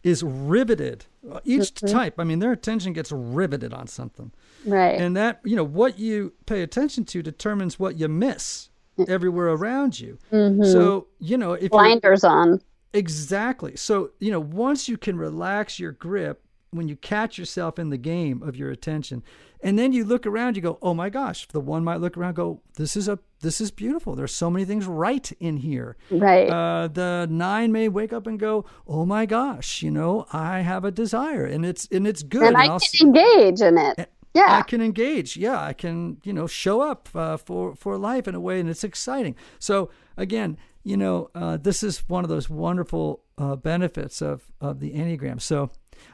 is 0.03 0.23
riveted, 0.23 1.05
uh, 1.31 1.39
each 1.43 1.73
Mm-hmm. 1.75 1.87
type, 1.87 2.15
I 2.19 2.23
mean, 2.23 2.39
their 2.39 2.51
attention 2.51 2.93
gets 2.93 3.11
riveted 3.11 3.73
on 3.73 3.87
something. 3.87 4.31
Right. 4.65 4.99
and 5.01 5.15
that 5.17 5.41
you 5.43 5.55
know 5.55 5.63
what 5.63 5.97
you 5.99 6.33
pay 6.45 6.61
attention 6.61 7.05
to 7.05 7.21
determines 7.23 7.79
what 7.79 7.97
you 7.97 8.07
miss 8.07 8.69
everywhere 9.07 9.47
around 9.47 9.99
you 9.99 10.19
so 10.63 11.07
you 11.19 11.35
know 11.37 11.53
if 11.53 11.71
Blinders 11.71 12.23
on. 12.23 12.61
exactly 12.93 13.75
so 13.75 14.11
you 14.19 14.29
know 14.29 14.39
once 14.39 14.87
you 14.87 14.95
can 14.97 15.17
relax 15.17 15.79
your 15.79 15.91
grip 15.93 16.43
when 16.71 16.87
you 16.87 16.95
catch 16.95 17.37
yourself 17.37 17.77
in 17.77 17.89
the 17.89 17.97
game 17.97 18.41
of 18.41 18.55
your 18.55 18.71
attention 18.71 19.21
and 19.61 19.77
then 19.77 19.91
you 19.91 20.05
look 20.05 20.25
around 20.25 20.55
you 20.55 20.61
go 20.61 20.77
oh 20.81 20.93
my 20.93 21.09
gosh 21.09 21.45
the 21.49 21.59
one 21.59 21.83
might 21.83 21.99
look 21.99 22.15
around 22.17 22.33
go 22.33 22.61
this 22.77 22.95
is 22.95 23.09
a 23.09 23.19
this 23.41 23.59
is 23.59 23.71
beautiful 23.71 24.15
there's 24.15 24.33
so 24.33 24.49
many 24.49 24.63
things 24.63 24.85
right 24.87 25.31
in 25.41 25.57
here 25.57 25.97
Right. 26.09 26.49
uh, 26.49 26.87
the 26.87 27.27
nine 27.29 27.73
may 27.73 27.89
wake 27.89 28.13
up 28.13 28.25
and 28.25 28.39
go 28.39 28.63
oh 28.87 29.05
my 29.05 29.25
gosh 29.25 29.83
you 29.83 29.91
know 29.91 30.25
i 30.31 30.61
have 30.61 30.85
a 30.85 30.91
desire 30.91 31.45
and 31.45 31.65
it's 31.65 31.87
and 31.91 32.07
it's 32.07 32.23
good 32.23 32.43
and 32.43 32.55
I 32.55 32.67
I'll 32.67 32.79
can 32.79 33.07
engage 33.07 33.59
in 33.61 33.77
it. 33.77 34.09
Yeah. 34.33 34.47
I 34.59 34.61
can 34.61 34.81
engage. 34.81 35.35
Yeah, 35.35 35.61
I 35.61 35.73
can, 35.73 36.21
you 36.23 36.31
know, 36.31 36.47
show 36.47 36.79
up 36.79 37.09
uh, 37.13 37.35
for 37.35 37.75
for 37.75 37.97
life 37.97 38.29
in 38.29 38.35
a 38.35 38.39
way, 38.39 38.61
and 38.61 38.69
it's 38.69 38.85
exciting. 38.85 39.35
So 39.59 39.89
again, 40.15 40.57
you 40.85 40.95
know, 40.95 41.29
uh, 41.35 41.57
this 41.57 41.83
is 41.83 42.07
one 42.07 42.23
of 42.23 42.29
those 42.29 42.49
wonderful 42.49 43.23
uh, 43.37 43.57
benefits 43.57 44.21
of 44.21 44.43
of 44.61 44.79
the 44.79 44.93
enneagram. 44.93 45.41
So, 45.41 45.69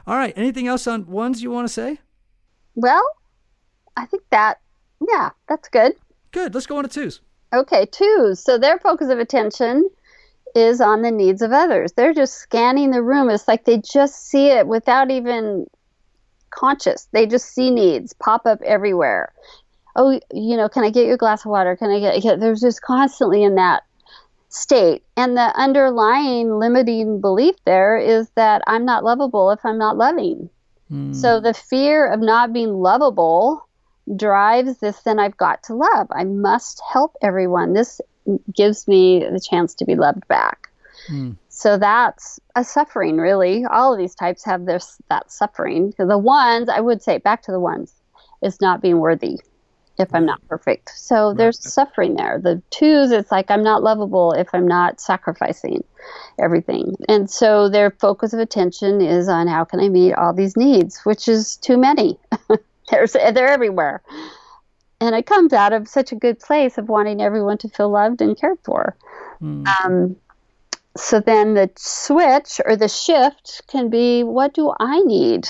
all 0.06 0.16
right, 0.16 0.32
anything 0.36 0.66
else 0.66 0.86
on 0.86 1.06
ones 1.06 1.42
you 1.42 1.50
want 1.50 1.66
to 1.66 1.72
say? 1.72 1.98
Well, 2.74 3.06
I 3.96 4.06
think 4.06 4.22
that, 4.30 4.60
yeah, 5.06 5.30
that's 5.48 5.68
good. 5.68 5.94
Good. 6.30 6.54
Let's 6.54 6.66
go 6.66 6.78
on 6.78 6.84
to 6.84 6.90
twos. 6.90 7.20
Okay, 7.52 7.86
twos. 7.86 8.42
So 8.42 8.58
their 8.58 8.78
focus 8.78 9.08
of 9.10 9.18
attention 9.18 9.88
is 10.54 10.80
on 10.80 11.02
the 11.02 11.10
needs 11.10 11.42
of 11.42 11.52
others. 11.52 11.92
They're 11.92 12.14
just 12.14 12.34
scanning 12.34 12.90
the 12.90 13.02
room. 13.02 13.30
It's 13.30 13.48
like 13.48 13.64
they 13.64 13.78
just 13.78 14.26
see 14.26 14.48
it 14.48 14.66
without 14.66 15.10
even 15.10 15.66
conscious. 16.50 17.08
They 17.12 17.26
just 17.26 17.52
see 17.54 17.70
needs 17.70 18.12
pop 18.12 18.46
up 18.46 18.60
everywhere. 18.62 19.32
Oh, 19.96 20.20
you 20.32 20.56
know, 20.56 20.68
can 20.68 20.84
I 20.84 20.90
get 20.90 21.06
you 21.06 21.14
a 21.14 21.18
glass 21.18 21.44
of 21.44 21.50
water? 21.50 21.76
Can 21.76 21.90
I 21.90 21.98
get, 22.00 22.22
get 22.22 22.40
there's 22.40 22.60
just 22.60 22.82
constantly 22.82 23.42
in 23.42 23.56
that 23.56 23.82
state. 24.48 25.02
And 25.16 25.36
the 25.36 25.52
underlying 25.56 26.58
limiting 26.58 27.20
belief 27.20 27.56
there 27.64 27.98
is 27.98 28.28
that 28.30 28.62
I'm 28.66 28.84
not 28.84 29.04
lovable 29.04 29.50
if 29.50 29.60
I'm 29.64 29.78
not 29.78 29.96
loving. 29.96 30.50
Hmm. 30.88 31.12
So 31.12 31.40
the 31.40 31.54
fear 31.54 32.10
of 32.10 32.20
not 32.20 32.52
being 32.52 32.72
lovable 32.72 33.66
drives 34.16 34.78
this 34.78 35.02
then 35.02 35.18
I've 35.18 35.36
got 35.36 35.62
to 35.64 35.74
love. 35.74 36.08
I 36.10 36.24
must 36.24 36.80
help 36.92 37.16
everyone. 37.22 37.74
This 37.74 38.00
gives 38.54 38.88
me 38.88 39.20
the 39.20 39.40
chance 39.40 39.74
to 39.74 39.84
be 39.84 39.94
loved 39.94 40.26
back. 40.28 40.70
Hmm. 41.08 41.32
So 41.48 41.76
that's 41.76 42.38
a 42.54 42.64
suffering 42.64 43.18
really. 43.18 43.64
All 43.64 43.92
of 43.92 43.98
these 43.98 44.14
types 44.14 44.44
have 44.44 44.64
this 44.64 44.98
that 45.08 45.30
suffering. 45.30 45.92
The 45.98 46.18
ones 46.18 46.68
I 46.68 46.80
would 46.80 47.02
say 47.02 47.18
back 47.18 47.42
to 47.42 47.52
the 47.52 47.60
ones 47.60 47.92
is 48.42 48.60
not 48.60 48.80
being 48.80 48.98
worthy. 48.98 49.40
If 49.98 50.14
I'm 50.14 50.24
not 50.24 50.46
perfect. 50.48 50.90
So 50.94 51.34
there's 51.34 51.60
suffering 51.60 52.14
there. 52.14 52.38
The 52.38 52.62
twos, 52.70 53.10
it's 53.10 53.32
like 53.32 53.50
I'm 53.50 53.64
not 53.64 53.82
lovable 53.82 54.32
if 54.32 54.48
I'm 54.52 54.66
not 54.66 55.00
sacrificing 55.00 55.82
everything. 56.38 56.96
And 57.08 57.28
so 57.28 57.68
their 57.68 57.90
focus 57.90 58.32
of 58.32 58.40
attention 58.40 59.00
is 59.00 59.28
on 59.28 59.48
how 59.48 59.64
can 59.64 59.80
I 59.80 59.88
meet 59.88 60.14
all 60.14 60.32
these 60.32 60.56
needs, 60.56 61.00
which 61.00 61.28
is 61.28 61.56
too 61.56 61.76
many. 61.76 62.18
There's, 62.90 63.12
they're 63.12 63.48
everywhere. 63.48 64.02
And 65.00 65.14
it 65.14 65.26
comes 65.26 65.52
out 65.52 65.72
of 65.72 65.88
such 65.88 66.12
a 66.12 66.16
good 66.16 66.40
place 66.40 66.78
of 66.78 66.88
wanting 66.88 67.20
everyone 67.20 67.58
to 67.58 67.68
feel 67.68 67.90
loved 67.90 68.20
and 68.20 68.38
cared 68.38 68.58
for. 68.64 68.96
Um, 69.84 70.16
so 70.96 71.20
then 71.20 71.54
the 71.54 71.70
switch 71.76 72.60
or 72.64 72.76
the 72.76 72.88
shift 72.88 73.62
can 73.68 73.88
be 73.90 74.24
what 74.24 74.54
do 74.54 74.72
I 74.78 75.00
need? 75.00 75.48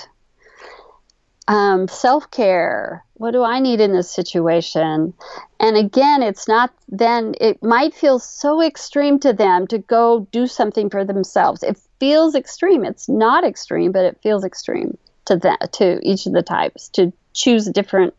Um, 1.46 1.88
Self 1.88 2.30
care. 2.30 3.04
What 3.18 3.32
do 3.32 3.42
I 3.42 3.58
need 3.58 3.80
in 3.80 3.92
this 3.92 4.10
situation? 4.10 5.12
And 5.58 5.76
again, 5.76 6.22
it's 6.22 6.46
not 6.46 6.72
then, 6.88 7.34
it 7.40 7.62
might 7.62 7.92
feel 7.92 8.20
so 8.20 8.62
extreme 8.62 9.18
to 9.20 9.32
them 9.32 9.66
to 9.66 9.78
go 9.78 10.26
do 10.30 10.46
something 10.46 10.88
for 10.88 11.04
themselves. 11.04 11.64
It 11.64 11.78
feels 11.98 12.36
extreme. 12.36 12.84
It's 12.84 13.08
not 13.08 13.44
extreme, 13.44 13.90
but 13.90 14.04
it 14.04 14.20
feels 14.22 14.44
extreme 14.44 14.96
to 15.24 15.36
that 15.36 15.72
to 15.74 15.98
each 16.02 16.26
of 16.26 16.32
the 16.32 16.42
types 16.42 16.88
to 16.90 17.12
choose 17.34 17.66
a 17.66 17.72
different 17.72 18.14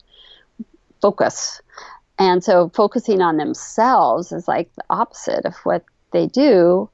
focus. 1.02 1.62
And 2.18 2.44
so 2.44 2.70
focusing 2.76 3.22
on 3.22 3.38
themselves 3.38 4.34
is 4.34 4.50
like 4.50 4.70
the 4.76 4.84
opposite 4.90 5.46
of 5.46 5.56
what 5.64 5.86
they 6.12 6.28
do. 6.28 6.90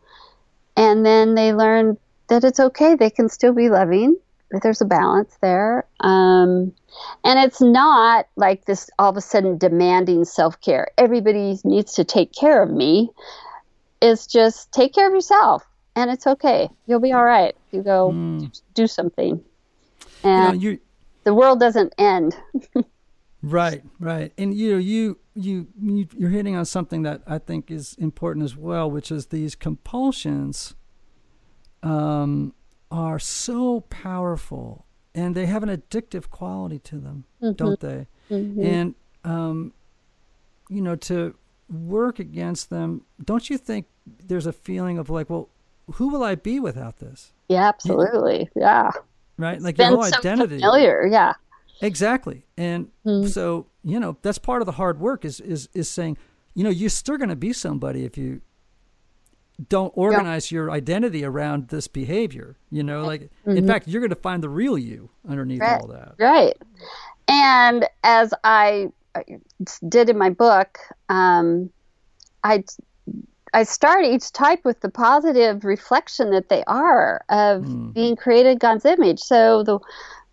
And 0.78 1.04
then 1.04 1.34
they 1.34 1.54
learn 1.54 1.98
that 2.28 2.44
it's 2.44 2.60
okay. 2.60 2.96
They 2.96 3.10
can 3.10 3.30
still 3.30 3.54
be 3.54 3.70
loving. 3.70 4.18
There's 4.62 4.82
a 4.82 4.86
balance 4.86 5.36
there. 5.42 5.86
Um, 6.00 6.72
and 7.24 7.40
it's 7.40 7.62
not 7.62 8.28
like 8.36 8.66
this 8.66 8.90
all 9.00 9.10
of 9.10 9.18
a 9.18 9.22
sudden 9.22 9.58
demanding 9.58 10.24
self 10.26 10.60
care. 10.62 10.88
Everybody 10.98 11.58
needs 11.64 11.94
to 11.96 12.04
take 12.04 12.32
care 12.34 12.62
of 12.64 12.70
me. 12.70 13.10
It's 14.02 14.28
just 14.28 14.72
take 14.72 14.94
care 14.94 15.08
of 15.08 15.14
yourself. 15.14 15.64
And 15.96 16.12
it's 16.12 16.28
okay. 16.28 16.70
You'll 16.88 17.00
be 17.00 17.14
all 17.14 17.24
right. 17.24 17.56
You 17.72 17.82
go 17.82 18.12
do 18.74 18.88
something. 18.88 19.44
You 20.24 20.30
know, 20.30 20.50
And 20.52 20.62
you 20.62 20.80
the 21.24 21.34
world 21.34 21.60
doesn't 21.60 21.94
end. 21.98 22.36
Right, 23.48 23.84
right, 24.00 24.34
and 24.40 24.56
you 24.56 24.72
know, 24.72 24.78
you 24.80 25.20
you 25.36 25.68
you- 25.80 26.08
you're 26.18 26.32
hitting 26.32 26.56
on 26.56 26.66
something 26.66 27.04
that 27.04 27.22
I 27.28 27.38
think 27.38 27.70
is 27.70 27.94
important 28.00 28.44
as 28.44 28.58
well, 28.58 28.90
which 28.90 29.12
is 29.12 29.28
these 29.28 29.54
compulsions 29.54 30.74
um, 31.84 32.56
are 32.92 33.20
so 33.20 33.82
powerful, 33.82 34.86
and 35.14 35.36
they 35.36 35.46
have 35.46 35.64
an 35.64 35.70
addictive 35.70 36.30
quality 36.30 36.80
to 36.80 36.98
them, 36.98 37.26
mm-hmm. 37.42 37.54
don't 37.54 37.80
they? 37.80 38.08
Mm-hmm. 38.30 38.66
And 38.66 38.96
um, 39.24 39.74
you 40.70 40.82
know, 40.82 40.96
to 40.96 41.36
work 41.70 42.20
against 42.20 42.70
them, 42.70 43.02
don't 43.24 43.50
you 43.50 43.58
think 43.58 43.88
there's 44.06 44.46
a 44.46 44.54
feeling 44.54 44.98
of 44.98 45.10
like, 45.10 45.30
well, 45.30 45.50
who 45.94 46.10
will 46.10 46.24
I 46.24 46.36
be 46.36 46.60
without 46.60 46.98
this? 46.98 47.34
Yeah, 47.48 47.68
absolutely. 47.68 48.50
Yeah. 48.56 48.92
Right, 49.38 49.62
like 49.62 49.78
your 49.78 49.88
whole 49.88 50.04
identity. 50.04 50.60
familiar. 50.60 51.08
Yeah. 51.12 51.34
Exactly. 51.82 52.46
And 52.58 52.90
mm. 53.06 53.28
so, 53.28 53.68
you 53.84 54.00
know, 54.00 54.18
that's 54.22 54.38
part 54.38 54.62
of 54.62 54.66
the 54.66 54.74
hard 54.74 55.00
work 55.00 55.26
is 55.26 55.40
is 55.42 55.68
is 55.74 55.90
saying, 55.90 56.18
you 56.54 56.64
know, 56.64 56.70
you're 56.70 56.90
still 56.90 57.18
going 57.18 57.30
to 57.30 57.36
be 57.36 57.52
somebody 57.52 58.06
if 58.06 58.18
you 58.18 58.42
don't 59.70 59.94
organize 59.96 60.52
your 60.52 60.70
identity 60.72 61.24
around 61.24 61.70
this 61.70 61.88
behavior, 61.88 62.58
you 62.70 62.84
know, 62.84 63.06
like 63.06 63.30
in 63.46 63.66
fact, 63.66 63.88
you're 63.88 64.02
going 64.02 64.10
to 64.10 64.16
find 64.16 64.44
the 64.44 64.50
real 64.50 64.78
you 64.78 65.10
underneath 65.28 65.62
Right. 65.62 65.82
all 65.82 65.88
that. 65.88 66.16
Right. 66.20 66.58
And 67.28 67.88
as 68.04 68.34
I 68.44 68.90
uh, 69.16 69.22
did 69.88 70.10
in 70.10 70.18
my 70.18 70.30
book, 70.30 70.78
um, 71.10 71.70
I 72.44 72.64
I 73.54 73.64
start 73.64 74.04
each 74.04 74.34
type 74.34 74.66
with 74.66 74.82
the 74.82 74.90
positive 74.90 75.64
reflection 75.64 76.32
that 76.32 76.50
they 76.50 76.64
are 76.66 77.24
of 77.30 77.94
being 77.94 78.18
created 78.18 78.60
God's 78.60 78.86
image. 78.86 79.20
So 79.20 79.64
the 79.64 79.80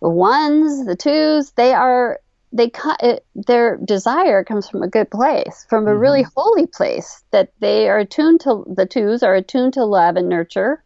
the 0.01 0.09
ones, 0.09 0.85
the 0.85 0.97
twos, 0.97 1.51
they 1.51 1.73
are 1.73 2.19
they 2.53 2.71
it, 3.01 3.25
their 3.35 3.77
desire 3.77 4.43
comes 4.43 4.69
from 4.69 4.83
a 4.83 4.87
good 4.87 5.09
place, 5.09 5.65
from 5.69 5.87
a 5.87 5.95
really 5.95 6.25
holy 6.35 6.67
place 6.67 7.23
that 7.31 7.51
they 7.59 7.89
are 7.89 7.99
attuned 7.99 8.41
to. 8.41 8.63
The 8.73 8.85
twos 8.85 9.23
are 9.23 9.35
attuned 9.35 9.73
to 9.73 9.83
love 9.83 10.15
and 10.15 10.29
nurture 10.29 10.83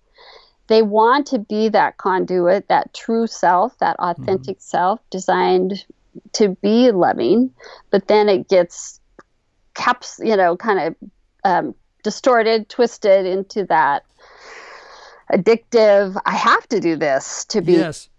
they 0.67 0.81
want 0.81 1.27
to 1.27 1.39
be 1.39 1.69
that 1.69 1.97
conduit, 1.97 2.67
that 2.67 2.93
true 2.93 3.25
self, 3.25 3.77
that 3.79 3.97
authentic 3.99 4.57
self, 4.59 4.99
designed 5.09 5.85
to 6.33 6.49
be 6.61 6.91
loving, 6.91 7.51
but 7.89 8.07
then 8.07 8.27
it 8.27 8.49
gets 8.49 8.99
caps, 9.75 10.19
you 10.21 10.35
know, 10.35 10.57
kind 10.57 10.79
of 10.79 11.09
um, 11.43 11.75
distorted, 12.03 12.67
twisted 12.67 13.25
into 13.25 13.63
that 13.65 14.03
addictive. 15.31 16.19
I 16.25 16.35
have 16.35 16.67
to 16.69 16.79
do 16.79 16.95
this 16.97 17.45
to 17.45 17.61
be. 17.61 17.73
Yes. 17.73 18.09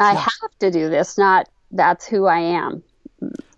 I 0.00 0.14
have 0.14 0.58
to 0.58 0.70
do 0.70 0.88
this. 0.88 1.16
Not 1.16 1.48
that's 1.70 2.06
who 2.06 2.26
I 2.26 2.38
am. 2.38 2.82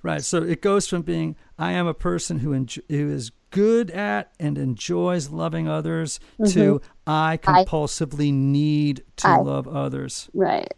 Right. 0.03 0.23
So 0.25 0.43
it 0.43 0.61
goes 0.63 0.87
from 0.89 1.03
being 1.03 1.37
I 1.59 1.73
am 1.73 1.87
a 1.87 1.95
person 1.95 2.41
who 2.41 2.51
enjo- 2.51 2.83
who 2.89 3.11
is 3.11 3.31
good 3.51 3.91
at 3.93 4.33
and 4.41 4.59
enjoys 4.59 5.31
loving 5.31 5.69
others 5.69 6.19
mm-hmm. 6.41 6.53
to 6.53 6.81
I 7.07 7.39
compulsively 7.43 8.33
need 8.33 9.05
to 9.19 9.29
I- 9.29 9.37
love 9.39 9.69
others. 9.69 10.29
Right. 10.35 10.73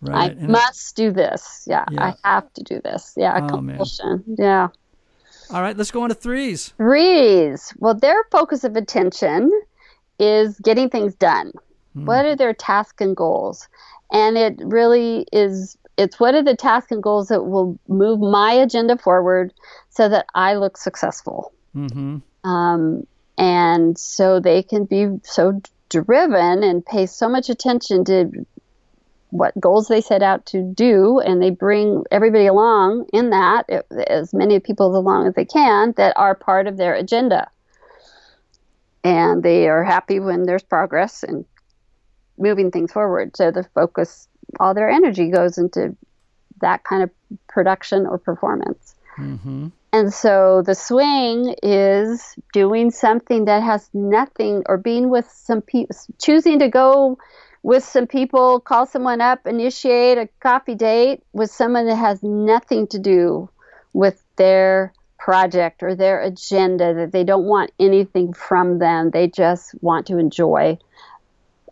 Right. 0.00 0.30
I 0.30 0.34
And- 0.34 0.48
must 0.48 0.96
do 0.96 1.10
this. 1.10 1.64
Yeah, 1.66 1.84
Yeah. 1.90 2.14
I 2.24 2.28
have 2.28 2.52
to 2.54 2.62
do 2.62 2.80
this. 2.84 3.14
Yeah, 3.16 3.36
Oh, 3.36 3.60
man. 3.60 3.76
compulsion. 3.76 4.22
Yeah. 4.38 4.68
all 5.50 5.60
right, 5.62 5.76
let's 5.76 5.90
go 5.90 6.02
on 6.02 6.08
to 6.10 6.14
threes. 6.14 6.72
Threes. 6.76 7.72
Well, 7.78 7.94
their 7.94 8.24
focus 8.30 8.64
of 8.64 8.76
attention 8.76 9.50
is 10.18 10.58
getting 10.60 10.88
things 10.90 11.14
done. 11.14 11.52
Hmm. 11.94 12.06
What 12.06 12.24
are 12.26 12.36
their 12.36 12.54
tasks 12.54 13.00
and 13.00 13.16
goals? 13.16 13.68
And 14.12 14.36
it 14.38 14.54
really 14.62 15.26
is 15.32 15.76
it's 15.96 16.18
what 16.18 16.34
are 16.34 16.42
the 16.42 16.56
tasks 16.56 16.90
and 16.92 17.02
goals 17.02 17.28
that 17.28 17.42
will 17.42 17.78
move 17.88 18.20
my 18.20 18.52
agenda 18.52 18.96
forward 18.96 19.52
so 19.90 20.08
that 20.08 20.26
I 20.34 20.54
look 20.54 20.76
successful. 20.76 21.52
Mm-hmm. 21.74 22.48
Um, 22.48 23.06
and 23.38 23.98
so 23.98 24.40
they 24.40 24.62
can 24.62 24.84
be 24.84 25.06
so 25.22 25.60
driven 25.88 26.62
and 26.62 26.84
pay 26.84 27.06
so 27.06 27.28
much 27.28 27.48
attention 27.48 28.04
to 28.04 28.46
what 29.30 29.58
goals 29.58 29.88
they 29.88 30.00
set 30.00 30.22
out 30.22 30.46
to 30.46 30.62
do, 30.62 31.18
and 31.18 31.42
they 31.42 31.50
bring 31.50 32.04
everybody 32.12 32.46
along 32.46 33.06
in 33.12 33.30
that, 33.30 33.68
as 34.06 34.32
many 34.32 34.60
people 34.60 34.96
along 34.96 35.26
as 35.26 35.34
they 35.34 35.44
can, 35.44 35.92
that 35.96 36.16
are 36.16 36.36
part 36.36 36.68
of 36.68 36.76
their 36.76 36.94
agenda. 36.94 37.50
And 39.02 39.42
they 39.42 39.68
are 39.68 39.82
happy 39.82 40.20
when 40.20 40.44
there's 40.44 40.62
progress 40.62 41.24
and 41.24 41.44
moving 42.38 42.70
things 42.70 42.92
forward. 42.92 43.36
So 43.36 43.50
the 43.50 43.64
focus, 43.74 44.28
all 44.60 44.74
their 44.74 44.88
energy 44.88 45.30
goes 45.30 45.58
into 45.58 45.96
that 46.60 46.84
kind 46.84 47.02
of 47.02 47.10
production 47.48 48.06
or 48.06 48.18
performance. 48.18 48.94
Mm-hmm. 49.16 49.68
And 49.92 50.12
so 50.12 50.62
the 50.66 50.74
swing 50.74 51.54
is 51.62 52.34
doing 52.52 52.90
something 52.90 53.44
that 53.44 53.62
has 53.62 53.88
nothing, 53.94 54.64
or 54.66 54.76
being 54.76 55.08
with 55.08 55.30
some 55.30 55.62
people, 55.62 55.94
choosing 56.20 56.58
to 56.58 56.68
go 56.68 57.18
with 57.62 57.84
some 57.84 58.06
people, 58.06 58.60
call 58.60 58.86
someone 58.86 59.20
up, 59.20 59.46
initiate 59.46 60.18
a 60.18 60.28
coffee 60.40 60.74
date 60.74 61.22
with 61.32 61.50
someone 61.50 61.86
that 61.86 61.96
has 61.96 62.22
nothing 62.22 62.88
to 62.88 62.98
do 62.98 63.48
with 63.92 64.20
their 64.36 64.92
project 65.16 65.82
or 65.82 65.94
their 65.94 66.20
agenda, 66.20 66.94
that 66.94 67.12
they 67.12 67.24
don't 67.24 67.44
want 67.44 67.70
anything 67.78 68.32
from 68.32 68.78
them. 68.78 69.10
They 69.10 69.28
just 69.28 69.74
want 69.80 70.08
to 70.08 70.18
enjoy 70.18 70.76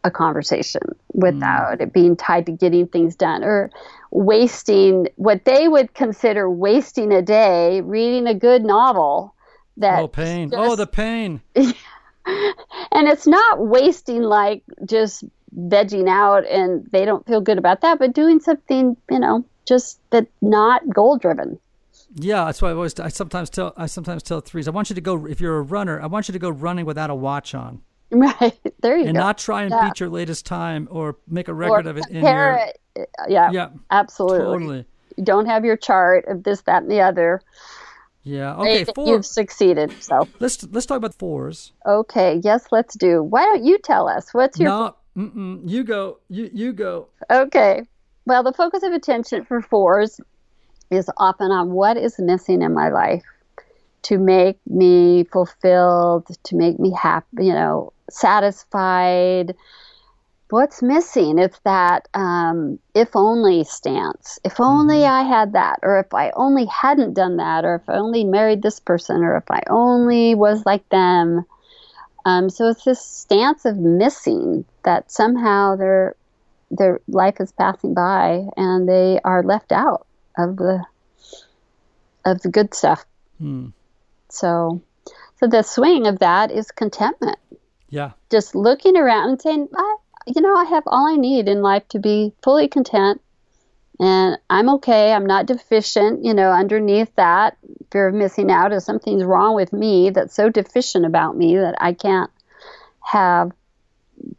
a 0.04 0.10
conversation 0.10 0.82
hmm. 1.12 1.20
without 1.20 1.80
it 1.80 1.92
being 1.92 2.16
tied 2.16 2.46
to 2.46 2.52
getting 2.52 2.86
things 2.86 3.16
done 3.16 3.44
or 3.44 3.70
wasting 4.10 5.08
what 5.16 5.44
they 5.44 5.68
would 5.68 5.94
consider 5.94 6.50
wasting 6.50 7.12
a 7.12 7.22
day 7.22 7.80
reading 7.82 8.26
a 8.26 8.34
good 8.34 8.62
novel 8.64 9.34
that 9.76 10.00
Oh, 10.00 10.08
pain. 10.08 10.50
Oh, 10.54 10.76
the 10.76 10.86
pain. 10.86 11.40
and 11.54 11.74
it's 13.08 13.26
not 13.26 13.66
wasting 13.66 14.22
like 14.22 14.62
just 14.84 15.24
vegging 15.56 16.08
out 16.08 16.46
and 16.46 16.86
they 16.92 17.04
don't 17.04 17.26
feel 17.26 17.40
good 17.40 17.58
about 17.58 17.80
that 17.82 17.98
but 17.98 18.14
doing 18.14 18.40
something 18.40 18.96
you 19.10 19.18
know 19.18 19.44
just 19.66 20.00
that 20.10 20.26
not 20.40 20.88
goal 20.88 21.18
driven 21.18 21.58
Yeah, 22.14 22.44
that's 22.46 22.62
why 22.62 22.70
I 22.70 22.72
always 22.72 22.98
I 23.00 23.08
sometimes 23.08 23.50
tell 23.50 23.72
I 23.76 23.86
sometimes 23.86 24.22
tell 24.22 24.40
threes. 24.40 24.68
I 24.68 24.70
want 24.70 24.90
you 24.90 24.94
to 24.94 25.00
go 25.00 25.26
if 25.26 25.40
you're 25.40 25.58
a 25.58 25.62
runner. 25.62 26.00
I 26.00 26.06
want 26.06 26.28
you 26.28 26.32
to 26.32 26.38
go 26.38 26.50
running 26.50 26.84
without 26.84 27.10
a 27.10 27.14
watch 27.14 27.54
on, 27.54 27.80
right 28.16 28.58
there 28.82 28.96
you 28.96 29.04
and 29.04 29.14
go 29.14 29.18
And 29.18 29.18
not 29.18 29.38
try 29.38 29.62
and 29.62 29.72
Yeah. 29.72 29.88
beat 29.88 30.00
your 30.00 30.08
latest 30.10 30.46
time 30.46 30.88
or 30.90 31.16
make 31.28 31.48
a 31.48 31.52
or 31.52 31.56
record 31.58 31.86
of 31.86 31.96
it 31.96 32.08
in 32.10 32.26
your. 32.26 32.54
it. 32.96 33.08
yeah, 33.28 33.50
Yeah, 33.52 33.68
absolutely 33.90 34.44
totally. 34.44 34.84
you 35.16 35.24
don't 35.24 35.46
have 35.46 35.64
your 35.64 35.76
chart 35.76 36.26
of 36.26 36.42
this 36.44 36.62
that 36.62 36.82
and 36.82 36.90
the 36.90 37.00
other 37.00 37.40
Yeah. 38.24 38.54
Okay, 38.56 38.84
four. 38.84 39.06
you've 39.06 39.26
succeeded 39.26 39.90
so 40.00 40.28
Let's 40.40 40.62
let's 40.70 40.86
talk 40.86 40.98
about 40.98 41.14
fours. 41.14 41.72
okay 41.86 42.40
yes 42.44 42.66
let's 42.70 42.94
do 42.96 43.22
why 43.22 43.42
don't 43.44 43.64
you 43.64 43.78
tell 43.78 44.08
us 44.08 44.32
what's 44.32 44.60
your 44.60 44.70
No, 44.70 44.96
mm-mm, 45.16 45.62
you 45.68 45.84
go. 45.84 46.18
You 46.28 46.50
you 46.52 46.72
go. 46.72 47.08
Okay. 47.30 47.82
Well, 48.26 48.42
the 48.44 48.52
focus 48.52 48.82
of 48.84 48.92
attention 48.92 49.44
for 49.44 49.60
fours 49.60 50.20
is 50.90 51.10
often 51.16 51.50
on 51.50 51.70
what 51.72 51.96
is 51.96 52.18
missing 52.18 52.62
in 52.62 52.72
my 52.74 52.88
life 52.90 53.24
to 54.02 54.18
make 54.18 54.58
me 54.66 55.24
fulfilled, 55.24 56.26
to 56.44 56.56
make 56.56 56.78
me 56.78 56.92
happy, 56.92 57.46
you 57.46 57.52
know, 57.52 57.92
satisfied. 58.10 59.54
What's 60.50 60.82
missing? 60.82 61.38
It's 61.38 61.58
that 61.60 62.08
um, 62.14 62.78
if 62.94 63.16
only 63.16 63.64
stance. 63.64 64.38
If 64.44 64.60
only 64.60 64.98
Mm-hmm. 64.98 65.12
I 65.12 65.22
had 65.22 65.52
that, 65.54 65.78
or 65.82 65.98
if 66.00 66.12
I 66.12 66.30
only 66.36 66.66
hadn't 66.66 67.14
done 67.14 67.38
that, 67.38 67.64
or 67.64 67.76
if 67.76 67.88
I 67.88 67.94
only 67.94 68.24
married 68.24 68.62
this 68.62 68.80
person, 68.80 69.22
or 69.22 69.36
if 69.36 69.50
I 69.50 69.62
only 69.70 70.34
was 70.34 70.66
like 70.66 70.86
them. 70.90 71.46
Um, 72.24 72.50
so 72.50 72.68
it's 72.68 72.84
this 72.84 73.04
stance 73.04 73.64
of 73.64 73.78
missing 73.78 74.64
that 74.84 75.10
somehow 75.10 75.76
their 75.76 76.16
their 76.70 77.00
life 77.06 77.36
is 77.40 77.52
passing 77.52 77.94
by 77.94 78.46
and 78.56 78.88
they 78.88 79.20
are 79.24 79.42
left 79.42 79.72
out 79.72 80.06
of 80.38 80.56
the 80.56 80.84
of 82.24 82.40
the 82.42 82.48
good 82.48 82.74
stuff. 82.74 83.04
Hmm. 83.38 83.68
So, 84.32 84.82
so 85.38 85.46
the 85.46 85.62
swing 85.62 86.06
of 86.06 86.18
that 86.20 86.50
is 86.50 86.70
contentment. 86.70 87.38
Yeah. 87.90 88.12
Just 88.30 88.54
looking 88.54 88.96
around 88.96 89.28
and 89.30 89.42
saying, 89.42 89.68
I, 89.74 89.96
you 90.26 90.40
know, 90.40 90.56
I 90.56 90.64
have 90.64 90.84
all 90.86 91.06
I 91.06 91.16
need 91.16 91.48
in 91.48 91.62
life 91.62 91.86
to 91.88 91.98
be 91.98 92.32
fully 92.42 92.68
content, 92.68 93.20
and 94.00 94.38
I'm 94.48 94.68
okay. 94.76 95.12
I'm 95.12 95.26
not 95.26 95.46
deficient. 95.46 96.24
You 96.24 96.32
know, 96.32 96.50
underneath 96.50 97.14
that 97.16 97.58
fear 97.90 98.08
of 98.08 98.14
missing 98.14 98.50
out 98.50 98.72
is 98.72 98.84
something's 98.84 99.24
wrong 99.24 99.54
with 99.54 99.72
me 99.72 100.10
that's 100.10 100.34
so 100.34 100.48
deficient 100.48 101.04
about 101.04 101.36
me 101.36 101.56
that 101.56 101.74
I 101.78 101.92
can't 101.92 102.30
have 103.00 103.52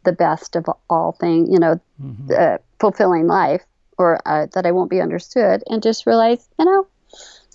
the 0.02 0.12
best 0.12 0.56
of 0.56 0.66
all 0.90 1.12
things. 1.12 1.48
You 1.50 1.60
know, 1.60 1.80
Mm-hmm. 2.02 2.32
uh, 2.36 2.58
fulfilling 2.80 3.28
life, 3.28 3.62
or 3.96 4.20
uh, 4.26 4.48
that 4.54 4.66
I 4.66 4.72
won't 4.72 4.90
be 4.90 5.00
understood, 5.00 5.62
and 5.68 5.80
just 5.80 6.06
realize, 6.06 6.44
you 6.58 6.64
know, 6.64 6.88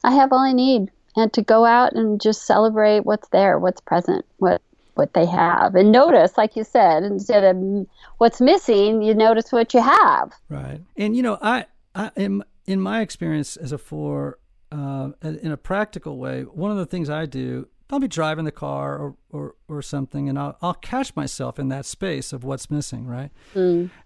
I 0.02 0.12
have 0.14 0.32
all 0.32 0.40
I 0.40 0.54
need, 0.54 0.92
and 1.20 1.32
to 1.34 1.42
go 1.42 1.66
out 1.66 1.94
and 1.94 2.22
just 2.22 2.46
celebrate 2.46 3.02
what's 3.02 3.28
there, 3.30 3.60
what's 3.60 3.82
present, 3.82 4.26
what 4.38 4.62
what 4.96 5.14
they 5.14 5.26
have, 5.26 5.76
and 5.76 5.94
notice, 5.94 6.38
like 6.38 6.58
you 6.58 6.64
said, 6.66 7.04
instead 7.04 7.44
of 7.46 7.56
mm, 7.56 7.88
what's 8.18 8.42
missing, 8.42 9.02
you 9.02 9.14
notice 9.14 9.50
what 9.50 9.74
you 9.74 9.82
have. 9.82 10.34
Right. 10.50 10.82
And 10.98 11.16
you 11.16 11.24
know, 11.24 11.38
I, 11.42 11.66
I 11.96 12.12
in, 12.18 12.44
in 12.66 12.82
my 12.82 13.00
experience 13.02 13.56
as 13.56 13.72
a 13.72 13.78
four, 13.78 14.40
uh, 14.74 15.12
in 15.22 15.52
a 15.52 15.58
practical 15.58 16.18
way, 16.18 16.42
one 16.42 16.70
of 16.70 16.78
the 16.78 16.86
things 16.86 17.10
I 17.10 17.26
do, 17.28 17.70
I'll 17.90 18.00
be 18.00 18.08
driving 18.08 18.46
the 18.46 18.52
car 18.52 18.98
or, 18.98 19.16
or, 19.32 19.56
or 19.68 19.82
something, 19.82 20.30
and 20.30 20.38
I'll, 20.38 20.58
I'll 20.62 20.76
catch 20.76 21.16
myself 21.16 21.58
in 21.58 21.70
that 21.70 21.86
space 21.86 22.32
of 22.32 22.44
what's 22.44 22.70
missing, 22.70 23.08
right? 23.08 23.32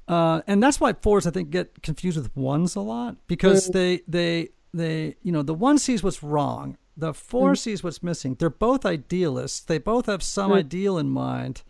Uh, 0.07 0.41
and 0.47 0.63
that's 0.63 0.79
why 0.79 0.93
fours, 0.93 1.27
I 1.27 1.31
think, 1.31 1.49
get 1.49 1.81
confused 1.81 2.17
with 2.17 2.35
ones 2.35 2.75
a 2.75 2.81
lot 2.81 3.17
because 3.27 3.67
they, 3.69 4.01
they, 4.07 4.49
they, 4.73 5.15
you 5.21 5.31
know, 5.31 5.41
the 5.41 5.53
one 5.53 5.77
sees 5.77 6.01
what's 6.01 6.23
wrong, 6.23 6.77
the 6.95 7.13
4 7.13 7.55
sees 7.55 7.83
what's 7.83 8.03
missing. 8.03 8.35
They're 8.35 8.49
both 8.49 8.85
idealists. 8.85 9.59
They 9.61 9.77
both 9.79 10.05
have 10.05 10.21
some 10.23 10.51
ideal 10.57 10.97
in 10.97 11.09
mind 11.09 11.63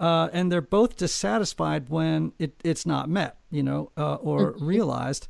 uh, 0.00 0.28
and 0.32 0.50
they're 0.50 0.62
both 0.62 0.96
dissatisfied 0.96 1.90
when 1.90 2.32
it, 2.38 2.54
it's 2.64 2.86
not 2.86 3.08
met, 3.10 3.36
you 3.50 3.62
know, 3.62 3.92
uh, 3.98 4.14
or 4.14 4.54
realized. 4.60 5.28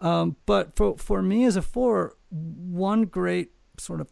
Um, 0.00 0.36
but 0.46 0.74
for 0.76 0.96
for 0.98 1.22
me 1.22 1.44
as 1.44 1.56
a 1.56 1.62
four, 1.62 2.16
one 2.30 3.02
great 3.02 3.52
sort 3.78 4.00
of 4.00 4.08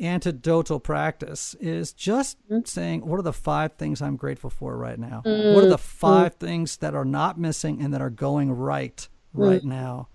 antidotal 0.00 0.82
practice 0.82 1.54
is 1.60 1.92
just 1.92 2.38
saying, 2.64 3.04
what 3.04 3.18
are 3.18 3.22
the 3.22 3.32
five 3.32 3.72
things 3.74 4.00
I'm 4.00 4.16
grateful 4.16 4.48
for 4.48 4.76
right 4.78 4.98
now? 4.98 5.22
What 5.54 5.64
are 5.64 5.68
the 5.68 5.78
five 5.78 6.36
things 6.36 6.76
that 6.78 6.94
are 6.94 7.04
not 7.04 7.38
missing 7.38 7.82
and 7.82 7.92
that 7.92 8.00
are 8.00 8.10
going 8.10 8.50
right 8.52 9.06
right 9.34 9.64
now? 9.64 10.08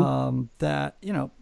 Um, 0.00 0.50
that 0.58 0.96
you 1.02 1.12
know 1.12 1.32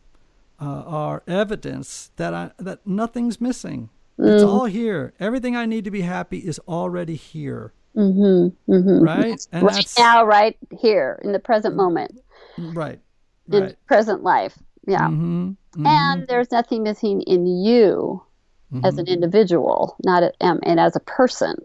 uh, 0.63 0.85
are 0.87 1.23
evidence 1.27 2.13
that 2.17 2.33
I 2.33 2.53
that 2.59 2.87
nothing's 2.87 3.41
missing. 3.41 3.91
It's 4.19 4.45
all 4.45 4.67
here. 4.67 5.15
Everything 5.19 5.57
I 5.57 5.67
need 5.67 5.85
to 5.85 5.91
be 5.91 6.03
happy 6.03 6.39
is 6.39 6.61
already 6.69 7.17
here. 7.17 7.73
Mm-hmm, 7.97 9.03
Right? 9.03 9.47
And 9.51 9.67
right 9.67 9.93
now, 9.99 10.25
right 10.25 10.57
here 10.71 11.19
in 11.25 11.33
the 11.33 11.41
present 11.41 11.75
moment, 11.75 12.21
right. 12.57 13.01
in 13.51 13.75
present 13.87 14.23
life. 14.23 14.57
Yeah. 14.87 15.09
hmm 15.09 15.53
And 15.75 16.27
there's 16.29 16.53
nothing 16.53 16.85
missing 16.85 17.23
in 17.23 17.47
you 17.47 18.23
as 18.85 18.99
an 18.99 19.07
individual, 19.09 19.97
not 20.05 20.23
a, 20.23 20.33
um, 20.41 20.61
and 20.63 20.79
as 20.79 20.95
a 20.97 21.01
person. 21.01 21.57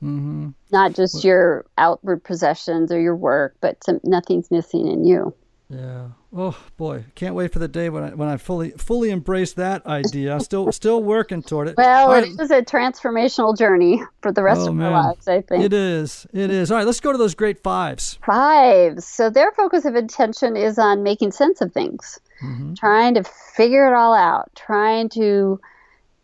hmm 0.00 0.48
Not 0.72 0.94
just 0.94 1.22
your 1.22 1.66
outward 1.76 2.24
possessions 2.24 2.90
or 2.90 3.00
your 3.00 3.16
work, 3.16 3.56
but 3.60 3.82
some, 3.84 4.00
nothing's 4.04 4.50
missing 4.50 4.88
in 4.88 5.04
you. 5.04 5.34
Yeah. 5.70 6.08
Oh 6.36 6.58
boy, 6.76 7.04
can't 7.14 7.36
wait 7.36 7.52
for 7.52 7.60
the 7.60 7.68
day 7.68 7.90
when 7.90 8.02
I 8.02 8.10
when 8.10 8.28
I 8.28 8.38
fully 8.38 8.70
fully 8.72 9.10
embrace 9.10 9.52
that 9.52 9.86
idea. 9.86 10.34
I'm 10.34 10.40
still 10.40 10.72
still 10.72 11.00
working 11.00 11.42
toward 11.42 11.68
it. 11.68 11.76
Well, 11.76 12.08
All 12.08 12.12
right. 12.12 12.24
it 12.26 12.40
is 12.40 12.50
a 12.50 12.60
transformational 12.60 13.56
journey 13.56 14.02
for 14.20 14.32
the 14.32 14.42
rest 14.42 14.62
Oh, 14.62 14.70
of 14.70 14.74
man. 14.74 14.92
our 14.92 15.04
lives, 15.04 15.28
I 15.28 15.42
think. 15.42 15.64
It 15.64 15.72
is. 15.72 16.26
It 16.32 16.50
is. 16.50 16.72
All 16.72 16.76
right, 16.76 16.86
let's 16.86 16.98
go 16.98 17.12
to 17.12 17.18
those 17.18 17.36
great 17.36 17.62
fives. 17.62 18.18
Fives. 18.26 19.06
So 19.06 19.30
their 19.30 19.52
focus 19.52 19.84
of 19.84 19.94
attention 19.94 20.56
is 20.56 20.76
on 20.76 21.04
making 21.04 21.30
sense 21.30 21.60
of 21.60 21.72
things, 21.72 22.18
mm-hmm. 22.42 22.74
trying 22.74 23.14
to 23.14 23.22
figure 23.22 23.86
it 23.86 23.94
all 23.94 24.14
out, 24.14 24.50
trying 24.56 25.08
to 25.10 25.60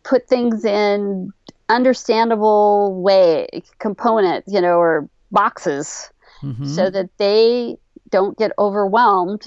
put 0.03 0.29
things 0.29 0.65
in 0.65 1.33
understandable 1.69 3.01
way 3.01 3.47
components, 3.79 4.53
you 4.53 4.61
know, 4.61 4.79
or 4.79 5.09
boxes, 5.31 6.11
mm-hmm. 6.43 6.65
so 6.67 6.91
that 6.91 7.11
they 7.19 7.77
don't 8.11 8.37
get 8.39 8.53
overwhelmed 8.59 9.47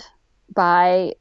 by 0.53 1.14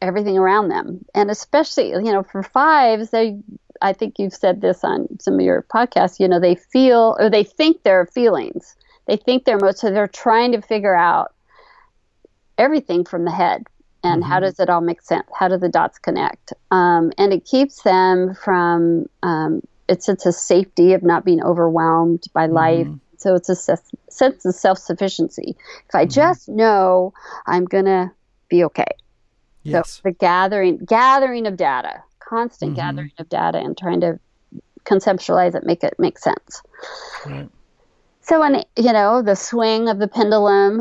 everything 0.00 0.38
around 0.38 0.68
them. 0.68 1.04
And 1.14 1.30
especially, 1.30 1.90
you 1.90 2.12
know, 2.12 2.22
for 2.22 2.42
fives, 2.42 3.10
they 3.10 3.38
I 3.82 3.92
think 3.94 4.18
you've 4.18 4.34
said 4.34 4.60
this 4.60 4.84
on 4.84 5.08
some 5.20 5.34
of 5.34 5.40
your 5.40 5.62
podcasts, 5.74 6.20
you 6.20 6.28
know, 6.28 6.38
they 6.40 6.54
feel 6.54 7.16
or 7.18 7.30
they 7.30 7.44
think 7.44 7.82
their 7.82 8.06
feelings. 8.06 8.76
They 9.06 9.16
think 9.16 9.44
they're 9.44 9.58
most 9.58 9.78
so 9.78 9.90
they're 9.90 10.08
trying 10.08 10.52
to 10.52 10.60
figure 10.60 10.94
out 10.94 11.32
everything 12.58 13.04
from 13.04 13.24
the 13.24 13.30
head 13.30 13.66
and 14.02 14.24
how 14.24 14.40
does 14.40 14.58
it 14.58 14.70
all 14.70 14.80
make 14.80 15.02
sense? 15.02 15.26
How 15.38 15.48
do 15.48 15.58
the 15.58 15.68
dots 15.68 15.98
connect? 15.98 16.52
Um, 16.70 17.12
and 17.18 17.32
it 17.32 17.44
keeps 17.44 17.82
them 17.82 18.34
from 18.34 19.08
um, 19.22 19.62
it's 19.88 20.08
it's 20.08 20.26
a 20.26 20.32
safety 20.32 20.94
of 20.94 21.02
not 21.02 21.24
being 21.24 21.42
overwhelmed 21.42 22.24
by 22.32 22.46
life. 22.46 22.86
So 23.20 23.34
it's 23.34 23.50
a 23.50 23.54
sense 24.08 24.44
of 24.46 24.54
self 24.54 24.78
sufficiency. 24.78 25.54
If 25.88 25.94
I 25.94 26.06
just 26.06 26.48
know 26.48 27.12
I'm 27.46 27.66
gonna 27.66 28.14
be 28.48 28.64
okay. 28.64 28.86
Yes. 29.62 30.00
So 30.02 30.08
the 30.10 30.12
gathering 30.12 30.78
gathering 30.86 31.46
of 31.46 31.56
data, 31.56 32.02
constant 32.26 32.72
Mm-hmm. 32.72 32.80
gathering 32.80 33.12
of 33.18 33.28
data 33.28 33.58
and 33.58 33.76
trying 33.76 34.00
to 34.00 34.18
conceptualize 34.84 35.54
it, 35.54 35.64
make 35.64 35.84
it 35.84 35.94
make 35.98 36.18
sense. 36.18 36.62
Right. 37.26 37.48
So 38.22 38.40
when 38.40 38.64
you 38.76 38.92
know 38.92 39.20
the 39.22 39.34
swing 39.36 39.88
of 39.88 39.98
the 39.98 40.08
pendulum 40.08 40.80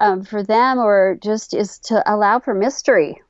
um, 0.00 0.24
for 0.24 0.42
them, 0.42 0.78
or 0.78 1.18
just 1.22 1.54
is 1.54 1.78
to 1.84 2.02
allow 2.12 2.38
for 2.38 2.52
mystery, 2.54 3.20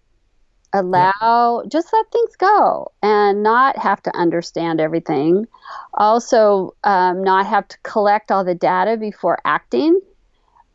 allow 0.73 1.62
just 1.69 1.93
let 1.93 2.11
things 2.12 2.37
go 2.37 2.93
and 3.03 3.43
not 3.43 3.77
have 3.79 4.03
to 4.03 4.16
understand 4.16 4.81
everything. 4.81 5.47
Also, 5.95 6.75
um, 6.85 7.23
not 7.23 7.47
have 7.47 7.66
to 7.69 7.79
collect 7.83 8.31
all 8.31 8.45
the 8.45 8.55
data 8.55 8.97
before 8.97 9.39
acting. 9.45 10.01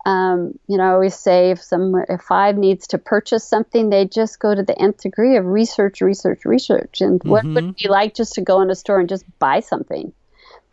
Um, 0.05 0.59
you 0.67 0.77
know, 0.77 0.83
I 0.83 0.93
always 0.93 1.15
say 1.15 1.51
if 1.51 1.61
some 1.61 1.95
if 2.09 2.21
five 2.21 2.57
needs 2.57 2.87
to 2.87 2.97
purchase 2.97 3.47
something, 3.47 3.89
they 3.89 4.05
just 4.05 4.39
go 4.39 4.53
to 4.53 4.63
the 4.63 4.77
nth 4.79 5.01
degree 5.01 5.37
of 5.37 5.45
research, 5.45 6.01
research, 6.01 6.43
research. 6.43 6.99
And 6.99 7.21
what 7.23 7.45
would 7.53 7.63
it 7.63 7.77
be 7.77 7.87
like 7.87 8.13
just 8.13 8.33
to 8.33 8.41
go 8.41 8.61
in 8.61 8.69
a 8.69 8.75
store 8.75 8.99
and 8.99 9.07
just 9.07 9.23
buy 9.39 9.61
something? 9.61 10.11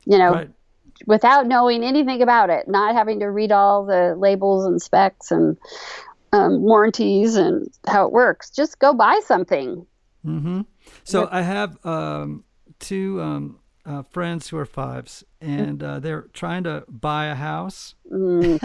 You 0.04 0.18
know, 0.18 0.32
Right. 0.32 0.50
without 1.06 1.46
knowing 1.46 1.84
anything 1.84 2.22
about 2.22 2.50
it, 2.50 2.66
not 2.66 2.94
having 2.94 3.20
to 3.20 3.26
read 3.26 3.52
all 3.52 3.86
the 3.86 4.16
labels 4.18 4.66
and 4.66 4.82
specs 4.82 5.30
and 5.30 5.56
um, 6.32 6.60
warranties 6.62 7.36
and 7.36 7.68
how 7.86 8.06
it 8.06 8.12
works. 8.12 8.50
Just 8.50 8.78
go 8.78 8.94
buy 8.94 9.20
something. 9.24 9.86
Mm-hmm. 10.26 10.62
So 11.04 11.28
I 11.30 11.42
have 11.42 11.84
um, 11.84 12.44
two 12.78 13.20
um, 13.20 13.58
uh, 13.86 14.02
friends 14.10 14.48
who 14.48 14.58
are 14.58 14.66
fives, 14.66 15.24
and 15.40 15.82
uh, 15.82 15.98
they're 16.00 16.26
trying 16.34 16.64
to 16.64 16.84
buy 16.88 17.26
a 17.26 17.34
house. 17.34 17.94
Oh 18.12 18.58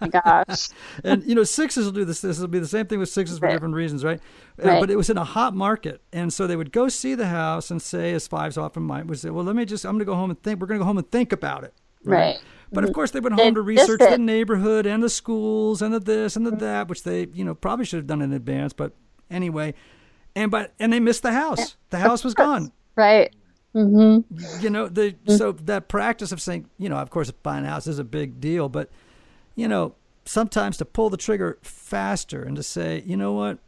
my 0.00 0.08
gosh. 0.08 0.68
and 1.04 1.22
you 1.24 1.34
know 1.34 1.44
sixes 1.44 1.84
will 1.84 1.92
do 1.92 2.04
this 2.04 2.20
this 2.20 2.38
will 2.38 2.48
be 2.48 2.58
the 2.58 2.66
same 2.66 2.86
thing 2.86 2.98
with 2.98 3.08
sixes 3.10 3.38
for 3.38 3.46
Right. 3.46 3.52
different 3.52 3.74
reasons 3.74 4.04
right? 4.04 4.20
Uh, 4.62 4.80
but 4.80 4.90
it 4.90 4.96
was 4.96 5.10
in 5.10 5.18
a 5.18 5.24
hot 5.24 5.54
market 5.54 6.00
and 6.12 6.32
so 6.32 6.46
they 6.46 6.56
would 6.56 6.72
go 6.72 6.88
see 6.88 7.14
the 7.14 7.26
house 7.26 7.70
and 7.70 7.82
say 7.82 8.12
as 8.12 8.26
fives 8.28 8.56
often 8.56 8.82
might 8.84 9.06
would 9.06 9.18
say 9.18 9.28
well 9.30 9.44
let 9.44 9.56
me 9.56 9.64
just 9.64 9.84
i'm 9.84 9.92
going 9.92 9.98
to 10.00 10.04
go 10.04 10.14
home 10.14 10.30
and 10.30 10.40
think 10.42 10.60
we're 10.60 10.66
going 10.68 10.78
to 10.78 10.82
go 10.82 10.86
home 10.86 10.98
and 10.98 11.10
think 11.10 11.32
about 11.32 11.64
it 11.64 11.74
right. 12.04 12.38
but 12.72 12.84
of 12.84 12.92
course 12.92 13.10
they 13.10 13.20
went 13.20 13.36
They 13.36 13.44
home 13.44 13.54
to 13.54 13.62
research 13.62 14.00
the 14.00 14.18
neighborhood 14.18 14.86
and 14.86 15.02
the 15.02 15.10
schools 15.10 15.82
and 15.82 15.92
the 15.94 16.00
this 16.00 16.36
and 16.36 16.46
the 16.46 16.50
that 16.56 16.88
which 16.88 17.02
they 17.02 17.28
you 17.32 17.44
know 17.44 17.54
probably 17.54 17.84
should 17.84 17.98
have 17.98 18.06
done 18.06 18.22
in 18.22 18.32
advance 18.32 18.72
but 18.72 18.92
anyway. 19.30 19.74
And 20.34 20.50
but 20.50 20.72
and 20.80 20.92
they 20.92 21.00
missed 21.00 21.22
the 21.22 21.32
house. 21.32 21.76
The 21.90 21.98
house 21.98 22.24
was 22.24 22.32
gone. 22.34 22.72
Right. 22.96 23.34
Mm-hmm. 23.74 24.62
you 24.62 24.68
know 24.68 24.86
the 24.88 25.12
Mm. 25.26 25.38
so 25.38 25.52
that 25.52 25.88
practice 25.88 26.30
of 26.30 26.42
saying 26.42 26.68
you 26.76 26.90
know 26.90 26.96
of 26.96 27.08
course 27.08 27.30
buying 27.30 27.64
a 27.64 27.68
house 27.70 27.86
is 27.86 27.98
a 27.98 28.04
big 28.04 28.38
deal 28.38 28.68
but 28.68 28.90
you 29.56 29.66
know 29.66 29.94
sometimes 30.26 30.76
to 30.76 30.84
pull 30.84 31.08
the 31.08 31.16
trigger 31.16 31.56
faster 31.62 32.42
and 32.42 32.54
to 32.56 32.62
say 32.62 33.02
you 33.06 33.16
know 33.16 33.32
what? 33.32 33.58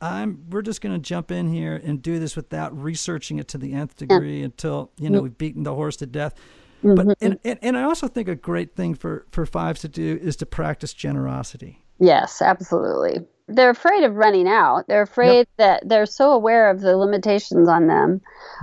I'm 0.00 0.44
we're 0.50 0.62
just 0.62 0.80
going 0.80 0.94
to 0.94 0.98
jump 0.98 1.30
in 1.30 1.52
here 1.52 1.80
and 1.84 2.02
do 2.02 2.18
this 2.18 2.34
without 2.34 2.76
researching 2.76 3.38
it 3.38 3.48
to 3.48 3.58
the 3.58 3.72
nth 3.74 3.96
degree 3.96 4.42
until 4.42 4.90
you 4.98 5.08
know 5.10 5.20
we've 5.20 5.36
beaten 5.38 5.62
the 5.62 5.74
horse 5.74 5.96
to 5.98 6.06
death. 6.06 6.34
But 6.82 7.06
mm-hmm. 7.06 7.10
and, 7.20 7.38
and, 7.44 7.58
and 7.62 7.78
I 7.78 7.84
also 7.84 8.08
think 8.08 8.28
a 8.28 8.34
great 8.34 8.74
thing 8.74 8.94
for 8.94 9.26
for 9.30 9.46
fives 9.46 9.80
to 9.82 9.88
do 9.88 10.18
is 10.20 10.36
to 10.36 10.46
practice 10.46 10.92
generosity. 10.92 11.82
Yes, 12.00 12.42
absolutely. 12.42 13.24
They're 13.46 13.70
afraid 13.70 14.02
of 14.02 14.16
running 14.16 14.48
out. 14.48 14.88
They're 14.88 15.02
afraid 15.02 15.46
that 15.58 15.88
they're 15.88 16.06
so 16.06 16.32
aware 16.32 16.70
of 16.70 16.80
the 16.80 16.96
limitations 16.96 17.68
on 17.68 17.86
them, 17.86 18.20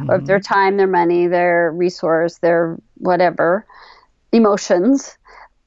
of 0.09 0.26
their 0.26 0.39
mm-hmm. 0.39 0.53
time, 0.53 0.78
their 0.78 0.88
money, 0.88 1.28
their 1.28 1.72
resource, 1.72 2.39
their 2.39 2.78
whatever 2.95 3.65
emotions. 4.32 5.17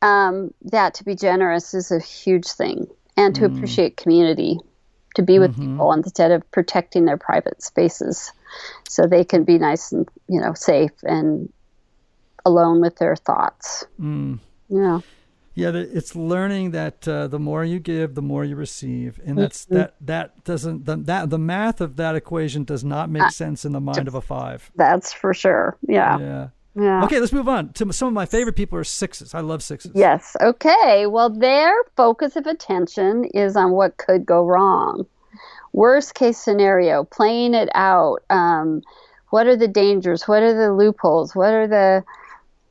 Um, 0.02 0.52
that 0.64 0.94
to 0.94 1.04
be 1.04 1.14
generous 1.14 1.72
is 1.72 1.92
a 1.92 2.00
huge 2.00 2.48
thing, 2.48 2.88
and 3.16 3.34
to 3.36 3.42
mm. 3.42 3.54
appreciate 3.54 3.96
community, 3.96 4.58
to 5.14 5.22
be 5.22 5.38
with 5.38 5.52
mm-hmm. 5.52 5.72
people 5.72 5.92
instead 5.92 6.32
of 6.32 6.50
protecting 6.50 7.04
their 7.04 7.16
private 7.16 7.62
spaces, 7.62 8.32
so 8.88 9.06
they 9.06 9.24
can 9.24 9.44
be 9.44 9.58
nice 9.58 9.92
and 9.92 10.08
you 10.28 10.40
know 10.40 10.54
safe 10.54 10.92
and 11.04 11.52
alone 12.44 12.80
with 12.80 12.96
their 12.96 13.16
thoughts. 13.16 13.84
Yeah. 14.68 15.00
Yeah, 15.54 15.72
it's 15.74 16.16
learning 16.16 16.70
that 16.70 17.06
uh, 17.06 17.26
the 17.26 17.38
more 17.38 17.62
you 17.62 17.78
give, 17.78 18.14
the 18.14 18.22
more 18.22 18.42
you 18.42 18.56
receive, 18.56 19.20
and 19.22 19.36
that's 19.36 19.66
that 19.66 19.96
that 20.00 20.44
doesn't 20.44 20.86
the, 20.86 20.96
that 20.96 21.28
the 21.28 21.38
math 21.38 21.82
of 21.82 21.96
that 21.96 22.16
equation 22.16 22.64
does 22.64 22.82
not 22.82 23.10
make 23.10 23.30
sense 23.32 23.66
in 23.66 23.72
the 23.72 23.80
mind 23.80 24.08
of 24.08 24.14
a 24.14 24.22
five. 24.22 24.70
That's 24.76 25.12
for 25.12 25.34
sure. 25.34 25.76
Yeah. 25.86 26.18
Yeah. 26.18 26.48
Yeah. 26.74 27.04
Okay, 27.04 27.20
let's 27.20 27.34
move 27.34 27.50
on 27.50 27.74
to 27.74 27.92
some 27.92 28.08
of 28.08 28.14
my 28.14 28.24
favorite 28.24 28.56
people 28.56 28.78
are 28.78 28.84
sixes. 28.84 29.34
I 29.34 29.40
love 29.40 29.62
sixes. 29.62 29.92
Yes. 29.94 30.34
Okay. 30.40 31.06
Well, 31.06 31.28
their 31.28 31.74
focus 31.96 32.34
of 32.36 32.46
attention 32.46 33.24
is 33.34 33.54
on 33.56 33.72
what 33.72 33.98
could 33.98 34.24
go 34.24 34.46
wrong. 34.46 35.04
Worst 35.74 36.14
case 36.14 36.38
scenario, 36.38 37.04
playing 37.04 37.52
it 37.52 37.68
out. 37.74 38.22
Um, 38.30 38.82
what 39.28 39.46
are 39.46 39.56
the 39.56 39.68
dangers? 39.68 40.26
What 40.26 40.42
are 40.42 40.54
the 40.54 40.72
loopholes? 40.72 41.34
What 41.34 41.52
are 41.52 41.66
the, 41.66 42.04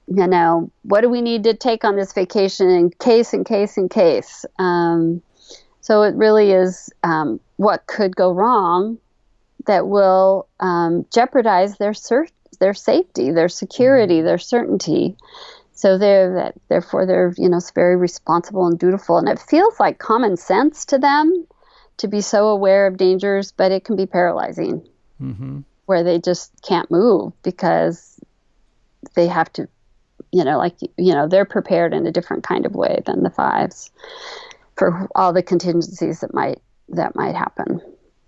you 0.08 0.28
know, 0.28 0.72
what 0.84 1.02
do 1.02 1.10
we 1.10 1.22
need 1.22 1.44
to 1.44 1.54
take 1.54 1.84
on 1.84 1.96
this 1.96 2.14
vacation 2.14 2.70
in 2.70 2.90
case, 2.90 3.34
in 3.34 3.44
case, 3.44 3.78
in 3.78 3.90
case? 3.90 4.46
Um, 4.60 5.22
so 5.82 6.04
it 6.04 6.16
really 6.16 6.52
is 6.52 6.90
um, 7.04 7.40
what 7.58 7.88
could 7.88 8.16
go 8.16 8.32
wrong 8.32 8.98
that 9.68 9.88
will 9.88 10.48
um, 10.60 11.06
jeopardize 11.14 11.78
their 11.78 11.94
cer- 11.94 12.28
their 12.60 12.74
safety, 12.74 13.32
their 13.32 13.50
security, 13.50 14.22
their 14.22 14.38
certainty. 14.38 15.16
So 15.74 15.98
they're 15.98 16.34
that 16.36 16.54
therefore 16.70 17.06
they're 17.06 17.34
you 17.38 17.50
know 17.50 17.60
very 17.74 17.96
responsible 17.96 18.68
and 18.68 18.78
dutiful, 18.78 19.18
and 19.18 19.30
it 19.30 19.40
feels 19.40 19.80
like 19.80 19.98
common 19.98 20.38
sense 20.38 20.86
to 20.86 20.98
them 20.98 21.48
to 21.98 22.08
be 22.08 22.22
so 22.22 22.48
aware 22.48 22.88
of 22.88 22.98
dangers, 22.98 23.52
but 23.52 23.72
it 23.72 23.84
can 23.84 23.96
be 23.96 24.06
paralyzing, 24.06 24.88
where 25.86 26.04
they 26.04 26.20
just 26.20 26.52
can't 26.62 26.90
move 26.90 27.34
because 27.44 28.20
they 29.16 29.28
have 29.28 29.52
to, 29.54 29.68
you 30.32 30.44
know, 30.44 30.58
like 30.58 30.76
you 30.82 31.14
know 31.14 31.28
they're 31.28 31.46
prepared 31.46 31.94
in 31.94 32.08
a 32.08 32.12
different 32.12 32.44
kind 32.44 32.66
of 32.66 32.76
way 32.76 33.02
than 33.06 33.24
the 33.24 33.30
fives 33.30 33.92
for 34.76 35.08
all 35.16 35.34
the 35.34 35.44
contingencies 35.44 36.22
that 36.22 36.34
might 36.34 36.60
that 36.90 37.16
might 37.16 37.36
happen. 37.36 37.82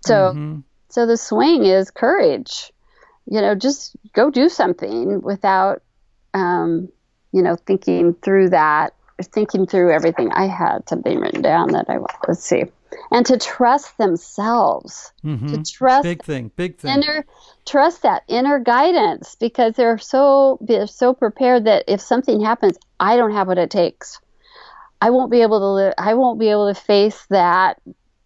So 0.06 0.62
so 0.94 1.06
the 1.06 1.16
swing 1.16 1.64
is 1.64 1.90
courage. 1.90 2.72
You 3.26 3.40
know, 3.40 3.54
just 3.54 3.96
go 4.12 4.30
do 4.30 4.48
something 4.48 5.22
without, 5.22 5.82
um, 6.34 6.88
you 7.32 7.42
know, 7.42 7.56
thinking 7.56 8.14
through 8.14 8.50
that, 8.50 8.94
thinking 9.22 9.66
through 9.66 9.92
everything. 9.92 10.30
I 10.32 10.46
had 10.46 10.88
something 10.88 11.18
written 11.18 11.42
down 11.42 11.72
that 11.72 11.86
I 11.88 11.98
let's 12.26 12.42
see, 12.44 12.64
and 13.10 13.24
to 13.26 13.38
trust 13.38 13.96
themselves, 13.98 15.12
to 15.22 15.62
trust 15.62 16.02
Big 16.04 16.24
thing, 16.24 16.50
big 16.56 16.78
thing. 16.78 17.02
inner 17.02 17.24
trust 17.66 18.02
that 18.02 18.22
inner 18.28 18.58
guidance 18.58 19.36
because 19.36 19.74
they're 19.74 19.98
so 19.98 20.58
they're 20.60 20.86
so 20.86 21.14
prepared 21.14 21.64
that 21.64 21.84
if 21.88 22.00
something 22.00 22.40
happens, 22.40 22.76
I 22.98 23.16
don't 23.16 23.32
have 23.32 23.46
what 23.46 23.58
it 23.58 23.70
takes. 23.70 24.20
I 25.00 25.10
won't 25.10 25.30
be 25.30 25.42
able 25.42 25.60
to 25.60 25.66
li- 25.86 25.94
I 25.98 26.14
won't 26.14 26.40
be 26.40 26.48
able 26.48 26.72
to 26.72 26.80
face 26.80 27.26
that 27.30 27.80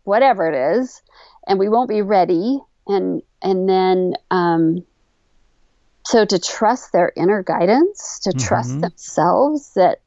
whatever 0.04 0.48
it 0.48 0.78
is, 0.78 1.02
and 1.46 1.58
we 1.58 1.68
won't 1.68 1.88
be 1.88 2.02
ready. 2.02 2.60
And 2.86 3.22
and 3.42 3.68
then 3.68 4.14
um, 4.30 4.84
so 6.06 6.24
to 6.24 6.38
trust 6.38 6.92
their 6.92 7.12
inner 7.16 7.42
guidance, 7.42 8.20
to 8.22 8.32
trust 8.32 8.80
themselves 8.80 9.74
that 9.74 9.98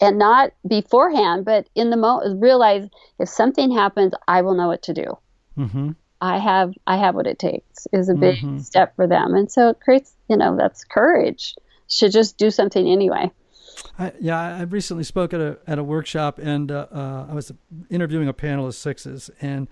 and 0.00 0.18
not 0.18 0.52
beforehand, 0.66 1.44
but 1.44 1.68
in 1.74 1.90
the 1.90 1.96
moment 1.96 2.42
realize 2.42 2.88
if 3.18 3.28
something 3.28 3.70
happens, 3.70 4.12
I 4.28 4.42
will 4.42 4.54
know 4.54 4.68
what 4.68 4.82
to 4.82 4.94
do. 4.94 5.18
hmm 5.56 5.90
I 6.20 6.38
have 6.38 6.72
I 6.86 6.96
have 6.96 7.14
what 7.14 7.26
it 7.26 7.38
takes 7.38 7.86
is 7.92 8.08
a 8.08 8.14
big 8.14 8.36
step 8.60 8.96
for 8.96 9.06
them, 9.06 9.34
and 9.34 9.52
so 9.52 9.68
it 9.68 9.80
creates 9.80 10.14
you 10.28 10.36
know 10.36 10.56
that's 10.56 10.82
courage 10.84 11.54
to 11.98 12.08
just 12.08 12.38
do 12.38 12.50
something 12.50 12.86
anyway. 12.88 13.30
I, 13.98 14.12
yeah, 14.20 14.38
I 14.38 14.62
recently 14.62 15.04
spoke 15.04 15.34
at 15.34 15.40
a 15.40 15.58
at 15.66 15.78
a 15.78 15.84
workshop, 15.84 16.38
and 16.38 16.72
uh, 16.72 16.86
uh, 16.90 17.26
I 17.30 17.34
was 17.34 17.52
interviewing 17.90 18.28
a 18.28 18.32
panel 18.32 18.66
of 18.66 18.74
sixes, 18.74 19.30
and 19.40 19.68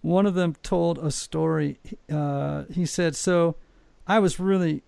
one 0.00 0.26
of 0.26 0.34
them 0.34 0.56
told 0.62 0.98
a 0.98 1.10
story. 1.10 1.78
Uh, 2.12 2.64
he 2.72 2.86
said, 2.86 3.14
"So, 3.14 3.56
I 4.06 4.18
was 4.18 4.40
really, 4.40 4.82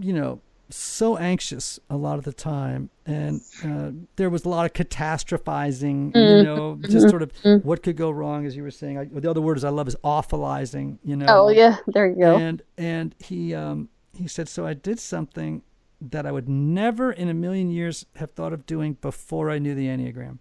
you 0.00 0.14
know, 0.14 0.40
so 0.68 1.16
anxious 1.16 1.78
a 1.88 1.96
lot 1.96 2.18
of 2.18 2.24
the 2.24 2.32
time, 2.32 2.90
and 3.04 3.40
uh, 3.64 3.90
there 4.16 4.30
was 4.30 4.44
a 4.44 4.48
lot 4.48 4.66
of 4.66 4.72
catastrophizing. 4.72 6.14
You 6.14 6.20
mm-hmm. 6.20 6.44
know, 6.44 6.78
just 6.82 7.08
sort 7.08 7.22
of 7.22 7.32
mm-hmm. 7.34 7.48
Mm-hmm. 7.48 7.68
what 7.68 7.82
could 7.82 7.96
go 7.96 8.10
wrong, 8.10 8.46
as 8.46 8.56
you 8.56 8.62
were 8.62 8.70
saying. 8.70 8.98
I, 8.98 9.04
the 9.04 9.30
other 9.30 9.40
word 9.40 9.56
is 9.56 9.64
I 9.64 9.68
love 9.68 9.88
is 9.88 9.96
awfulizing. 10.04 10.98
You 11.04 11.16
know, 11.16 11.26
Oh 11.28 11.48
yeah, 11.48 11.76
there 11.86 12.08
you 12.08 12.16
go. 12.16 12.36
and 12.36 12.62
and 12.76 13.14
he 13.18 13.54
um 13.54 13.88
he 14.12 14.26
said 14.26 14.48
so 14.48 14.66
I 14.66 14.74
did 14.74 14.98
something 14.98 15.62
that 16.00 16.26
I 16.26 16.32
would 16.32 16.48
never 16.48 17.12
in 17.12 17.28
a 17.28 17.34
million 17.34 17.70
years 17.70 18.06
have 18.16 18.32
thought 18.32 18.52
of 18.52 18.66
doing 18.66 18.94
before 18.94 19.50
I 19.50 19.58
knew 19.58 19.74
the 19.74 19.86
Enneagram. 19.86 20.38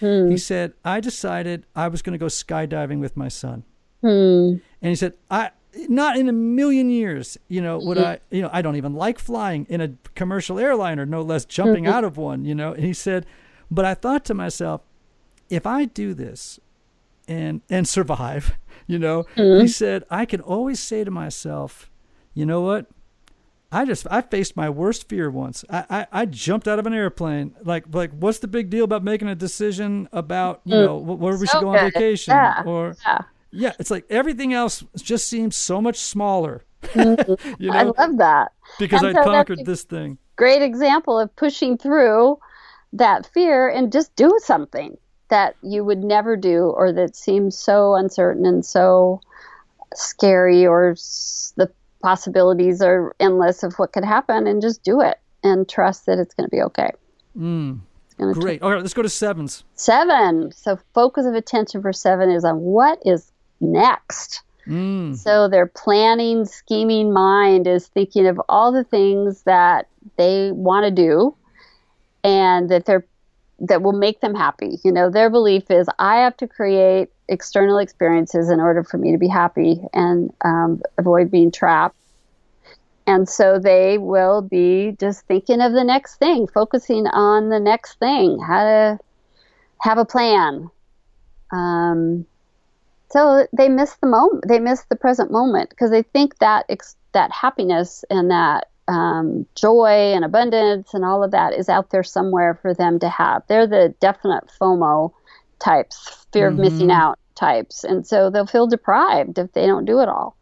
Hmm. 0.00 0.30
He 0.30 0.38
said 0.38 0.74
I 0.84 1.00
decided 1.00 1.66
I 1.74 1.88
was 1.88 2.02
going 2.02 2.12
to 2.12 2.18
go 2.18 2.26
skydiving 2.26 3.00
with 3.00 3.16
my 3.16 3.28
son. 3.28 3.64
Hmm. 4.00 4.56
And 4.82 4.90
he 4.90 4.94
said 4.94 5.14
I 5.30 5.50
not 5.74 6.16
in 6.16 6.28
a 6.28 6.32
million 6.32 6.90
years, 6.90 7.38
you 7.48 7.60
know, 7.60 7.78
would 7.78 7.98
mm-hmm. 7.98 8.06
I, 8.06 8.20
you 8.30 8.42
know, 8.42 8.50
I 8.52 8.62
don't 8.62 8.76
even 8.76 8.94
like 8.94 9.18
flying 9.18 9.66
in 9.68 9.80
a 9.80 9.92
commercial 10.14 10.58
airliner, 10.58 11.06
no 11.06 11.22
less 11.22 11.44
jumping 11.44 11.84
mm-hmm. 11.84 11.92
out 11.92 12.04
of 12.04 12.16
one, 12.16 12.44
you 12.44 12.54
know. 12.54 12.72
And 12.72 12.84
he 12.84 12.92
said, 12.92 13.26
but 13.70 13.84
I 13.84 13.94
thought 13.94 14.24
to 14.26 14.34
myself, 14.34 14.82
if 15.50 15.66
I 15.66 15.84
do 15.84 16.14
this 16.14 16.58
and 17.26 17.60
and 17.68 17.86
survive, 17.86 18.56
you 18.86 18.98
know, 18.98 19.26
he 19.34 19.42
mm-hmm. 19.42 19.66
said 19.66 20.04
I 20.10 20.24
can 20.24 20.40
always 20.40 20.80
say 20.80 21.04
to 21.04 21.10
myself, 21.10 21.90
you 22.34 22.46
know 22.46 22.60
what? 22.60 22.86
I 23.70 23.84
just 23.84 24.06
I 24.10 24.22
faced 24.22 24.56
my 24.56 24.70
worst 24.70 25.10
fear 25.10 25.30
once. 25.30 25.62
I, 25.68 25.84
I, 25.90 26.06
I 26.22 26.26
jumped 26.26 26.66
out 26.66 26.78
of 26.78 26.86
an 26.86 26.94
airplane. 26.94 27.54
Like 27.62 27.84
like 27.92 28.12
what's 28.12 28.38
the 28.38 28.48
big 28.48 28.70
deal 28.70 28.84
about 28.84 29.04
making 29.04 29.28
a 29.28 29.34
decision 29.34 30.08
about 30.12 30.62
you 30.64 30.74
know 30.74 30.96
where 30.96 31.36
we 31.36 31.46
So 31.46 31.58
should 31.58 31.60
go 31.60 31.68
on 31.68 31.92
vacation 31.92 32.32
Yeah, 32.32 32.62
or 32.64 32.96
yeah. 33.06 33.22
Yeah 33.50 33.72
it's 33.78 33.90
like 33.90 34.04
everything 34.10 34.52
else 34.52 34.84
just 34.96 35.28
seems 35.28 35.56
so 35.56 35.80
much 35.80 35.98
smaller. 35.98 36.64
you 36.94 37.72
I 37.72 37.82
love 37.82 38.18
that. 38.18 38.52
because 38.78 39.02
I 39.02 39.12
conquered 39.12 39.64
this 39.64 39.82
thing. 39.82 40.18
Great 40.36 40.62
example 40.62 41.18
of 41.18 41.34
pushing 41.34 41.76
through 41.76 42.38
that 42.92 43.26
fear 43.34 43.68
and 43.68 43.92
just 43.92 44.14
do 44.16 44.38
something 44.42 44.96
that 45.28 45.56
you 45.62 45.84
would 45.84 46.02
never 46.02 46.36
do 46.36 46.72
or 46.76 46.92
that 46.92 47.16
seems 47.16 47.58
so 47.58 47.94
uncertain 47.94 48.46
and 48.46 48.64
so 48.64 49.20
scary 49.94 50.66
or 50.66 50.94
the 51.56 51.70
possibilities 52.02 52.80
are 52.80 53.14
endless 53.20 53.62
of 53.62 53.74
what 53.74 53.92
could 53.92 54.04
happen 54.04 54.46
and 54.46 54.62
just 54.62 54.82
do 54.82 55.00
it 55.00 55.18
and 55.42 55.68
trust 55.68 56.06
that 56.06 56.18
it's 56.18 56.34
going 56.34 56.48
to 56.48 56.50
be 56.54 56.62
okay. 56.62 56.90
Mm. 57.36 57.80
Turn- 58.18 58.32
Great. 58.32 58.62
All 58.62 58.70
right, 58.70 58.80
let's 58.80 58.94
go 58.94 59.02
to 59.02 59.08
sevens. 59.08 59.64
Seven. 59.74 60.50
So 60.52 60.78
focus 60.94 61.26
of 61.26 61.34
attention 61.34 61.82
for 61.82 61.92
seven 61.92 62.30
is 62.30 62.44
on 62.44 62.58
what 62.60 63.00
is 63.04 63.30
next. 63.60 64.42
Mm. 64.66 65.16
So 65.16 65.48
their 65.48 65.66
planning, 65.66 66.44
scheming 66.44 67.12
mind 67.12 67.66
is 67.66 67.88
thinking 67.88 68.26
of 68.26 68.40
all 68.48 68.72
the 68.72 68.84
things 68.84 69.42
that 69.42 69.88
they 70.16 70.52
want 70.52 70.84
to 70.84 70.90
do 70.90 71.34
and 72.22 72.68
that 72.68 72.84
they're 72.84 73.06
that 73.60 73.82
will 73.82 73.92
make 73.92 74.20
them 74.20 74.34
happy. 74.34 74.78
You 74.84 74.92
know, 74.92 75.10
their 75.10 75.30
belief 75.30 75.70
is 75.70 75.88
I 75.98 76.16
have 76.18 76.36
to 76.38 76.46
create 76.46 77.08
external 77.28 77.78
experiences 77.78 78.50
in 78.50 78.60
order 78.60 78.84
for 78.84 78.98
me 78.98 79.12
to 79.12 79.18
be 79.18 79.28
happy 79.28 79.80
and 79.92 80.32
um, 80.44 80.80
avoid 80.96 81.30
being 81.30 81.50
trapped. 81.50 81.96
And 83.06 83.28
so 83.28 83.58
they 83.58 83.98
will 83.98 84.42
be 84.42 84.94
just 85.00 85.26
thinking 85.26 85.60
of 85.60 85.72
the 85.72 85.82
next 85.82 86.16
thing, 86.16 86.46
focusing 86.46 87.06
on 87.06 87.48
the 87.48 87.58
next 87.58 87.98
thing, 87.98 88.38
how 88.38 88.64
to 88.64 88.98
have 89.80 89.98
a 89.98 90.04
plan. 90.04 90.70
Um, 91.50 92.26
so 93.10 93.46
they 93.52 93.68
miss 93.68 93.94
the 93.96 94.06
moment. 94.06 94.44
They 94.48 94.58
miss 94.58 94.84
the 94.88 94.96
present 94.96 95.30
moment 95.30 95.70
because 95.70 95.90
they 95.90 96.02
think 96.02 96.38
that 96.38 96.66
ex- 96.68 96.96
that 97.12 97.30
happiness 97.32 98.04
and 98.10 98.30
that 98.30 98.68
um, 98.86 99.46
joy 99.54 100.12
and 100.14 100.24
abundance 100.24 100.94
and 100.94 101.04
all 101.04 101.22
of 101.22 101.30
that 101.30 101.54
is 101.54 101.68
out 101.68 101.90
there 101.90 102.02
somewhere 102.02 102.58
for 102.60 102.74
them 102.74 102.98
to 103.00 103.08
have. 103.08 103.42
They're 103.48 103.66
the 103.66 103.94
definite 104.00 104.44
FOMO 104.60 105.12
types, 105.58 106.26
fear 106.32 106.48
of 106.48 106.58
missing 106.58 106.90
out 106.90 107.18
types, 107.34 107.84
and 107.84 108.06
so 108.06 108.30
they'll 108.30 108.46
feel 108.46 108.66
deprived 108.66 109.38
if 109.38 109.52
they 109.52 109.66
don't 109.66 109.84
do 109.84 110.00
it 110.00 110.08
all. 110.08 110.36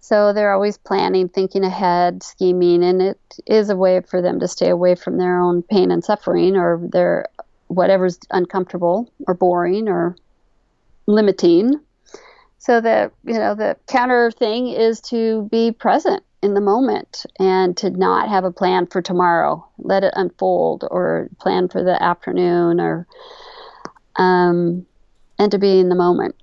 So 0.00 0.32
they're 0.32 0.52
always 0.52 0.76
planning, 0.78 1.28
thinking 1.28 1.62
ahead, 1.62 2.22
scheming, 2.22 2.82
and 2.82 3.00
it 3.00 3.20
is 3.46 3.70
a 3.70 3.76
way 3.76 4.00
for 4.00 4.20
them 4.20 4.40
to 4.40 4.48
stay 4.48 4.68
away 4.68 4.96
from 4.96 5.18
their 5.18 5.38
own 5.38 5.62
pain 5.62 5.90
and 5.92 6.04
suffering 6.04 6.56
or 6.56 6.80
their 6.82 7.26
whatever's 7.68 8.18
uncomfortable 8.30 9.12
or 9.28 9.34
boring 9.34 9.88
or 9.88 10.16
limiting. 11.10 11.80
So 12.58 12.80
the 12.80 13.10
you 13.24 13.34
know 13.34 13.54
the 13.54 13.76
counter 13.86 14.30
thing 14.30 14.68
is 14.68 15.00
to 15.02 15.48
be 15.50 15.72
present 15.72 16.22
in 16.42 16.54
the 16.54 16.60
moment 16.60 17.26
and 17.38 17.76
to 17.78 17.90
not 17.90 18.28
have 18.28 18.44
a 18.44 18.52
plan 18.52 18.86
for 18.86 19.02
tomorrow. 19.02 19.66
Let 19.78 20.04
it 20.04 20.14
unfold 20.16 20.84
or 20.90 21.28
plan 21.40 21.68
for 21.68 21.82
the 21.82 22.02
afternoon 22.02 22.80
or 22.80 23.06
um, 24.16 24.86
and 25.38 25.50
to 25.52 25.58
be 25.58 25.80
in 25.80 25.88
the 25.88 25.94
moment 25.94 26.34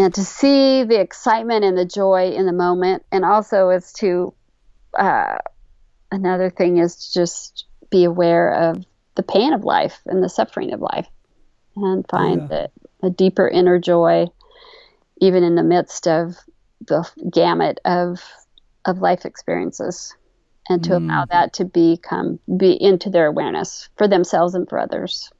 and 0.00 0.14
to 0.14 0.24
see 0.24 0.84
the 0.84 1.00
excitement 1.00 1.64
and 1.64 1.76
the 1.76 1.84
joy 1.84 2.30
in 2.30 2.46
the 2.46 2.52
moment 2.52 3.04
and 3.12 3.24
also 3.24 3.70
is 3.70 3.92
to 3.92 4.32
uh, 4.98 5.36
another 6.10 6.50
thing 6.50 6.78
is 6.78 6.96
to 6.96 7.12
just 7.20 7.66
be 7.90 8.04
aware 8.04 8.52
of 8.52 8.84
the 9.16 9.22
pain 9.22 9.52
of 9.52 9.64
life 9.64 10.00
and 10.06 10.22
the 10.22 10.28
suffering 10.28 10.72
of 10.72 10.80
life 10.80 11.06
and 11.76 12.06
find 12.08 12.42
yeah. 12.42 12.46
that 12.46 12.72
a 13.02 13.10
deeper 13.10 13.48
inner 13.48 13.78
joy 13.78 14.26
even 15.20 15.42
in 15.42 15.54
the 15.54 15.62
midst 15.62 16.06
of 16.06 16.36
the 16.86 17.08
gamut 17.30 17.78
of 17.84 18.20
of 18.86 18.98
life 18.98 19.24
experiences 19.24 20.14
and 20.68 20.82
to 20.84 20.90
mm. 20.90 20.96
allow 20.96 21.24
that 21.26 21.52
to 21.52 21.64
become 21.64 22.38
be 22.56 22.72
into 22.82 23.10
their 23.10 23.26
awareness 23.26 23.88
for 23.96 24.08
themselves 24.08 24.54
and 24.54 24.68
for 24.68 24.78
others 24.78 25.30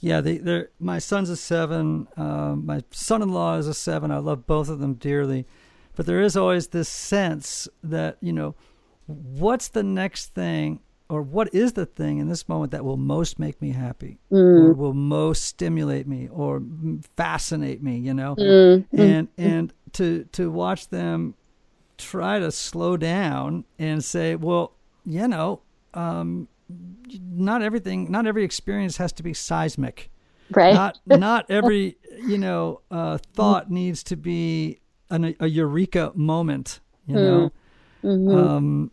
yeah, 0.00 0.20
they, 0.20 0.38
they're 0.38 0.70
my 0.78 0.98
son's 0.98 1.30
a 1.30 1.36
seven. 1.36 2.06
Um, 2.16 2.66
my 2.66 2.82
son-in-law 2.90 3.56
is 3.56 3.66
a 3.66 3.74
seven. 3.74 4.10
I 4.10 4.18
love 4.18 4.46
both 4.46 4.68
of 4.68 4.78
them 4.78 4.94
dearly, 4.94 5.46
but 5.94 6.06
there 6.06 6.20
is 6.20 6.36
always 6.36 6.68
this 6.68 6.88
sense 6.88 7.66
that 7.82 8.18
you 8.20 8.32
know, 8.32 8.54
what's 9.06 9.68
the 9.68 9.82
next 9.82 10.34
thing, 10.34 10.80
or 11.08 11.22
what 11.22 11.54
is 11.54 11.74
the 11.74 11.86
thing 11.86 12.18
in 12.18 12.28
this 12.28 12.48
moment 12.48 12.72
that 12.72 12.84
will 12.84 12.96
most 12.96 13.38
make 13.38 13.60
me 13.62 13.70
happy, 13.70 14.18
mm. 14.30 14.64
or 14.64 14.72
will 14.72 14.94
most 14.94 15.44
stimulate 15.44 16.06
me, 16.06 16.28
or 16.28 16.62
fascinate 17.16 17.82
me. 17.82 17.98
You 17.98 18.14
know, 18.14 18.36
mm. 18.36 18.84
and 18.92 19.28
and 19.38 19.72
to 19.92 20.24
to 20.32 20.50
watch 20.50 20.88
them 20.88 21.34
try 21.98 22.38
to 22.38 22.52
slow 22.52 22.96
down 22.96 23.64
and 23.78 24.04
say, 24.04 24.36
well, 24.36 24.72
you 25.04 25.28
know. 25.28 25.62
Um, 25.94 26.48
not 27.08 27.62
everything, 27.62 28.10
not 28.10 28.26
every 28.26 28.44
experience 28.44 28.96
has 28.96 29.12
to 29.14 29.22
be 29.22 29.32
seismic. 29.32 30.10
Right. 30.50 30.74
Not 30.74 30.98
not 31.06 31.46
every 31.50 31.96
you 32.26 32.38
know 32.38 32.80
uh, 32.90 33.18
thought 33.34 33.70
needs 33.70 34.02
to 34.04 34.16
be 34.16 34.80
an, 35.10 35.34
a 35.40 35.46
eureka 35.46 36.12
moment. 36.14 36.80
You 37.06 37.14
know. 37.14 37.52
Mm-hmm. 38.04 38.36
Um, 38.36 38.90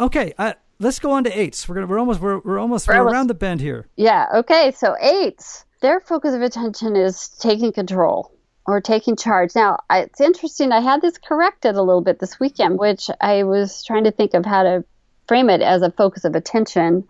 okay. 0.00 0.32
I, 0.38 0.54
let's 0.78 0.98
go 0.98 1.12
on 1.12 1.24
to 1.24 1.38
eights. 1.38 1.68
We're 1.68 1.76
gonna 1.76 1.86
we're 1.86 1.98
almost 1.98 2.20
we're, 2.20 2.38
we're 2.38 2.58
almost 2.58 2.88
we're, 2.88 2.94
we're 2.94 3.00
almost, 3.00 3.14
around 3.14 3.26
the 3.28 3.34
bend 3.34 3.60
here. 3.60 3.86
Yeah. 3.96 4.26
Okay. 4.34 4.72
So 4.72 4.96
eights, 5.00 5.64
their 5.80 6.00
focus 6.00 6.34
of 6.34 6.42
attention 6.42 6.96
is 6.96 7.28
taking 7.28 7.72
control 7.72 8.32
or 8.66 8.80
taking 8.80 9.16
charge. 9.16 9.54
Now, 9.54 9.78
I, 9.88 10.00
it's 10.00 10.20
interesting. 10.20 10.72
I 10.72 10.80
had 10.80 11.00
this 11.00 11.18
corrected 11.18 11.76
a 11.76 11.82
little 11.82 12.00
bit 12.00 12.18
this 12.18 12.40
weekend, 12.40 12.78
which 12.78 13.08
I 13.20 13.44
was 13.44 13.84
trying 13.84 14.04
to 14.04 14.10
think 14.10 14.34
of 14.34 14.44
how 14.44 14.64
to 14.64 14.84
frame 15.28 15.50
it 15.50 15.60
as 15.60 15.82
a 15.82 15.90
focus 15.90 16.24
of 16.24 16.34
attention. 16.34 17.04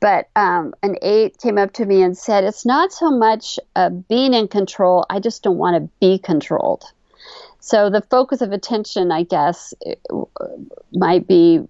But 0.00 0.28
um, 0.36 0.74
an 0.82 0.96
eight 1.02 1.38
came 1.38 1.58
up 1.58 1.72
to 1.74 1.86
me 1.86 2.02
and 2.02 2.16
said, 2.16 2.44
It's 2.44 2.66
not 2.66 2.92
so 2.92 3.10
much 3.10 3.58
uh, 3.74 3.90
being 3.90 4.34
in 4.34 4.48
control, 4.48 5.06
I 5.08 5.20
just 5.20 5.42
don't 5.42 5.58
want 5.58 5.76
to 5.76 5.90
be 6.00 6.18
controlled. 6.18 6.84
So 7.60 7.90
the 7.90 8.02
focus 8.02 8.42
of 8.42 8.52
attention, 8.52 9.10
I 9.10 9.24
guess, 9.24 9.74
might 10.92 11.26
be 11.26 11.66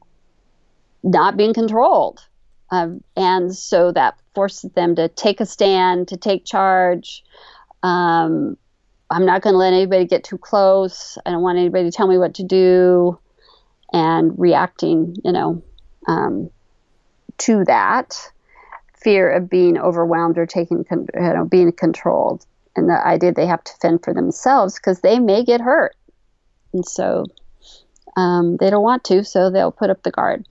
not 1.02 1.36
being 1.36 1.54
controlled. 1.54 2.20
Um, 2.70 3.02
and 3.16 3.54
so 3.54 3.92
that 3.92 4.18
forces 4.34 4.72
them 4.72 4.96
to 4.96 5.08
take 5.08 5.40
a 5.40 5.46
stand, 5.46 6.08
to 6.08 6.16
take 6.16 6.44
charge. 6.44 7.24
Um, 7.82 8.56
I'm 9.10 9.24
not 9.24 9.42
going 9.42 9.54
to 9.54 9.58
let 9.58 9.72
anybody 9.72 10.04
get 10.04 10.24
too 10.24 10.38
close. 10.38 11.16
I 11.24 11.30
don't 11.30 11.42
want 11.42 11.58
anybody 11.58 11.84
to 11.84 11.96
tell 11.96 12.08
me 12.08 12.18
what 12.18 12.34
to 12.34 12.42
do. 12.42 13.18
And 13.92 14.36
reacting, 14.36 15.16
you 15.24 15.30
know, 15.30 15.62
um, 16.08 16.50
to 17.38 17.64
that 17.64 18.18
fear 19.00 19.30
of 19.30 19.48
being 19.48 19.78
overwhelmed 19.78 20.38
or 20.38 20.46
taking, 20.46 20.84
you 20.90 21.06
know, 21.14 21.44
being 21.44 21.70
controlled, 21.70 22.44
and 22.74 22.88
the 22.88 23.06
idea 23.06 23.30
they 23.30 23.46
have 23.46 23.62
to 23.62 23.72
fend 23.80 24.02
for 24.02 24.12
themselves 24.12 24.74
because 24.74 25.00
they 25.00 25.20
may 25.20 25.44
get 25.44 25.60
hurt, 25.60 25.94
and 26.72 26.84
so 26.84 27.26
um, 28.16 28.56
they 28.56 28.68
don't 28.68 28.82
want 28.82 29.04
to, 29.04 29.24
so 29.24 29.50
they'll 29.50 29.70
put 29.70 29.88
up 29.88 30.02
the 30.02 30.10
guard. 30.10 30.44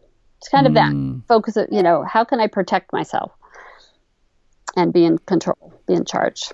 It's 0.46 0.52
kind 0.52 0.68
of 0.68 0.74
mm. 0.74 0.76
that 0.76 0.92
hmm. 0.92 1.20
focus. 1.28 1.58
Of, 1.58 1.70
you 1.72 1.82
know, 1.82 2.04
how 2.04 2.24
can 2.24 2.40
I 2.40 2.46
protect 2.46 2.94
myself 2.94 3.32
and 4.76 4.94
be 4.94 5.06
in 5.06 5.18
control, 5.18 5.74
be 5.88 5.94
in 5.94 6.06
charge. 6.06 6.52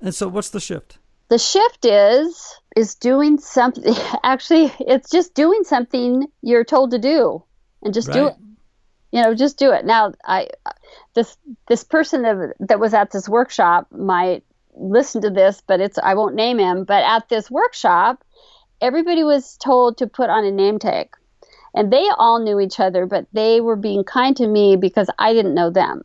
And 0.00 0.14
so, 0.14 0.28
what's 0.28 0.50
the 0.50 0.60
shift? 0.60 0.98
The 1.28 1.38
shift 1.38 1.84
is 1.84 2.60
is 2.76 2.94
doing 2.94 3.38
something. 3.38 3.94
Actually, 4.22 4.72
it's 4.80 5.10
just 5.10 5.34
doing 5.34 5.64
something 5.64 6.26
you're 6.42 6.64
told 6.64 6.92
to 6.92 6.98
do 6.98 7.42
and 7.82 7.92
just 7.92 8.08
right. 8.08 8.14
do 8.14 8.26
it. 8.28 8.34
You 9.12 9.22
know, 9.22 9.34
just 9.34 9.58
do 9.58 9.72
it. 9.72 9.84
Now, 9.84 10.12
I 10.24 10.48
this 11.14 11.36
this 11.66 11.82
person 11.82 12.22
that 12.22 12.54
that 12.60 12.78
was 12.78 12.94
at 12.94 13.10
this 13.10 13.28
workshop 13.28 13.88
might 13.90 14.44
listen 14.74 15.22
to 15.22 15.30
this, 15.30 15.62
but 15.66 15.80
it's 15.80 15.98
I 15.98 16.14
won't 16.14 16.34
name 16.34 16.58
him. 16.58 16.84
But 16.84 17.02
at 17.02 17.28
this 17.28 17.50
workshop, 17.50 18.22
everybody 18.80 19.24
was 19.24 19.56
told 19.56 19.98
to 19.98 20.06
put 20.06 20.28
on 20.28 20.44
a 20.44 20.50
name 20.50 20.78
tag, 20.78 21.16
and 21.76 21.92
they 21.92 22.08
all 22.18 22.40
knew 22.40 22.58
each 22.58 22.80
other, 22.80 23.06
but 23.06 23.26
they 23.32 23.60
were 23.60 23.76
being 23.76 24.02
kind 24.02 24.36
to 24.38 24.48
me 24.48 24.74
because 24.74 25.08
I 25.18 25.32
didn't 25.32 25.54
know 25.54 25.70
them. 25.70 26.02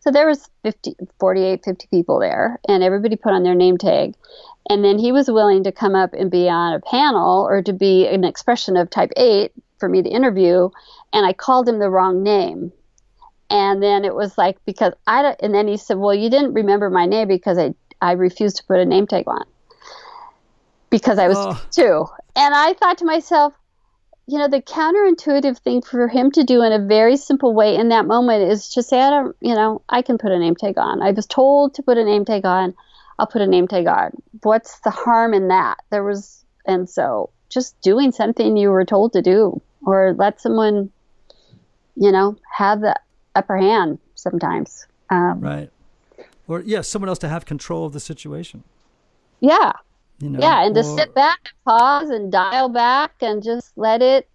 So 0.00 0.10
there 0.10 0.26
was 0.26 0.50
50, 0.64 0.96
48, 1.18 1.64
50 1.64 1.86
people 1.90 2.20
there, 2.20 2.60
and 2.68 2.82
everybody 2.82 3.16
put 3.16 3.32
on 3.32 3.42
their 3.42 3.54
name 3.54 3.78
tag. 3.78 4.14
And 4.68 4.84
then 4.84 4.98
he 4.98 5.12
was 5.12 5.30
willing 5.30 5.64
to 5.64 5.72
come 5.72 5.94
up 5.94 6.12
and 6.12 6.30
be 6.30 6.48
on 6.48 6.74
a 6.74 6.80
panel 6.80 7.46
or 7.48 7.62
to 7.62 7.72
be 7.72 8.06
an 8.06 8.24
expression 8.24 8.76
of 8.76 8.90
type 8.90 9.12
8 9.16 9.50
for 9.78 9.88
me 9.88 10.02
to 10.02 10.08
interview 10.08 10.68
and 11.14 11.24
I 11.24 11.32
called 11.32 11.68
him 11.68 11.78
the 11.78 11.88
wrong 11.88 12.22
name. 12.22 12.72
And 13.48 13.82
then 13.82 14.04
it 14.04 14.14
was 14.14 14.36
like 14.36 14.58
because 14.66 14.92
I 15.06 15.22
don't, 15.22 15.40
and 15.40 15.54
then 15.54 15.68
he 15.68 15.76
said, 15.76 15.96
"Well, 15.98 16.14
you 16.14 16.28
didn't 16.28 16.54
remember 16.54 16.90
my 16.90 17.06
name 17.06 17.28
because 17.28 17.56
I 17.56 17.74
I 18.02 18.12
refused 18.12 18.56
to 18.56 18.64
put 18.64 18.80
a 18.80 18.84
name 18.84 19.06
tag 19.06 19.28
on 19.28 19.44
because 20.90 21.18
I 21.18 21.28
was 21.28 21.36
oh. 21.38 21.66
two." 21.70 22.06
And 22.34 22.54
I 22.54 22.72
thought 22.74 22.98
to 22.98 23.04
myself, 23.04 23.54
you 24.26 24.38
know, 24.38 24.48
the 24.48 24.62
counterintuitive 24.62 25.58
thing 25.58 25.82
for 25.82 26.08
him 26.08 26.30
to 26.32 26.44
do 26.44 26.62
in 26.62 26.72
a 26.72 26.86
very 26.86 27.16
simple 27.16 27.54
way 27.54 27.76
in 27.76 27.90
that 27.90 28.06
moment 28.06 28.50
is 28.50 28.70
to 28.70 28.82
say, 28.82 29.00
I 29.00 29.10
don't, 29.10 29.36
you 29.40 29.54
know, 29.54 29.82
I 29.88 30.02
can 30.02 30.18
put 30.18 30.32
a 30.32 30.38
name 30.38 30.56
tag 30.56 30.78
on. 30.78 31.02
I 31.02 31.10
was 31.10 31.26
told 31.26 31.74
to 31.74 31.82
put 31.82 31.98
a 31.98 32.04
name 32.04 32.24
tag 32.24 32.44
on. 32.46 32.74
I'll 33.18 33.26
put 33.26 33.42
a 33.42 33.46
name 33.46 33.68
tag 33.68 33.86
on. 33.86 34.12
What's 34.42 34.80
the 34.80 34.90
harm 34.90 35.34
in 35.34 35.48
that? 35.48 35.78
There 35.90 36.02
was, 36.02 36.44
and 36.66 36.88
so 36.88 37.30
just 37.50 37.80
doing 37.80 38.12
something 38.12 38.56
you 38.56 38.70
were 38.70 38.84
told 38.84 39.12
to 39.12 39.22
do 39.22 39.60
or 39.86 40.14
let 40.14 40.40
someone 40.40 40.90
you 41.96 42.10
know, 42.10 42.36
have 42.56 42.80
the 42.80 42.98
upper 43.34 43.56
hand 43.56 43.98
sometimes. 44.14 44.86
Um, 45.10 45.40
right. 45.40 45.70
Or 46.46 46.60
yeah, 46.60 46.82
someone 46.82 47.08
else 47.08 47.18
to 47.20 47.28
have 47.28 47.46
control 47.46 47.86
of 47.86 47.92
the 47.92 48.00
situation. 48.00 48.64
Yeah. 49.40 49.72
You 50.20 50.30
know, 50.30 50.40
yeah, 50.40 50.64
and 50.64 50.76
or, 50.76 50.82
to 50.82 50.88
sit 50.88 51.14
back, 51.14 51.50
pause, 51.64 52.10
and 52.10 52.30
dial 52.30 52.68
back, 52.68 53.14
and 53.20 53.42
just 53.42 53.72
let 53.76 54.00
it 54.00 54.28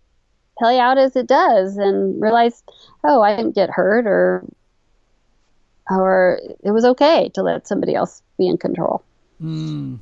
play 0.57 0.79
out 0.79 0.97
as 0.97 1.15
it 1.15 1.27
does, 1.27 1.77
and 1.77 2.21
realize, 2.21 2.63
oh, 3.03 3.21
I 3.21 3.35
didn't 3.35 3.55
get 3.55 3.69
hurt, 3.69 4.05
or 4.05 4.43
or 5.89 6.39
it 6.63 6.71
was 6.71 6.85
okay 6.85 7.29
to 7.33 7.41
let 7.41 7.67
somebody 7.67 7.95
else 7.95 8.21
be 8.37 8.47
in 8.47 8.57
control. 8.57 9.03
Mm. 9.41 9.99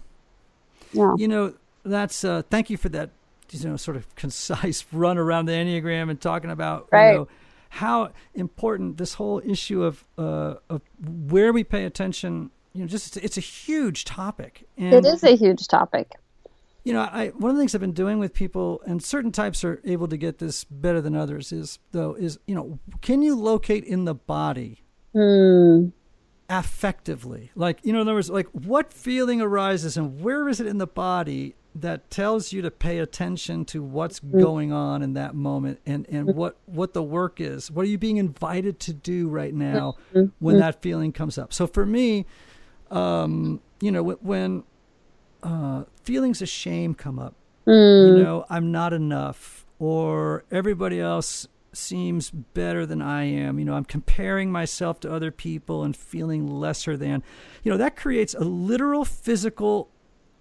Yeah. 0.92 1.14
You 1.18 1.28
know, 1.28 1.54
that's 1.86 2.24
uh, 2.24 2.42
thank 2.50 2.70
you 2.70 2.78
for 2.78 2.90
that. 2.90 3.12
You 3.52 3.70
know, 3.70 3.78
sort 3.78 3.98
of 3.98 4.14
concise 4.16 4.86
run 4.92 5.18
around 5.18 5.46
the 5.46 5.54
enneagram 5.54 6.10
and 6.10 6.20
talking 6.20 6.52
about 6.52 6.90
right. 6.92 7.12
you 7.12 7.18
know 7.20 7.28
how 7.70 8.12
important 8.34 8.98
this 8.98 9.16
whole 9.16 9.42
issue 9.46 9.84
of 9.84 10.04
uh, 10.18 10.56
of 10.70 10.82
where 11.30 11.54
we 11.54 11.64
pay 11.64 11.86
attention. 11.86 12.52
You 12.74 12.82
know, 12.82 12.88
just 12.88 13.18
it's 13.18 13.38
a 13.38 13.42
huge 13.42 14.06
topic. 14.06 14.68
And, 14.78 14.94
it 14.94 15.06
is 15.06 15.24
a 15.24 15.36
huge 15.36 15.68
topic. 15.68 16.12
You 16.84 16.94
know, 16.94 17.02
I 17.02 17.30
one 17.30 17.50
of 17.50 17.58
the 17.58 17.62
things 17.62 17.76
I've 17.76 17.82
been 17.82 17.92
doing 17.92 18.20
with 18.20 18.34
people, 18.34 18.82
and 18.86 19.04
certain 19.04 19.32
types 19.32 19.64
are 19.64 19.82
able 19.84 20.08
to 20.08 20.18
get 20.18 20.40
this 20.40 20.64
better 20.64 21.02
than 21.02 21.16
others. 21.16 21.52
Is 21.52 21.80
though 21.92 22.14
is 22.14 22.40
you 22.48 22.56
know, 22.56 22.80
can 23.02 23.22
you 23.22 23.36
locate 23.36 23.84
in 23.84 24.06
the 24.06 24.16
body? 24.16 24.84
Mm. 25.16 25.94
affectively 26.50 27.50
like 27.56 27.80
you 27.82 27.92
know 27.92 28.02
in 28.02 28.08
other 28.08 28.14
words 28.14 28.30
like 28.30 28.48
what 28.52 28.94
feeling 28.94 29.42
arises 29.42 29.98
and 29.98 30.22
where 30.22 30.48
is 30.48 30.60
it 30.60 30.68
in 30.68 30.78
the 30.78 30.86
body 30.86 31.56
that 31.82 32.10
tells 32.10 32.52
you 32.52 32.62
to 32.62 32.72
pay 32.72 33.00
attention 33.00 33.66
to 33.66 33.82
what's 33.82 34.20
mm. 34.20 34.42
going 34.42 34.72
on 34.72 35.02
in 35.02 35.14
that 35.14 35.36
moment 35.36 35.80
and, 35.86 36.08
and 36.10 36.28
mm-hmm. 36.28 36.38
what, 36.38 36.58
what 36.66 36.94
the 36.94 37.04
work 37.04 37.40
is. 37.40 37.70
What 37.70 37.84
are 37.84 37.90
you 37.90 37.98
being 37.98 38.18
invited 38.18 38.80
to 38.82 38.94
do 38.94 39.28
right 39.30 39.54
now 39.54 39.96
mm-hmm. 40.14 40.28
when 40.40 40.60
that 40.60 40.82
feeling 40.82 41.12
comes 41.12 41.38
up? 41.38 41.54
So 41.54 41.68
for 41.68 41.86
me, 41.86 42.26
um, 42.92 43.60
you 43.82 43.92
know, 43.92 44.04
when, 44.04 44.64
uh, 45.44 45.84
feelings 46.04 46.42
of 46.42 46.50
shame 46.50 46.94
come 46.94 47.20
up, 47.20 47.34
Mm. 47.68 48.08
you 48.18 48.24
know, 48.24 48.46
I'm 48.50 48.72
not 48.72 48.94
enough, 48.94 49.66
or 49.78 50.46
everybody 50.52 51.00
else 51.02 51.48
seems 51.74 52.30
better 52.32 52.86
than 52.86 53.02
I 53.02 53.26
am. 53.26 53.60
You 53.60 53.66
know, 53.66 53.74
I'm 53.74 53.86
comparing 53.86 54.52
myself 54.52 55.00
to 55.02 55.12
other 55.14 55.32
people 55.32 55.84
and 55.84 55.96
feeling 55.96 56.48
lesser 56.48 56.96
than. 56.98 57.22
You 57.64 57.72
know, 57.72 57.78
that 57.78 57.96
creates 57.96 58.34
a 58.34 58.40
literal 58.46 59.04
physical 59.06 59.90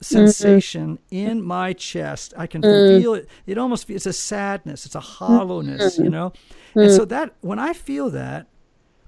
sensation 0.00 0.98
in 1.10 1.42
my 1.42 1.72
chest. 1.72 2.32
I 2.36 2.46
can 2.46 2.62
feel 3.00 3.14
it. 3.14 3.28
It 3.46 3.58
almost 3.58 3.86
feels 3.86 4.06
it's 4.06 4.16
a 4.16 4.20
sadness. 4.20 4.86
It's 4.86 4.94
a 4.94 5.00
hollowness. 5.00 5.98
You 5.98 6.10
know, 6.10 6.32
and 6.74 6.92
so 6.92 7.04
that 7.06 7.34
when 7.40 7.58
I 7.58 7.72
feel 7.72 8.08
that, 8.10 8.46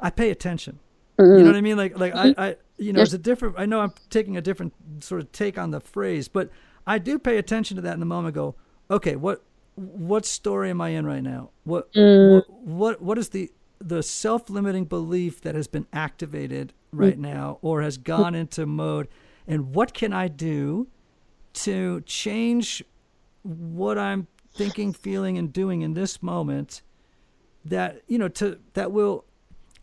I 0.00 0.10
pay 0.10 0.30
attention. 0.30 0.80
You 1.18 1.24
know 1.40 1.46
what 1.46 1.56
I 1.56 1.60
mean? 1.60 1.76
Like 1.76 1.98
like 1.98 2.14
I, 2.14 2.34
I 2.36 2.56
you 2.78 2.92
know, 2.92 3.02
it's 3.02 3.12
a 3.12 3.18
different. 3.18 3.56
I 3.58 3.66
know 3.66 3.80
I'm 3.80 3.92
taking 4.10 4.36
a 4.36 4.40
different 4.40 4.72
sort 5.00 5.20
of 5.20 5.32
take 5.32 5.58
on 5.58 5.70
the 5.70 5.80
phrase, 5.80 6.28
but 6.28 6.50
I 6.86 6.98
do 6.98 7.18
pay 7.18 7.36
attention 7.38 7.76
to 7.76 7.82
that 7.82 7.94
in 7.94 8.00
the 8.00 8.06
moment. 8.06 8.34
Go, 8.34 8.54
okay, 8.90 9.16
what 9.16 9.42
what 9.74 10.24
story 10.24 10.70
am 10.70 10.80
I 10.80 10.90
in 10.90 11.06
right 11.06 11.22
now? 11.22 11.50
What 11.64 11.92
mm. 11.92 12.34
what, 12.34 12.50
what 12.60 13.02
what 13.02 13.18
is 13.18 13.30
the 13.30 13.52
the 13.80 14.02
self-limiting 14.02 14.86
belief 14.86 15.40
that 15.42 15.54
has 15.54 15.68
been 15.68 15.86
activated 15.92 16.72
mm. 16.94 17.00
right 17.00 17.18
now 17.18 17.58
or 17.62 17.82
has 17.82 17.98
mm. 17.98 18.04
gone 18.04 18.34
into 18.34 18.66
mode 18.66 19.08
and 19.46 19.74
what 19.74 19.94
can 19.94 20.12
I 20.12 20.28
do 20.28 20.88
to 21.54 22.00
change 22.02 22.84
what 23.42 23.98
I'm 23.98 24.26
thinking, 24.52 24.92
feeling 24.92 25.38
and 25.38 25.52
doing 25.52 25.82
in 25.82 25.94
this 25.94 26.22
moment 26.22 26.82
that 27.64 28.02
you 28.06 28.18
know 28.18 28.28
to 28.28 28.58
that 28.74 28.92
will 28.92 29.24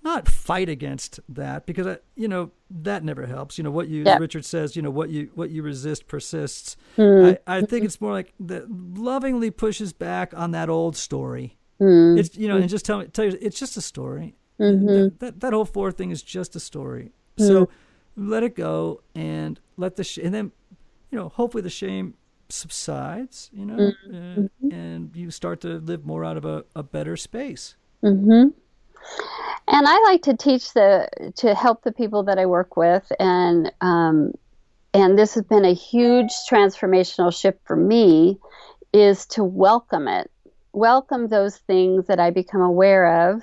not 0.06 0.30
fight 0.30 0.70
against 0.70 1.20
that 1.28 1.66
because 1.66 1.88
I, 1.88 1.98
you 2.16 2.28
know 2.28 2.52
that 2.70 3.04
never 3.04 3.26
helps. 3.26 3.58
You 3.58 3.64
know 3.66 3.72
what 3.72 3.90
you 3.90 4.04
Yeah. 4.06 4.18
Richard 4.18 4.46
says. 4.46 4.76
You 4.76 4.82
know 4.84 4.92
what 4.92 5.10
you 5.10 5.32
what 5.36 5.50
you 5.50 5.64
resist 5.64 6.08
persists. 6.08 6.78
Hmm. 6.96 7.26
I, 7.26 7.40
I 7.48 7.62
think 7.64 7.84
it's 7.84 8.00
more 8.00 8.14
like 8.14 8.34
that 8.40 8.70
lovingly 8.70 9.52
pushes 9.52 9.92
back 9.92 10.34
on 10.34 10.52
that 10.52 10.70
old 10.70 10.96
story. 10.96 11.58
Hmm. 11.80 12.18
It's 12.18 12.38
you 12.38 12.48
know 12.48 12.56
and 12.58 12.70
just 12.70 12.86
tell 12.86 13.00
me 13.00 13.08
tell 13.08 13.26
you 13.26 13.38
it's 13.42 13.60
just 13.60 13.76
a 13.76 13.82
story. 13.82 14.36
Mm-hmm. 14.60 14.86
That, 14.88 15.20
that 15.20 15.40
that 15.42 15.54
whole 15.54 15.66
four 15.66 15.92
thing 15.92 16.12
is 16.12 16.22
just 16.22 16.56
a 16.56 16.60
story. 16.60 17.12
So 17.38 17.68
let 18.16 18.44
it 18.44 18.56
go 18.56 19.02
and 19.14 19.60
let 19.76 19.98
the 19.98 20.04
sh- 20.06 20.20
and 20.24 20.34
then 20.34 20.52
you 21.12 21.18
know 21.18 21.30
hopefully 21.30 21.64
the 21.64 21.70
shame 21.70 22.14
subsides. 22.48 23.50
You 23.52 23.66
know 23.66 23.92
and, 24.06 24.50
and 24.72 25.16
you 25.16 25.32
start 25.32 25.62
to 25.62 25.80
live 25.80 26.06
more 26.06 26.24
out 26.24 26.38
of 26.38 26.46
a, 26.46 26.64
a 26.76 26.84
better 26.84 27.18
space. 27.18 27.76
hmm 28.02 28.50
And 29.68 29.88
I 29.88 30.00
like 30.02 30.22
to 30.24 30.38
teach 30.38 30.74
the 30.74 31.08
to 31.38 31.56
help 31.56 31.84
the 31.84 31.92
people 31.92 32.24
that 32.24 32.38
I 32.38 32.46
work 32.46 32.78
with, 32.78 33.12
and 33.20 33.72
um, 33.82 34.34
and 34.94 35.18
this 35.18 35.34
has 35.34 35.44
been 35.44 35.66
a 35.66 35.74
huge 35.74 36.32
transformational 36.50 37.38
shift 37.38 37.60
for 37.66 37.76
me, 37.76 38.40
is 38.94 39.26
to 39.28 39.44
welcome 39.44 40.08
it, 40.08 40.30
welcome 40.72 41.28
those 41.28 41.58
things 41.58 42.08
that 42.08 42.20
I 42.20 42.30
become 42.30 42.62
aware 42.62 43.32
of, 43.32 43.42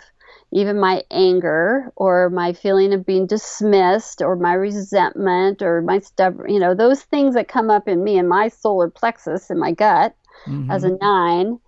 even 0.52 0.78
my 0.78 1.02
anger 1.10 1.92
or 1.96 2.30
my 2.30 2.52
feeling 2.52 2.92
of 2.92 3.04
being 3.04 3.26
dismissed 3.26 4.22
or 4.22 4.36
my 4.36 4.52
resentment 4.52 5.62
or 5.62 5.82
my 5.82 5.98
stubborn, 5.98 6.52
you 6.52 6.60
know, 6.60 6.74
those 6.74 7.02
things 7.02 7.34
that 7.34 7.48
come 7.48 7.70
up 7.70 7.88
in 7.88 8.04
me 8.04 8.16
in 8.16 8.28
my 8.28 8.48
solar 8.48 8.88
plexus 8.88 9.50
in 9.50 9.58
my 9.58 9.72
gut 9.72 10.14
as 10.70 10.84
a 10.84 10.96
nine 11.00 11.58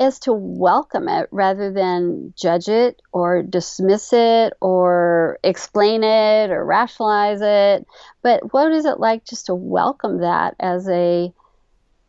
is 0.00 0.18
to 0.20 0.32
welcome 0.32 1.08
it 1.08 1.28
rather 1.30 1.70
than 1.70 2.32
judge 2.34 2.68
it 2.68 3.00
or 3.12 3.42
dismiss 3.42 4.12
it 4.14 4.54
or 4.62 5.38
explain 5.44 6.02
it 6.02 6.50
or 6.50 6.64
rationalize 6.64 7.40
it. 7.42 7.86
But 8.22 8.52
what 8.54 8.72
is 8.72 8.86
it 8.86 8.98
like 8.98 9.26
just 9.26 9.46
to 9.46 9.54
welcome 9.54 10.22
that 10.22 10.56
as 10.58 10.88
a 10.88 11.32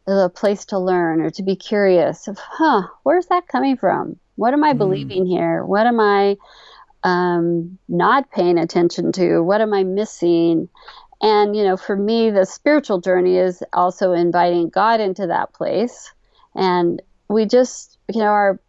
as 0.08 0.24
a 0.24 0.30
place 0.30 0.66
to 0.66 0.80
learn 0.80 1.22
or 1.22 1.30
to 1.32 1.44
be 1.44 1.56
curious 1.56 2.28
of, 2.28 2.38
huh, 2.40 2.84
where's 3.04 3.28
that 3.28 3.48
coming 3.48 3.78
from? 3.78 4.18
What 4.36 4.54
am 4.54 4.64
I 4.64 4.74
believing 4.74 5.26
here? 5.26 5.64
What 5.64 5.86
am 5.86 6.00
I 6.00 6.38
um, 7.04 7.78
not 7.88 8.32
paying 8.32 8.58
attention 8.58 9.12
to? 9.14 9.42
What 9.42 9.62
am 9.62 9.74
I 9.74 9.84
missing? 9.84 10.70
And, 11.22 11.56
you 11.56 11.64
know, 11.64 11.78
for 11.78 11.96
me, 11.96 12.32
the 12.32 12.46
spiritual 12.46 13.00
journey 13.00 13.38
is 13.38 13.62
also 13.74 14.14
inviting 14.14 14.70
God 14.70 15.00
into 15.00 15.28
that 15.28 15.54
place. 15.54 16.12
And 16.56 17.02
we 17.32 17.46
just, 17.46 17.98
you 18.14 18.20
know, 18.20 18.28
are 18.28 18.60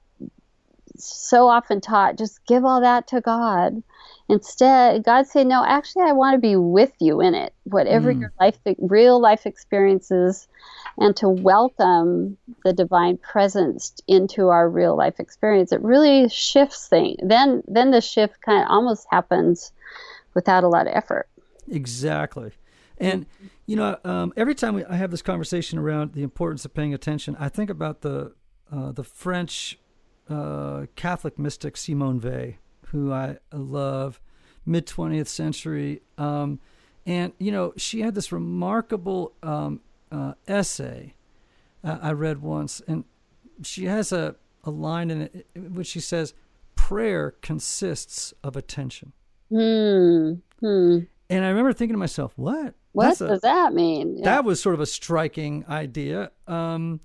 so 0.96 1.48
often 1.48 1.80
taught 1.80 2.18
just 2.18 2.44
give 2.46 2.64
all 2.64 2.80
that 2.80 3.06
to 3.08 3.20
God. 3.20 3.82
Instead, 4.28 5.04
God 5.04 5.26
say, 5.26 5.44
no, 5.44 5.64
actually, 5.66 6.04
I 6.04 6.12
want 6.12 6.34
to 6.34 6.38
be 6.38 6.56
with 6.56 6.92
you 7.00 7.20
in 7.20 7.34
it, 7.34 7.52
whatever 7.64 8.10
your 8.10 8.32
life, 8.40 8.56
real 8.78 9.20
life 9.20 9.46
experiences, 9.46 10.48
and 10.96 11.14
to 11.16 11.28
welcome 11.28 12.38
the 12.64 12.72
divine 12.72 13.18
presence 13.18 13.94
into 14.06 14.48
our 14.48 14.70
real 14.70 14.96
life 14.96 15.18
experience. 15.18 15.72
It 15.72 15.82
really 15.82 16.28
shifts 16.28 16.88
things. 16.88 17.16
Then, 17.22 17.62
then 17.66 17.90
the 17.90 18.00
shift 18.00 18.40
kind 18.40 18.62
of 18.62 18.68
almost 18.70 19.06
happens 19.10 19.72
without 20.34 20.64
a 20.64 20.68
lot 20.68 20.86
of 20.86 20.94
effort. 20.94 21.28
Exactly. 21.68 22.52
And 22.98 23.26
you 23.66 23.76
know, 23.76 23.96
um, 24.04 24.32
every 24.36 24.54
time 24.54 24.74
we, 24.74 24.84
I 24.84 24.96
have 24.96 25.10
this 25.10 25.22
conversation 25.22 25.78
around 25.78 26.12
the 26.12 26.22
importance 26.22 26.64
of 26.64 26.74
paying 26.74 26.94
attention, 26.94 27.36
I 27.38 27.48
think 27.48 27.70
about 27.70 28.02
the 28.02 28.32
uh, 28.72 28.92
the 28.92 29.04
French 29.04 29.78
uh, 30.28 30.86
Catholic 30.96 31.38
mystic 31.38 31.76
Simone 31.76 32.20
Weil, 32.20 32.54
who 32.86 33.12
I 33.12 33.36
love, 33.52 34.20
mid 34.64 34.86
twentieth 34.86 35.28
century, 35.28 36.00
um, 36.18 36.58
and 37.04 37.32
you 37.38 37.50
know, 37.52 37.72
she 37.76 38.00
had 38.00 38.14
this 38.14 38.32
remarkable 38.32 39.32
um, 39.42 39.80
uh, 40.10 40.34
essay 40.46 41.14
uh, 41.84 41.98
I 42.00 42.12
read 42.12 42.40
once, 42.42 42.80
and 42.86 43.04
she 43.62 43.84
has 43.86 44.12
a 44.12 44.36
a 44.64 44.70
line 44.70 45.10
in 45.10 45.22
it 45.22 45.46
in 45.54 45.74
which 45.74 45.88
she 45.88 46.00
says, 46.00 46.34
"Prayer 46.76 47.32
consists 47.42 48.32
of 48.44 48.56
attention." 48.56 49.12
Hmm. 49.50 50.34
Hmm. 50.60 50.98
And 51.28 51.44
I 51.44 51.48
remember 51.48 51.72
thinking 51.72 51.94
to 51.94 51.98
myself, 51.98 52.32
"What? 52.36 52.74
What 52.92 53.04
That's 53.08 53.20
a- 53.22 53.28
does 53.28 53.40
that 53.40 53.72
mean? 53.74 54.18
Yeah. 54.18 54.24
that 54.24 54.44
was 54.44 54.60
sort 54.62 54.74
of 54.74 54.80
a 54.80 54.86
striking 54.86 55.64
idea 55.68 56.30
um, 56.46 57.00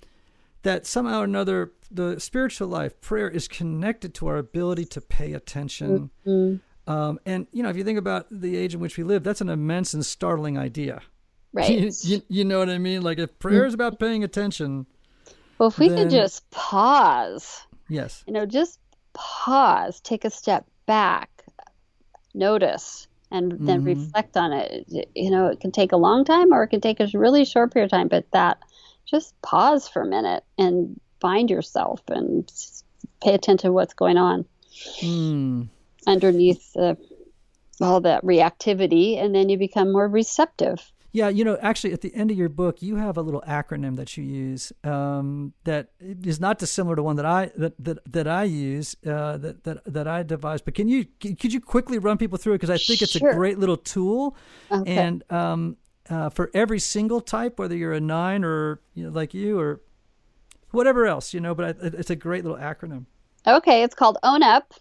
that 0.67 0.85
somehow 0.85 1.21
or 1.21 1.23
another 1.23 1.71
the 1.89 2.19
spiritual 2.19 2.67
life 2.67 2.93
prayer 2.99 3.29
is 3.29 3.47
connected 3.47 4.13
to 4.13 4.27
our 4.27 4.37
ability 4.37 4.85
to 4.85 4.99
pay 5.01 5.29
attention 5.33 6.09
Mm-hmm. 6.25 6.91
um, 6.93 7.19
and 7.25 7.47
you 7.55 7.61
know 7.63 7.69
if 7.69 7.77
you 7.77 7.83
think 7.83 7.99
about 8.05 8.25
the 8.29 8.55
age 8.61 8.73
in 8.75 8.79
which 8.81 8.97
we 8.97 9.03
live 9.11 9.23
that's 9.23 9.41
an 9.41 9.49
immense 9.49 9.93
and 9.93 10.05
startling 10.05 10.57
idea 10.57 11.01
right. 11.53 11.69
you, 11.79 11.91
you, 12.09 12.21
you 12.37 12.43
know 12.45 12.59
what 12.59 12.69
i 12.69 12.77
mean 12.77 13.01
like 13.01 13.17
if 13.19 13.39
prayer 13.39 13.65
is 13.65 13.73
about 13.73 13.97
paying 13.99 14.23
attention 14.23 14.85
well, 15.59 15.69
if 15.69 15.79
we 15.79 15.87
then- 15.89 15.97
could 15.97 16.11
just 16.11 16.47
pause, 16.51 17.65
yes 17.89 18.23
you 18.27 18.33
know, 18.33 18.45
just 18.45 18.79
pause, 19.13 19.99
take 20.01 20.23
a 20.25 20.29
step 20.29 20.63
back, 20.85 21.29
notice, 22.35 23.07
and 23.31 23.51
then 23.67 23.79
Mm-hmm. 23.79 23.85
reflect 24.03 24.37
on 24.37 24.53
it. 24.53 24.85
You 25.15 25.31
know, 25.31 25.47
it 25.47 25.59
can 25.59 25.71
take 25.71 25.91
a 25.91 25.97
long 25.97 26.23
time 26.25 26.53
or 26.53 26.61
it 26.63 26.67
can 26.67 26.81
take 26.81 26.99
a 26.99 27.07
really 27.13 27.43
short 27.45 27.73
period 27.73 27.85
of 27.85 27.91
time, 27.91 28.07
but 28.07 28.25
that 28.31 28.59
just 29.07 29.33
pause 29.41 29.87
for 29.87 30.01
a 30.01 30.05
minute 30.07 30.43
and 30.57 30.99
find 31.19 31.49
yourself 31.49 32.01
and 32.09 32.51
pay 33.23 33.33
attention 33.33 33.57
to 33.67 33.71
what's 33.71 33.93
going 33.93 34.17
on 34.17 34.45
Hmm. 35.01 35.63
underneath 36.05 36.71
the, 36.73 36.97
all 37.81 38.01
that 38.01 38.23
reactivity, 38.23 39.17
and 39.17 39.33
then 39.33 39.49
you 39.49 39.57
become 39.57 39.91
more 39.91 40.07
receptive. 40.07 40.91
Yeah, 41.13 41.29
you 41.29 41.43
know, 41.43 41.57
actually, 41.61 41.93
at 41.93 42.01
the 42.01 42.13
end 42.13 42.29
of 42.31 42.37
your 42.37 42.49
book, 42.49 42.81
you 42.81 42.97
have 42.97 43.17
a 43.17 43.21
little 43.21 43.41
acronym 43.47 43.95
that 43.95 44.17
you 44.17 44.23
use 44.23 44.71
um, 44.83 45.53
that 45.63 45.89
is 45.99 46.39
not 46.39 46.59
dissimilar 46.59 46.95
to 46.95 47.01
one 47.01 47.15
that 47.15 47.25
I 47.25 47.51
that 47.55 47.73
that, 47.83 48.11
that 48.11 48.27
I 48.27 48.43
use 48.43 48.95
uh, 49.05 49.37
that 49.37 49.63
that 49.63 49.83
that 49.85 50.07
I 50.07 50.21
devised. 50.23 50.65
But 50.65 50.75
can 50.75 50.87
you 50.87 51.05
could 51.19 51.53
you 51.53 51.61
quickly 51.61 51.97
run 51.97 52.17
people 52.17 52.37
through 52.37 52.53
it 52.53 52.57
because 52.57 52.69
I 52.69 52.77
think 52.77 53.01
it's 53.01 53.17
Sure. 53.17 53.31
a 53.31 53.33
great 53.33 53.57
little 53.57 53.77
tool, 53.77 54.35
Okay. 54.71 54.95
and 54.95 55.23
um, 55.31 55.77
uh, 56.09 56.29
for 56.29 56.49
every 56.53 56.79
single 56.79 57.21
type, 57.21 57.59
whether 57.59 57.75
you're 57.75 57.93
a 57.93 58.01
nine 58.01 58.43
or 58.43 58.79
you 58.93 59.05
know, 59.05 59.09
like 59.09 59.33
you 59.33 59.59
or 59.59 59.81
whatever 60.71 61.05
else, 61.05 61.33
you 61.33 61.39
know. 61.39 61.55
But 61.55 61.77
I, 61.81 61.87
it's 61.87 62.09
a 62.09 62.15
great 62.15 62.43
little 62.43 62.57
acronym. 62.57 63.05
Okay, 63.45 63.83
it's 63.83 63.95
called 63.95 64.17
Own 64.23 64.43
Up. 64.43 64.73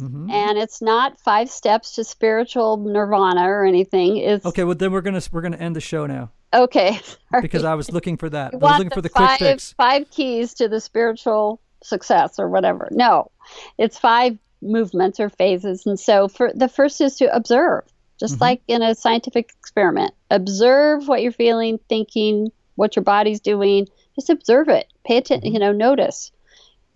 Mm-hmm. 0.00 0.28
And 0.28 0.58
it's 0.58 0.82
not 0.82 1.20
five 1.20 1.48
steps 1.48 1.94
to 1.94 2.02
spiritual 2.02 2.78
nirvana 2.78 3.48
or 3.48 3.64
anything. 3.64 4.16
It's 4.16 4.44
Okay, 4.44 4.64
well 4.64 4.74
then 4.74 4.90
we're 4.90 5.02
gonna 5.02 5.22
we're 5.30 5.42
gonna 5.42 5.56
end 5.56 5.76
the 5.76 5.80
show 5.80 6.06
now 6.06 6.32
okay. 6.54 7.00
sorry. 7.30 7.42
because 7.42 7.64
I 7.64 7.74
was 7.74 7.90
looking 7.90 8.16
for 8.16 8.30
that. 8.30 8.54
I 8.54 8.56
was 8.56 8.78
looking 8.78 8.90
for 8.90 9.02
the 9.02 9.08
five, 9.08 9.38
quick 9.38 9.50
fix. 9.50 9.72
Five 9.72 10.10
keys 10.10 10.54
to 10.54 10.68
the 10.68 10.80
spiritual 10.80 11.60
success 11.82 12.38
or 12.38 12.48
whatever. 12.48 12.88
No, 12.90 13.30
it's 13.76 13.98
five 13.98 14.38
movements 14.62 15.20
or 15.20 15.28
phases. 15.28 15.84
And 15.86 15.98
so 15.98 16.28
for 16.28 16.52
the 16.54 16.68
first 16.68 17.00
is 17.00 17.16
to 17.16 17.34
observe, 17.34 17.84
just 18.24 18.36
mm-hmm. 18.36 18.44
like 18.44 18.62
in 18.68 18.80
a 18.80 18.94
scientific 18.94 19.50
experiment. 19.58 20.14
Observe 20.30 21.06
what 21.06 21.20
you're 21.20 21.30
feeling, 21.30 21.78
thinking, 21.90 22.50
what 22.76 22.96
your 22.96 23.02
body's 23.02 23.40
doing. 23.40 23.86
Just 24.14 24.30
observe 24.30 24.70
it. 24.70 24.90
Pay 25.04 25.18
attention, 25.18 25.48
mm-hmm. 25.48 25.54
you 25.54 25.60
know, 25.60 25.72
notice 25.72 26.32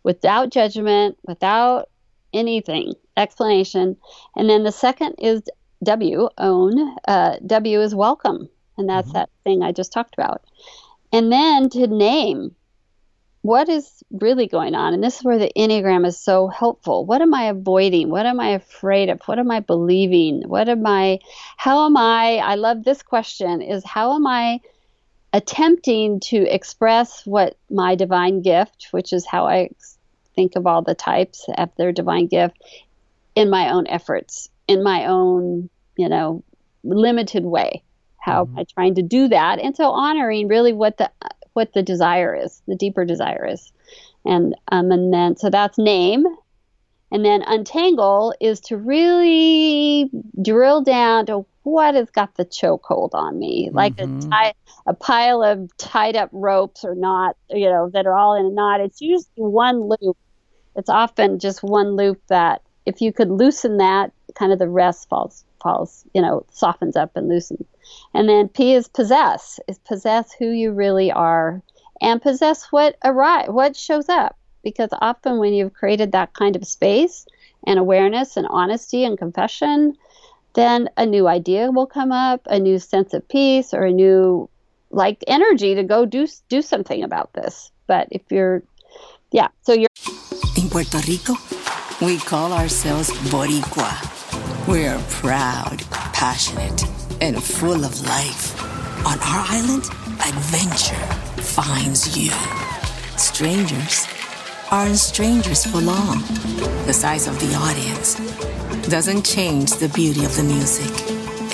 without 0.05 0.51
judgment, 0.51 1.19
without 1.27 1.91
anything, 2.33 2.95
explanation. 3.19 3.95
And 4.37 4.49
then 4.49 4.65
the 4.65 4.73
second 4.73 5.17
is 5.19 5.43
W, 5.83 6.31
own. 6.39 6.97
Uh, 7.07 7.37
w 7.47 7.81
is 7.83 7.95
welcome. 7.95 8.49
And 8.79 8.89
that's 8.89 9.09
mm-hmm. 9.09 9.19
that 9.19 9.31
thing 9.45 9.63
I 9.63 9.73
just 9.73 9.93
talked 9.93 10.15
about. 10.15 10.43
And 11.13 11.31
then 11.31 11.69
to 11.71 11.87
name 11.89 12.55
what 13.43 13.69
is 13.69 14.03
really 14.11 14.47
going 14.47 14.75
on. 14.75 14.95
And 14.95 15.03
this 15.03 15.19
is 15.19 15.25
where 15.25 15.39
the 15.39 15.53
Enneagram 15.57 16.07
is 16.07 16.19
so 16.19 16.49
helpful. 16.49 17.05
What 17.05 17.23
am 17.23 17.33
I 17.35 17.45
avoiding? 17.45 18.11
What 18.11 18.27
am 18.27 18.41
I 18.41 18.51
afraid 18.51 19.09
of? 19.09 19.21
What 19.27 19.39
am 19.39 19.51
I 19.51 19.61
believing? 19.61 20.43
What 20.47 20.69
am 20.69 20.87
I, 20.87 21.21
how 21.57 21.87
am 21.87 21.97
I, 21.97 22.37
I 22.37 22.57
love 22.57 22.85
this 22.85 23.03
question 23.03 23.63
is 23.63 23.85
how 23.85 24.15
am 24.15 24.27
I 24.27 24.61
attempting 25.33 26.21
to 26.21 26.37
express 26.37 27.25
what 27.27 27.57
my 27.71 27.95
divine 27.95 28.43
gift, 28.43 28.89
which 28.91 29.13
is 29.13 29.27
how 29.27 29.47
I 29.47 29.71
think 30.35 30.57
of 30.57 30.67
all 30.67 30.83
the 30.83 30.95
types 30.95 31.47
of 31.57 31.71
their 31.77 31.93
divine 31.93 32.27
gift, 32.27 32.57
in 33.35 33.51
my 33.51 33.71
own 33.71 33.87
efforts, 33.87 34.49
in 34.67 34.83
my 34.83 35.07
own, 35.07 35.71
you 35.97 36.09
know, 36.09 36.43
limited 36.83 37.45
way. 37.45 37.83
How 38.19 38.45
mm-hmm. 38.45 38.59
am 38.59 38.61
I 38.61 38.65
trying 38.65 38.95
to 38.97 39.03
do 39.03 39.29
that? 39.29 39.61
And 39.61 39.77
so 39.77 39.91
honoring 39.91 40.49
really 40.49 40.73
what 40.73 40.97
the 40.97 41.11
what 41.59 41.73
the 41.73 41.83
desire 41.83 42.37
is, 42.37 42.63
the 42.69 42.77
deeper 42.77 43.05
desire 43.05 43.45
is. 43.45 43.73
And 44.25 44.55
um, 44.71 44.93
and 44.93 45.13
then 45.13 45.37
so 45.37 45.51
that's 45.51 45.77
name. 45.77 46.25
And 47.11 47.25
then 47.25 47.43
untangle 47.43 48.33
is 48.41 48.61
to 48.69 48.77
really 48.77 50.09
drill 50.41 50.83
down 50.83 51.27
to 51.27 51.47
what 51.65 51.97
has 51.97 52.11
got 52.11 52.37
the 52.37 52.45
chokehold 52.45 53.11
on 53.13 53.41
me, 53.41 53.71
like 53.73 53.97
mm-hmm. 53.97 54.19
a, 54.19 54.31
tie, 54.31 54.55
a 54.87 54.95
pile 54.95 55.43
of 55.43 55.77
tied 55.79 56.15
up 56.15 56.29
ropes 56.33 56.85
or 56.85 56.95
not, 56.95 57.37
you 57.51 57.69
know, 57.69 57.91
that 57.91 58.07
are 58.07 58.15
all 58.15 58.37
in 58.37 58.47
a 58.47 58.51
knot. 58.51 58.81
It's 58.81 59.01
usually 59.01 59.27
one 59.37 59.89
loop. 59.89 60.17
It's 60.77 60.91
often 60.91 61.41
just 61.41 61.65
one 61.65 61.97
loop 61.97 62.21
that 62.29 62.63
if 62.87 63.01
you 63.01 63.13
could 63.13 63.31
loosen 63.31 63.79
that, 63.79 64.13
kind 64.35 64.53
of 64.53 64.61
the 64.61 64.69
rest 64.69 65.09
falls 65.09 65.45
falls, 65.61 66.05
you 66.15 66.23
know, 66.23 66.45
softens 66.51 66.97
up 66.97 67.17
and 67.17 67.29
loosens. 67.29 67.67
And 68.15 68.29
then 68.29 68.49
P 68.49 68.75
is 68.75 68.89
possess, 68.89 69.61
is 69.69 69.79
possess 69.79 70.33
who 70.33 70.51
you 70.51 70.73
really 70.73 71.11
are 71.11 71.63
and 72.01 72.23
possess 72.23 72.67
what 72.71 72.97
arrive, 73.05 73.49
what 73.49 73.77
shows 73.77 74.09
up. 74.09 74.37
Because 74.63 74.91
often 75.01 75.39
when 75.39 75.55
you've 75.55 75.73
created 75.73 76.13
that 76.13 76.35
kind 76.35 76.57
of 76.57 76.67
space 76.67 77.27
and 77.67 77.79
awareness 77.79 78.37
and 78.37 78.47
honesty 78.51 79.05
and 79.05 79.17
confession, 79.17 79.97
then 80.55 80.91
a 80.97 81.07
new 81.07 81.29
idea 81.29 81.71
will 81.71 81.87
come 81.87 82.13
up, 82.13 82.43
a 82.47 82.59
new 82.59 82.79
sense 82.79 83.15
of 83.15 83.27
peace 83.29 83.73
or 83.73 83.85
a 83.85 83.93
new 83.93 84.49
like 84.91 85.23
energy 85.27 85.75
to 85.75 85.83
go 85.83 86.07
do 86.07 86.27
do 86.49 86.63
something 86.63 87.03
about 87.03 87.33
this. 87.35 87.71
But 87.87 88.09
if 88.11 88.23
you're 88.31 88.63
yeah, 89.31 89.49
so 89.63 89.73
you're 89.73 89.89
in 90.57 90.69
Puerto 90.69 90.99
Rico, 91.07 91.35
we 92.01 92.19
call 92.19 92.53
ourselves 92.53 93.11
Boricua. 93.31 94.18
We're 94.69 94.99
proud, 95.09 95.83
passionate, 96.13 96.85
and 97.23 97.43
full 97.43 97.87
of 97.87 98.03
life. 98.03 98.55
On 99.07 99.19
our 99.19 99.45
island, 99.49 99.85
adventure 100.21 101.07
finds 101.41 102.15
you. 102.15 102.31
Strangers 103.17 104.07
aren't 104.71 104.99
strangers 104.99 105.65
for 105.65 105.79
long. 105.79 106.21
The 106.85 106.93
size 106.93 107.27
of 107.27 107.41
the 107.41 107.55
audience 107.55 108.17
doesn't 108.91 109.25
change 109.25 109.73
the 109.73 109.89
beauty 109.89 110.27
of 110.27 110.37
the 110.37 110.45
music, 110.45 110.93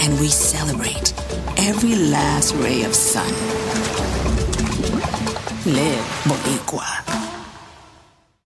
and 0.03 0.19
we 0.19 0.27
celebrate 0.27 1.15
every 1.57 1.95
last 1.95 2.53
ray 2.57 2.83
of 2.83 2.97
sun. 2.97 3.29
Live 5.73 6.05
Boricua 6.25 7.34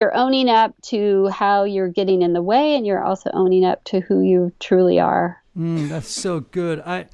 you're 0.00 0.16
owning 0.16 0.50
up 0.50 0.74
to 0.82 1.28
how 1.28 1.64
you're 1.64 1.88
getting 1.88 2.22
in 2.22 2.32
the 2.32 2.42
way 2.42 2.76
and 2.76 2.86
you're 2.86 3.02
also 3.02 3.30
owning 3.32 3.64
up 3.64 3.82
to 3.84 4.00
who 4.00 4.20
you 4.20 4.52
truly 4.60 5.00
are. 5.00 5.42
Mm, 5.56 5.88
that's 5.88 6.10
so 6.10 6.40
good. 6.40 6.80
I 6.80 7.06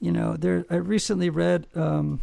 you 0.00 0.10
know 0.10 0.34
there 0.34 0.64
i 0.70 0.76
recently 0.76 1.28
read 1.28 1.66
um, 1.74 2.20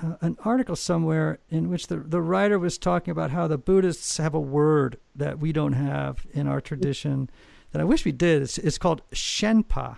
uh, 0.00 0.16
an 0.20 0.36
article 0.44 0.76
somewhere 0.76 1.38
in 1.48 1.70
which 1.70 1.86
the, 1.86 1.96
the 1.96 2.20
writer 2.20 2.58
was 2.58 2.78
talking 2.78 3.10
about 3.10 3.30
how 3.30 3.48
the 3.48 3.58
buddhists 3.58 4.18
have 4.18 4.34
a 4.34 4.40
word 4.40 4.98
that 5.16 5.38
we 5.38 5.50
don't 5.52 5.72
have 5.72 6.26
in 6.32 6.46
our 6.46 6.60
tradition 6.60 7.30
that 7.72 7.80
i 7.80 7.84
wish 7.84 8.04
we 8.04 8.12
did. 8.12 8.42
It's, 8.42 8.58
it's 8.58 8.78
called 8.78 9.00
shenpa. 9.10 9.96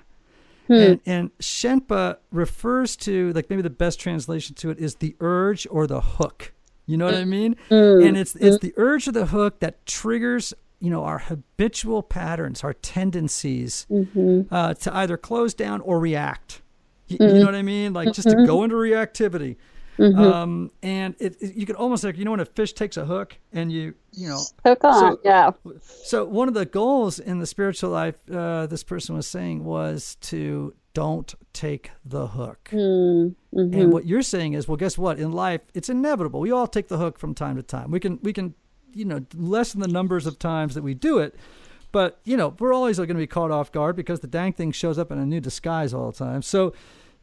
Hmm. 0.69 0.73
and, 0.73 1.01
and 1.05 1.39
shenpa 1.39 2.19
refers 2.31 2.97
to 2.99 3.33
like 3.33 3.51
maybe 3.51 3.63
the 3.63 3.71
best 3.71 3.99
translation 3.99 4.55
to 4.57 4.71
it 4.71 4.79
is 4.79 4.97
the 4.97 5.17
urge 5.19 5.67
or 5.69 5.89
the 5.89 6.01
hook 6.01 6.53
you 6.91 6.97
know 6.97 7.05
what 7.05 7.15
I 7.15 7.25
mean? 7.25 7.55
Mm. 7.71 8.09
And 8.09 8.17
it's 8.17 8.35
it's 8.35 8.59
the 8.59 8.75
urge 8.77 9.07
of 9.07 9.15
the 9.15 9.27
hook 9.27 9.61
that 9.61 9.87
triggers 9.87 10.53
you 10.81 10.91
know 10.91 11.05
our 11.05 11.19
habitual 11.19 12.03
patterns, 12.03 12.65
our 12.65 12.75
tendencies 12.75 13.87
mm-hmm. 13.89 14.53
uh, 14.53 14.75
to 14.75 14.97
either 14.97 15.17
close 15.17 15.55
down 15.55 15.81
or 15.83 16.01
react. 16.01 16.63
Y- 17.09 17.17
mm-hmm. 17.17 17.37
You 17.37 17.41
know 17.41 17.47
what 17.47 17.55
I 17.55 17.63
mean? 17.63 17.93
Like 17.93 18.13
just 18.13 18.29
to 18.29 18.35
mm-hmm. 18.35 18.47
go 18.47 18.65
into 18.65 18.75
reactivity. 18.75 19.57
Mm-hmm. 19.99 20.19
Um, 20.19 20.71
and 20.83 21.15
it, 21.19 21.37
it, 21.41 21.55
you 21.55 21.67
could 21.67 21.77
almost 21.77 22.03
like 22.03 22.17
you 22.17 22.25
know 22.25 22.33
when 22.33 22.41
a 22.41 22.45
fish 22.45 22.73
takes 22.73 22.97
a 22.97 23.05
hook 23.05 23.37
and 23.53 23.71
you 23.71 23.95
you 24.13 24.29
know 24.29 24.41
hook 24.65 24.83
on 24.83 25.17
so, 25.17 25.21
yeah. 25.23 25.51
So 26.05 26.25
one 26.25 26.49
of 26.49 26.55
the 26.55 26.67
goals 26.67 27.21
in 27.21 27.39
the 27.39 27.47
spiritual 27.47 27.91
life, 27.91 28.17
uh, 28.33 28.67
this 28.67 28.83
person 28.83 29.15
was 29.15 29.29
saying, 29.29 29.63
was 29.63 30.17
to 30.23 30.75
don't 30.93 31.35
take 31.53 31.93
the 32.05 32.29
hook. 32.29 32.71
Mm, 32.73 33.35
hmm 33.53 33.75
And 33.75 33.93
what 33.93 34.07
you're 34.07 34.23
saying 34.23 34.55
is, 34.55 34.67
well, 34.67 34.77
guess 34.77 34.99
what? 34.99 35.19
In 35.19 35.33
life, 35.33 35.61
it's 35.75 35.89
inevitable. 35.89 36.41
We 36.41 36.51
all 36.51 36.67
take 36.67 36.89
the 36.89 36.99
hook 36.99 37.19
from 37.19 37.35
time 37.35 37.57
to 37.57 37.63
time. 37.63 37.91
We 37.91 38.01
can 38.01 38.19
we 38.23 38.33
can, 38.33 38.55
you 38.93 39.05
know, 39.05 39.25
lessen 39.35 39.81
the 39.81 39.89
numbers 39.89 40.27
of 40.27 40.39
times 40.39 40.75
that 40.75 40.83
we 40.83 40.95
do 40.95 41.19
it, 41.19 41.35
but 41.93 42.21
you 42.25 42.37
know, 42.37 42.55
we're 42.59 42.73
always 42.73 42.97
going 42.97 43.09
to 43.09 43.15
be 43.15 43.27
caught 43.27 43.51
off 43.51 43.73
guard 43.73 43.97
because 43.97 44.21
the 44.21 44.27
dang 44.27 44.53
thing 44.53 44.73
shows 44.73 44.99
up 44.99 45.11
in 45.11 45.19
a 45.19 45.27
new 45.27 45.41
disguise 45.41 45.95
all 45.95 46.11
the 46.11 46.17
time. 46.17 46.43
So, 46.43 46.73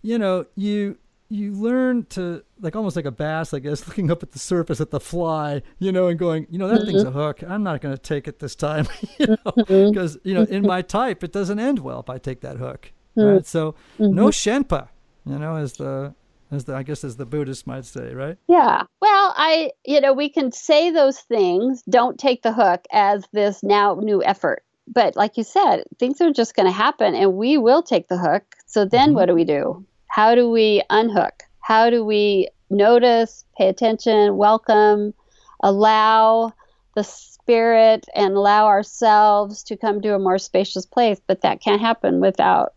you 0.02 0.18
know, 0.18 0.46
you 0.56 0.98
you 1.30 1.52
learn 1.52 2.06
to 2.06 2.42
like 2.62 2.76
almost 2.76 2.96
like 2.96 3.06
a 3.06 3.12
bass, 3.12 3.54
I 3.54 3.60
guess, 3.60 3.88
looking 3.88 4.12
up 4.12 4.24
at 4.24 4.32
the 4.32 4.40
surface 4.40 4.80
at 4.80 4.92
the 4.92 5.00
fly, 5.00 5.62
you 5.80 5.92
know, 5.92 6.08
and 6.08 6.18
going, 6.18 6.48
you 6.50 6.58
know, 6.58 6.68
that 6.68 6.80
mm-hmm. 6.80 6.92
thing's 6.92 7.04
a 7.04 7.12
hook. 7.12 7.44
I'm 7.44 7.64
not 7.64 7.82
going 7.82 7.96
to 7.96 8.02
take 8.02 8.28
it 8.28 8.40
this 8.40 8.56
time, 8.56 8.88
you 9.20 9.28
know, 9.28 9.38
because 9.56 10.18
mm-hmm. 10.18 10.28
you 10.28 10.34
know, 10.34 10.44
in 10.44 10.66
my 10.66 10.82
type, 10.82 11.24
it 11.24 11.32
doesn't 11.32 11.60
end 11.60 11.80
well 11.80 12.00
if 12.00 12.10
I 12.10 12.18
take 12.18 12.42
that 12.42 12.58
hook. 12.58 12.92
Mm. 13.18 13.34
Right? 13.36 13.46
So 13.46 13.74
mm-hmm. 14.00 14.14
no 14.14 14.28
shenpa, 14.28 14.90
you 15.26 15.40
know, 15.40 15.56
as 15.56 15.74
the 15.74 16.14
as 16.52 16.66
the 16.66 16.76
I 16.76 16.84
guess 16.84 17.04
as 17.04 17.18
the 17.18 17.26
Buddhists 17.26 17.68
might 17.68 17.86
say, 17.86 18.14
right? 18.14 18.38
Yeah. 18.48 18.84
Well, 19.02 19.34
I 19.36 19.72
you 19.86 20.00
know, 20.00 20.14
we 20.14 20.30
can 20.30 20.52
say 20.52 20.92
those 20.92 21.20
things, 21.20 21.84
don't 21.90 22.20
take 22.20 22.44
the 22.44 22.54
hook 22.54 22.86
as 22.92 23.26
this 23.34 23.64
now 23.64 23.96
new 23.96 24.24
effort. 24.24 24.64
But 24.88 25.16
like 25.18 25.36
you 25.36 25.44
said, 25.44 25.84
things 26.00 26.22
are 26.22 26.32
just 26.32 26.56
going 26.56 26.66
to 26.66 26.72
happen 26.72 27.14
and 27.14 27.34
we 27.34 27.58
will 27.58 27.84
take 27.84 28.08
the 28.08 28.18
hook. 28.18 28.44
So 28.68 28.86
then 28.86 29.10
mm-hmm. 29.10 29.16
what 29.16 29.26
do 29.26 29.34
we 29.34 29.44
do? 29.44 29.86
How 30.08 30.34
do 30.34 30.50
we 30.50 30.82
unhook? 30.90 31.44
How 31.60 31.90
do 31.90 32.06
we 32.06 32.48
notice, 32.70 33.44
pay 33.58 33.68
attention, 33.68 34.38
welcome, 34.38 35.14
allow 35.62 36.54
the 36.96 37.04
spirit 37.04 38.06
and 38.16 38.36
allow 38.36 38.68
ourselves 38.68 39.64
to 39.64 39.78
come 39.78 40.02
to 40.02 40.16
a 40.16 40.20
more 40.20 40.38
spacious 40.38 40.86
place, 40.86 41.20
but 41.28 41.42
that 41.42 41.62
can't 41.62 41.82
happen 41.82 42.20
without 42.20 42.74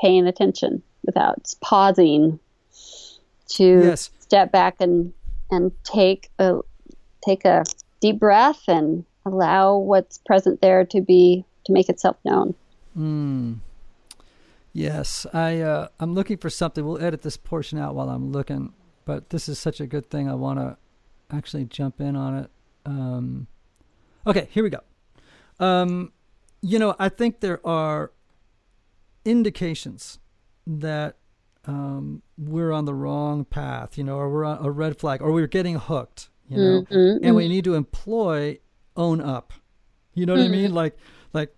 paying 0.00 0.26
attention, 0.26 0.82
without 1.04 1.54
pausing 1.60 2.38
to 3.48 3.80
yes. 3.84 4.10
step 4.18 4.50
back 4.50 4.76
and 4.80 5.12
and 5.50 5.72
take 5.84 6.30
a 6.38 6.60
take 7.24 7.44
a 7.44 7.64
deep 8.00 8.18
breath 8.18 8.62
and 8.68 9.04
allow 9.24 9.76
what's 9.76 10.18
present 10.18 10.60
there 10.60 10.84
to 10.84 11.00
be 11.00 11.44
to 11.64 11.72
make 11.72 11.88
itself 11.88 12.16
known. 12.24 12.54
Mm. 12.96 13.58
Yes, 14.72 15.26
I 15.32 15.60
uh, 15.60 15.88
I'm 16.00 16.14
looking 16.14 16.36
for 16.36 16.50
something. 16.50 16.84
We'll 16.84 17.02
edit 17.02 17.22
this 17.22 17.36
portion 17.36 17.78
out 17.78 17.94
while 17.94 18.08
I'm 18.10 18.32
looking, 18.32 18.72
but 19.04 19.30
this 19.30 19.48
is 19.48 19.58
such 19.58 19.80
a 19.80 19.86
good 19.86 20.10
thing. 20.10 20.28
I 20.28 20.34
want 20.34 20.58
to 20.58 20.76
actually 21.30 21.64
jump 21.64 22.00
in 22.00 22.16
on 22.16 22.38
it. 22.38 22.50
Um, 22.84 23.46
okay, 24.26 24.48
here 24.50 24.64
we 24.64 24.70
go. 24.70 24.80
Um, 25.60 26.12
you 26.60 26.78
know, 26.78 26.96
I 26.98 27.08
think 27.08 27.40
there 27.40 27.64
are 27.66 28.10
indications 29.24 30.18
that 30.66 31.16
um, 31.66 32.22
we're 32.36 32.72
on 32.72 32.84
the 32.84 32.94
wrong 32.94 33.44
path, 33.44 33.96
you 33.96 34.04
know, 34.04 34.16
or 34.16 34.30
we're 34.30 34.44
on 34.44 34.64
a 34.64 34.70
red 34.70 34.98
flag, 34.98 35.22
or 35.22 35.32
we're 35.32 35.46
getting 35.46 35.76
hooked, 35.76 36.28
you 36.48 36.58
know, 36.58 36.82
mm-hmm, 36.82 37.24
and 37.24 37.34
we 37.34 37.44
mm-hmm. 37.44 37.52
need 37.52 37.64
to 37.64 37.74
employ 37.74 38.58
own 38.96 39.20
up. 39.20 39.52
You 40.14 40.26
know 40.26 40.34
what 40.34 40.42
mm-hmm. 40.42 40.52
I 40.52 40.56
mean? 40.56 40.66
Mm-hmm. 40.66 40.74
Like, 40.74 40.96
like 41.32 41.54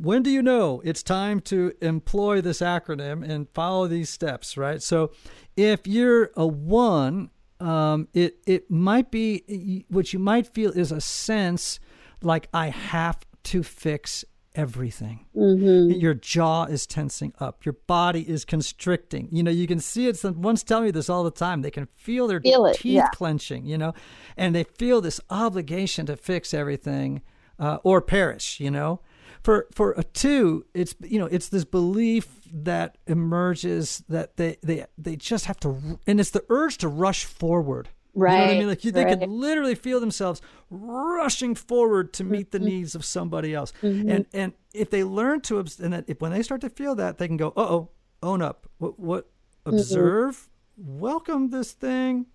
when 0.00 0.22
do 0.22 0.30
you 0.30 0.42
know 0.42 0.82
it's 0.84 1.02
time 1.02 1.40
to 1.40 1.72
employ 1.80 2.40
this 2.40 2.60
acronym 2.60 3.28
and 3.28 3.48
follow 3.54 3.86
these 3.86 4.10
steps, 4.10 4.56
right? 4.56 4.82
So, 4.82 5.12
if 5.56 5.86
you're 5.86 6.30
a 6.36 6.46
one, 6.46 7.30
um, 7.58 8.08
it 8.12 8.38
it 8.46 8.70
might 8.70 9.10
be 9.10 9.84
what 9.88 10.12
you 10.12 10.18
might 10.18 10.46
feel 10.46 10.70
is 10.70 10.92
a 10.92 11.00
sense 11.00 11.80
like 12.22 12.48
I 12.52 12.68
have 12.68 13.18
to 13.44 13.62
fix 13.62 14.24
everything. 14.54 15.26
Mm-hmm. 15.36 15.98
Your 15.98 16.14
jaw 16.14 16.64
is 16.64 16.86
tensing 16.86 17.32
up. 17.38 17.64
Your 17.64 17.74
body 17.86 18.28
is 18.28 18.44
constricting. 18.44 19.28
You 19.30 19.42
know, 19.42 19.50
you 19.50 19.66
can 19.66 19.80
see 19.80 20.08
it. 20.08 20.22
One's 20.24 20.62
telling 20.62 20.86
me 20.86 20.90
this 20.90 21.08
all 21.08 21.24
the 21.24 21.30
time. 21.30 21.62
They 21.62 21.70
can 21.70 21.86
feel 21.94 22.26
their 22.26 22.40
feel 22.40 22.66
it, 22.66 22.76
teeth 22.76 22.94
yeah. 22.94 23.08
clenching, 23.14 23.64
you 23.64 23.78
know, 23.78 23.94
and 24.36 24.54
they 24.54 24.64
feel 24.64 25.00
this 25.00 25.20
obligation 25.30 26.06
to 26.06 26.16
fix 26.16 26.52
everything 26.52 27.22
uh, 27.58 27.78
or 27.84 28.00
perish, 28.00 28.60
you 28.60 28.70
know. 28.70 29.00
For 29.42 29.68
for 29.74 29.92
a 29.92 30.02
two, 30.02 30.66
it's 30.74 30.94
you 31.00 31.18
know 31.18 31.26
it's 31.26 31.48
this 31.48 31.64
belief 31.64 32.28
that 32.52 32.98
emerges 33.06 34.04
that 34.08 34.36
they 34.36 34.58
they 34.62 34.84
they 34.98 35.16
just 35.16 35.46
have 35.46 35.58
to, 35.60 35.98
and 36.06 36.20
it's 36.20 36.30
the 36.30 36.44
urge 36.50 36.76
to 36.78 36.88
rush 36.88 37.24
forward. 37.24 37.88
Right. 38.14 38.32
You 38.32 38.38
know 38.38 38.46
what 38.46 38.54
I 38.54 38.58
mean? 38.58 38.68
Like 38.68 38.84
you, 38.84 38.92
they 38.92 39.04
right. 39.04 39.18
could 39.20 39.28
literally 39.28 39.74
feel 39.74 40.00
themselves 40.00 40.42
rushing 40.70 41.54
forward 41.54 42.12
to 42.14 42.24
meet 42.24 42.50
the 42.50 42.58
needs 42.58 42.94
of 42.94 43.04
somebody 43.04 43.54
else. 43.54 43.72
And 43.82 44.26
and 44.32 44.52
if 44.74 44.90
they 44.90 45.04
learn 45.04 45.40
to 45.42 45.58
and 45.58 45.92
that 45.92 46.04
if 46.08 46.20
when 46.20 46.32
they 46.32 46.42
start 46.42 46.60
to 46.62 46.70
feel 46.70 46.94
that, 46.96 47.18
they 47.18 47.28
can 47.28 47.36
go, 47.36 47.48
"Uh 47.56 47.60
oh, 47.60 47.88
own 48.22 48.42
up. 48.42 48.68
What 48.78 48.98
what 48.98 49.30
observe, 49.64 50.48
welcome 50.76 51.50
this 51.50 51.72
thing." 51.72 52.26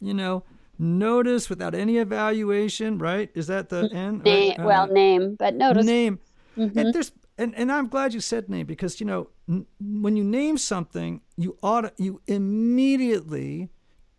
You 0.00 0.14
know, 0.14 0.42
notice 0.78 1.48
without 1.48 1.74
any 1.74 1.98
evaluation, 1.98 2.98
right? 2.98 3.30
Is 3.34 3.46
that 3.48 3.68
the 3.68 3.90
end? 3.92 4.24
Name, 4.24 4.54
Uh, 4.58 4.64
well, 4.64 4.86
name, 4.86 5.36
but 5.38 5.54
notice. 5.54 5.84
name. 5.86 6.18
And 6.56 6.94
there's 6.94 7.12
and, 7.36 7.54
and 7.56 7.70
I'm 7.70 7.88
glad 7.88 8.14
you 8.14 8.20
said 8.20 8.48
name 8.48 8.66
because 8.66 9.00
you 9.00 9.06
know 9.06 9.28
n- 9.48 9.66
when 9.80 10.16
you 10.16 10.24
name 10.24 10.56
something, 10.56 11.20
you 11.36 11.58
ought 11.62 11.92
you 11.98 12.20
immediately 12.26 13.70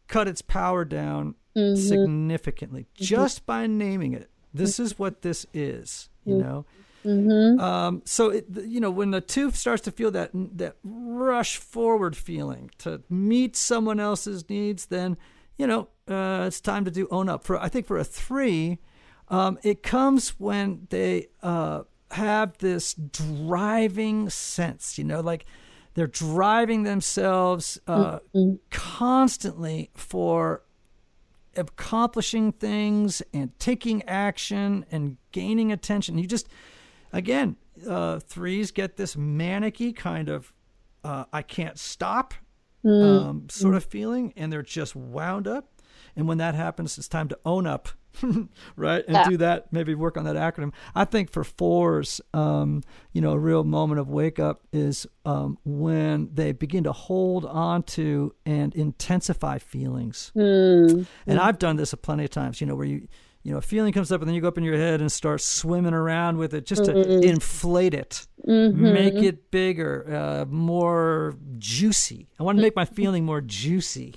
cut 0.07 0.27
its 0.27 0.41
power 0.41 0.85
down 0.85 1.35
significantly 1.75 2.85
just 2.95 3.45
by 3.45 3.65
naming 3.67 4.13
it. 4.13 4.29
This 4.53 4.79
is 4.79 4.99
what 4.99 5.21
this 5.21 5.45
is, 5.53 6.09
you 6.25 6.35
know. 6.37 6.65
Um, 7.59 8.01
so 8.05 8.29
it, 8.29 8.45
you 8.65 8.79
know 8.79 8.89
when 8.89 9.11
the 9.11 9.21
two 9.21 9.51
starts 9.51 9.83
to 9.83 9.91
feel 9.91 10.11
that 10.11 10.31
that 10.33 10.75
rush 10.83 11.57
forward 11.57 12.17
feeling 12.17 12.71
to 12.79 13.01
meet 13.09 13.55
someone 13.55 13.99
else's 13.99 14.49
needs, 14.49 14.87
then 14.87 15.17
you 15.57 15.67
know 15.67 15.87
uh, 16.09 16.45
it's 16.47 16.59
time 16.59 16.83
to 16.85 16.91
do 16.91 17.07
own 17.11 17.29
up. 17.29 17.43
For 17.43 17.57
I 17.61 17.69
think 17.69 17.85
for 17.85 17.97
a 17.97 18.03
three, 18.03 18.79
um, 19.29 19.59
it 19.63 19.83
comes 19.83 20.39
when 20.39 20.87
they 20.89 21.27
uh, 21.43 21.83
have 22.11 22.57
this 22.57 22.93
driving 22.95 24.29
sense, 24.29 24.97
you 24.97 25.03
know, 25.03 25.21
like 25.21 25.45
they're 25.95 26.07
driving 26.07 26.83
themselves 26.83 27.79
uh, 27.87 28.19
constantly 28.69 29.89
for 29.95 30.61
accomplishing 31.55 32.51
things 32.51 33.21
and 33.33 33.57
taking 33.59 34.03
action 34.03 34.85
and 34.91 35.17
gaining 35.31 35.71
attention. 35.71 36.17
You 36.17 36.27
just, 36.27 36.47
again, 37.13 37.55
uh, 37.89 38.19
threes 38.19 38.71
get 38.71 38.97
this 38.97 39.15
manicky 39.15 39.95
kind 39.95 40.29
of 40.29 40.53
uh, 41.03 41.25
I 41.31 41.41
can't 41.43 41.77
stop 41.79 42.33
um, 43.29 43.47
sort 43.49 43.73
of 43.75 43.83
feeling, 43.85 44.33
and 44.35 44.51
they're 44.51 44.61
just 44.61 44.95
wound 44.95 45.47
up. 45.47 45.69
And 46.15 46.27
when 46.27 46.37
that 46.37 46.55
happens, 46.55 46.97
it's 46.97 47.07
time 47.07 47.27
to 47.29 47.39
own 47.45 47.67
up, 47.67 47.89
right? 48.75 49.03
And 49.07 49.15
Yeah. 49.17 49.23
do 49.23 49.37
that, 49.37 49.71
maybe 49.73 49.93
work 49.95 50.17
on 50.17 50.23
that 50.25 50.35
acronym. 50.35 50.71
I 50.93 51.05
think 51.05 51.29
for 51.31 51.43
fours, 51.43 52.21
um, 52.33 52.83
you 53.11 53.21
know, 53.21 53.31
a 53.31 53.39
real 53.39 53.63
moment 53.63 53.99
of 53.99 54.07
wake 54.09 54.39
up 54.39 54.61
is 54.71 55.05
um, 55.25 55.57
when 55.65 56.29
they 56.33 56.51
begin 56.53 56.83
to 56.85 56.91
hold 56.93 57.45
on 57.45 57.83
to 57.83 58.33
and 58.45 58.73
intensify 58.75 59.57
feelings. 59.57 60.31
And 61.27 61.39
I've 61.39 61.59
done 61.59 61.75
this 61.75 61.93
a 61.93 61.97
plenty 61.97 62.23
of 62.23 62.29
times, 62.29 62.61
you 62.61 62.67
know, 62.67 62.75
where 62.75 62.87
you, 62.87 63.07
you 63.43 63.51
know, 63.51 63.57
a 63.57 63.61
feeling 63.61 63.93
comes 63.93 64.11
up 64.11 64.21
and 64.21 64.27
then 64.27 64.33
you 64.35 64.41
go 64.41 64.47
up 64.47 64.57
in 64.57 64.63
your 64.63 64.77
head 64.77 65.01
and 65.01 65.11
start 65.11 65.39
swimming 65.41 65.93
around 65.93 66.37
with 66.37 66.53
it 66.53 66.65
just 66.65 66.85
to 66.85 66.93
inflate 67.23 67.93
it, 67.93 68.25
make 68.47 69.21
it 69.21 69.51
bigger, 69.51 70.05
uh, 70.15 70.45
more 70.49 71.35
juicy. 71.59 72.27
I 72.39 72.43
want 72.43 72.57
to 72.57 72.61
make 72.61 72.75
my 72.75 72.85
feeling 72.85 73.23
more 73.25 73.41
juicy. 73.41 74.15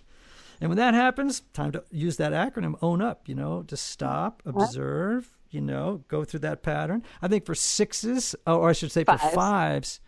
And 0.60 0.70
when 0.70 0.76
that 0.78 0.94
happens, 0.94 1.42
time 1.52 1.72
to 1.72 1.84
use 1.90 2.16
that 2.16 2.32
acronym, 2.32 2.74
own 2.82 3.00
up, 3.00 3.28
you 3.28 3.34
know, 3.34 3.62
to 3.64 3.76
stop, 3.76 4.42
observe, 4.44 5.30
you 5.50 5.60
know, 5.60 6.04
go 6.08 6.24
through 6.24 6.40
that 6.40 6.62
pattern. 6.62 7.02
I 7.22 7.28
think 7.28 7.46
for 7.46 7.54
sixes, 7.54 8.34
oh, 8.46 8.58
or 8.58 8.70
I 8.70 8.72
should 8.72 8.92
say 8.92 9.04
for 9.04 9.18
Fives. 9.18 10.00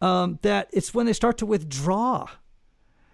um, 0.00 0.38
that 0.42 0.68
it's 0.72 0.94
when 0.94 1.06
they 1.06 1.12
start 1.12 1.38
to 1.38 1.46
withdraw. 1.46 2.28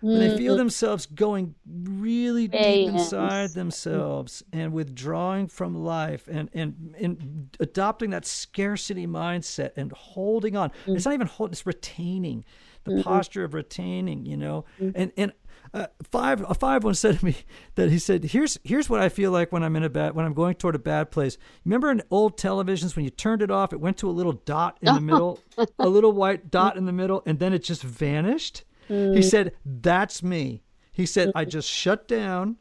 When 0.00 0.18
they 0.18 0.28
mm-hmm. 0.28 0.36
feel 0.36 0.56
themselves 0.58 1.06
going 1.06 1.54
really 1.64 2.46
deep 2.46 2.88
inside 2.88 3.50
themselves 3.50 4.42
and 4.52 4.74
withdrawing 4.74 5.48
from 5.48 5.82
life 5.82 6.28
and, 6.30 6.50
and, 6.52 6.94
and 7.00 7.56
adopting 7.58 8.10
that 8.10 8.26
scarcity 8.26 9.06
mindset 9.06 9.70
and 9.76 9.92
holding 9.92 10.58
on. 10.58 10.72
It's 10.86 11.04
mm-hmm. 11.04 11.08
not 11.08 11.14
even 11.14 11.26
holding, 11.26 11.52
it's 11.52 11.64
retaining 11.64 12.44
the 12.84 12.92
mm-hmm. 12.92 13.00
posture 13.00 13.44
of 13.44 13.54
retaining, 13.54 14.26
you 14.26 14.36
know. 14.36 14.66
And, 14.94 15.12
and, 15.16 15.32
uh, 15.74 15.86
five 16.04 16.42
a 16.48 16.54
five 16.54 16.84
one 16.84 16.94
said 16.94 17.18
to 17.18 17.24
me 17.24 17.36
that 17.74 17.90
he 17.90 17.98
said 17.98 18.24
here's 18.24 18.58
here's 18.64 18.88
what 18.88 19.00
I 19.00 19.08
feel 19.08 19.30
like 19.32 19.52
when 19.52 19.62
I'm 19.62 19.74
in 19.76 19.82
a 19.82 19.90
bad 19.90 20.14
when 20.14 20.24
I'm 20.24 20.32
going 20.32 20.54
toward 20.54 20.74
a 20.74 20.78
bad 20.78 21.10
place. 21.10 21.36
Remember 21.64 21.90
in 21.90 22.00
old 22.10 22.38
televisions 22.38 22.94
when 22.96 23.04
you 23.04 23.10
turned 23.10 23.42
it 23.42 23.50
off, 23.50 23.72
it 23.72 23.80
went 23.80 23.96
to 23.98 24.08
a 24.08 24.12
little 24.12 24.32
dot 24.32 24.78
in 24.80 24.94
the 24.94 25.00
middle, 25.10 25.40
a 25.78 25.88
little 25.88 26.12
white 26.12 26.50
dot 26.50 26.76
in 26.76 26.86
the 26.86 26.92
middle, 26.92 27.22
and 27.26 27.38
then 27.38 27.52
it 27.52 27.62
just 27.64 27.82
vanished. 27.82 28.64
He 28.88 29.20
said 29.22 29.52
that's 29.66 30.22
me. 30.22 30.62
He 30.92 31.06
said 31.06 31.32
I 31.34 31.44
just 31.44 31.68
shut 31.68 32.06
down, 32.06 32.56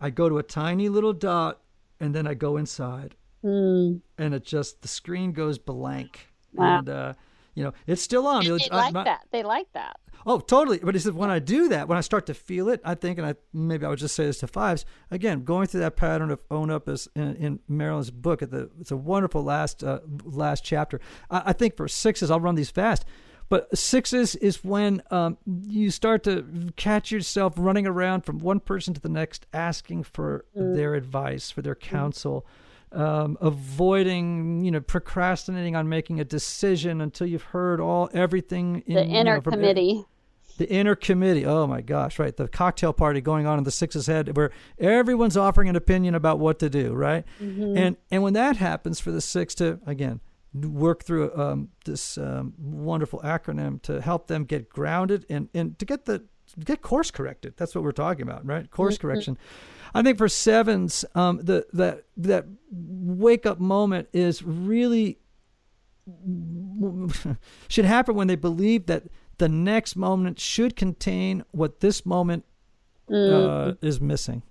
I 0.00 0.08
go 0.10 0.28
to 0.30 0.38
a 0.38 0.42
tiny 0.42 0.88
little 0.88 1.12
dot, 1.12 1.60
and 2.00 2.14
then 2.14 2.26
I 2.26 2.32
go 2.34 2.56
inside, 2.56 3.14
and 3.42 4.00
it 4.18 4.44
just 4.44 4.80
the 4.82 4.88
screen 4.88 5.32
goes 5.32 5.58
blank, 5.58 6.28
Wow. 6.54 6.78
and 6.78 6.88
uh, 6.88 7.12
you 7.54 7.64
know 7.64 7.72
it's 7.86 8.02
still 8.02 8.26
on. 8.26 8.44
They 8.44 8.68
I- 8.70 8.76
like 8.76 8.94
my- 8.94 9.04
that. 9.04 9.26
They 9.30 9.42
like 9.42 9.72
that. 9.72 9.96
Oh, 10.26 10.40
totally. 10.40 10.78
But 10.78 10.94
he 10.94 11.00
said 11.00 11.14
when 11.14 11.30
I 11.30 11.38
do 11.38 11.68
that, 11.68 11.86
when 11.86 11.98
I 11.98 12.00
start 12.00 12.26
to 12.26 12.34
feel 12.34 12.70
it, 12.70 12.80
I 12.82 12.94
think, 12.94 13.18
and 13.18 13.26
I 13.26 13.34
maybe 13.52 13.84
I 13.84 13.90
would 13.90 13.98
just 13.98 14.14
say 14.14 14.24
this 14.24 14.38
to 14.38 14.46
fives 14.46 14.86
again, 15.10 15.44
going 15.44 15.66
through 15.66 15.80
that 15.80 15.96
pattern 15.96 16.30
of 16.30 16.40
own 16.50 16.70
up 16.70 16.88
is 16.88 17.08
in, 17.14 17.36
in 17.36 17.58
Marilyn's 17.68 18.10
book. 18.10 18.40
At 18.40 18.50
the 18.50 18.70
it's 18.80 18.90
a 18.90 18.96
wonderful 18.96 19.42
last 19.44 19.84
uh, 19.84 20.00
last 20.24 20.64
chapter. 20.64 21.00
I, 21.30 21.42
I 21.46 21.52
think 21.52 21.76
for 21.76 21.88
sixes, 21.88 22.30
I'll 22.30 22.40
run 22.40 22.54
these 22.54 22.70
fast. 22.70 23.04
But 23.50 23.76
sixes 23.76 24.34
is 24.36 24.64
when 24.64 25.02
um, 25.10 25.36
you 25.46 25.90
start 25.90 26.24
to 26.24 26.72
catch 26.76 27.10
yourself 27.10 27.52
running 27.58 27.86
around 27.86 28.22
from 28.24 28.38
one 28.38 28.58
person 28.58 28.94
to 28.94 29.00
the 29.00 29.10
next, 29.10 29.46
asking 29.52 30.04
for 30.04 30.46
their 30.54 30.94
advice, 30.94 31.50
for 31.50 31.60
their 31.60 31.74
counsel, 31.74 32.46
um, 32.94 33.36
avoiding, 33.40 34.64
you 34.64 34.70
know, 34.70 34.80
procrastinating 34.80 35.76
on 35.76 35.88
making 35.88 36.20
a 36.20 36.24
decision 36.24 37.00
until 37.00 37.26
you've 37.26 37.42
heard 37.42 37.80
all 37.80 38.08
everything. 38.12 38.82
In, 38.86 38.94
The 38.94 39.04
you 39.06 39.14
inner 39.16 39.34
know, 39.36 39.40
from- 39.40 39.52
committee. 39.54 40.04
the 40.58 40.70
inner 40.70 40.94
committee. 40.94 41.44
Oh 41.44 41.66
my 41.66 41.80
gosh, 41.80 42.18
right. 42.18 42.36
The 42.36 42.48
cocktail 42.48 42.92
party 42.92 43.20
going 43.20 43.46
on 43.46 43.58
in 43.58 43.64
the 43.64 43.70
six's 43.72 44.06
head 44.06 44.36
where 44.36 44.50
everyone's 44.78 45.36
offering 45.36 45.68
an 45.68 45.76
opinion 45.76 46.14
about 46.14 46.38
what 46.38 46.58
to 46.60 46.70
do, 46.70 46.92
right? 46.92 47.24
And 47.40 47.96
and 48.10 48.22
when 48.22 48.32
that 48.34 48.56
happens 48.56 49.00
for 49.00 49.10
the 49.10 49.20
six 49.20 49.54
to 49.56 49.80
again 49.86 50.20
work 50.54 51.02
through 51.02 51.34
um, 51.36 51.68
this 51.84 52.16
um, 52.16 52.54
wonderful 52.56 53.18
acronym 53.24 53.82
to 53.82 54.00
help 54.00 54.28
them 54.28 54.44
get 54.44 54.68
grounded 54.68 55.26
and, 55.28 55.48
and 55.52 55.76
to 55.80 55.84
get 55.84 56.04
the 56.04 56.22
get 56.62 56.82
course 56.82 57.10
corrected. 57.10 57.54
That's 57.56 57.74
what 57.74 57.84
we're 57.84 57.92
talking 57.92 58.22
about, 58.22 58.44
right? 58.46 58.70
Course 58.70 58.98
correction. 58.98 59.38
I 59.94 60.02
think 60.02 60.18
for 60.18 60.28
sevens, 60.28 61.04
um, 61.14 61.38
the 61.42 61.66
that 61.72 62.04
that 62.16 62.46
wake 62.70 63.46
up 63.46 63.60
moment 63.60 64.08
is 64.12 64.42
really 64.42 65.18
should 67.68 67.84
happen 67.84 68.14
when 68.14 68.26
they 68.26 68.36
believe 68.36 68.86
that 68.86 69.04
the 69.38 69.48
next 69.48 69.96
moment 69.96 70.38
should 70.38 70.76
contain 70.76 71.44
what 71.50 71.80
this 71.80 72.04
moment 72.04 72.44
uh, 73.10 73.72
is 73.82 74.00
missing. 74.00 74.42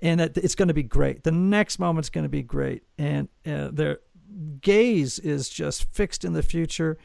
And 0.00 0.20
that 0.20 0.36
it's 0.36 0.54
going 0.54 0.68
to 0.68 0.74
be 0.74 0.84
great. 0.84 1.24
The 1.24 1.32
next 1.32 1.78
moment's 1.78 2.08
going 2.08 2.22
to 2.22 2.28
be 2.28 2.42
great. 2.42 2.84
And 2.98 3.28
uh, 3.44 3.70
their 3.72 3.98
gaze 4.60 5.18
is 5.18 5.48
just 5.48 5.92
fixed 5.92 6.24
in 6.24 6.34
the 6.34 6.42
future. 6.42 6.98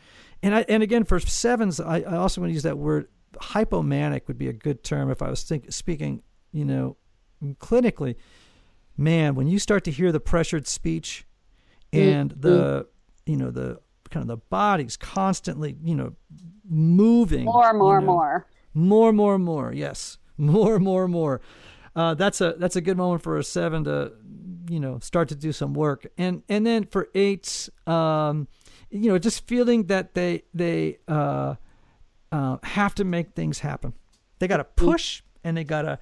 And 0.43 0.53
I, 0.53 0.65
and 0.69 0.83
again, 0.83 1.05
for 1.05 1.19
sevens, 1.19 1.79
I, 1.79 2.01
I 2.01 2.17
also 2.17 2.41
want 2.41 2.51
to 2.51 2.53
use 2.53 2.63
that 2.63 2.77
word 2.77 3.07
hypomanic 3.39 4.27
would 4.27 4.37
be 4.37 4.47
a 4.47 4.53
good 4.53 4.83
term 4.83 5.09
if 5.09 5.21
I 5.21 5.29
was 5.29 5.43
think, 5.43 5.71
speaking, 5.71 6.23
you 6.51 6.65
know, 6.65 6.97
clinically. 7.55 8.15
Man, 8.97 9.35
when 9.35 9.47
you 9.47 9.59
start 9.59 9.83
to 9.85 9.91
hear 9.91 10.11
the 10.11 10.19
pressured 10.19 10.67
speech 10.67 11.25
and 11.91 12.31
the, 12.31 12.87
you 13.25 13.35
know, 13.35 13.51
the 13.51 13.79
kind 14.09 14.21
of 14.21 14.27
the 14.27 14.37
body's 14.49 14.95
constantly, 14.97 15.75
you 15.83 15.95
know, 15.95 16.13
moving. 16.67 17.45
More, 17.45 17.73
more, 17.73 17.99
you 17.99 18.05
know, 18.05 18.13
more. 18.13 18.47
more, 18.73 19.13
more, 19.13 19.37
more. 19.37 19.73
Yes, 19.73 20.17
more, 20.37 20.79
more, 20.79 21.07
more. 21.07 21.41
Uh, 21.95 22.13
that's 22.13 22.41
a 22.41 22.55
that's 22.57 22.75
a 22.75 22.81
good 22.81 22.97
moment 22.97 23.21
for 23.21 23.37
a 23.37 23.43
seven 23.43 23.85
to, 23.85 24.11
you 24.69 24.79
know, 24.79 24.99
start 24.99 25.29
to 25.29 25.35
do 25.35 25.51
some 25.51 25.73
work. 25.73 26.07
And 26.17 26.43
and 26.49 26.65
then 26.65 26.85
for 26.85 27.09
eights, 27.15 27.69
um, 27.87 28.47
you 28.89 29.09
know, 29.09 29.17
just 29.17 29.47
feeling 29.47 29.85
that 29.85 30.13
they 30.13 30.43
they 30.53 30.97
uh, 31.07 31.55
uh, 32.31 32.57
have 32.63 32.95
to 32.95 33.03
make 33.03 33.31
things 33.31 33.59
happen. 33.59 33.93
They 34.39 34.47
got 34.47 34.57
to 34.57 34.63
push 34.63 35.21
and 35.43 35.55
they 35.55 35.63
got 35.63 35.83
to 35.83 35.99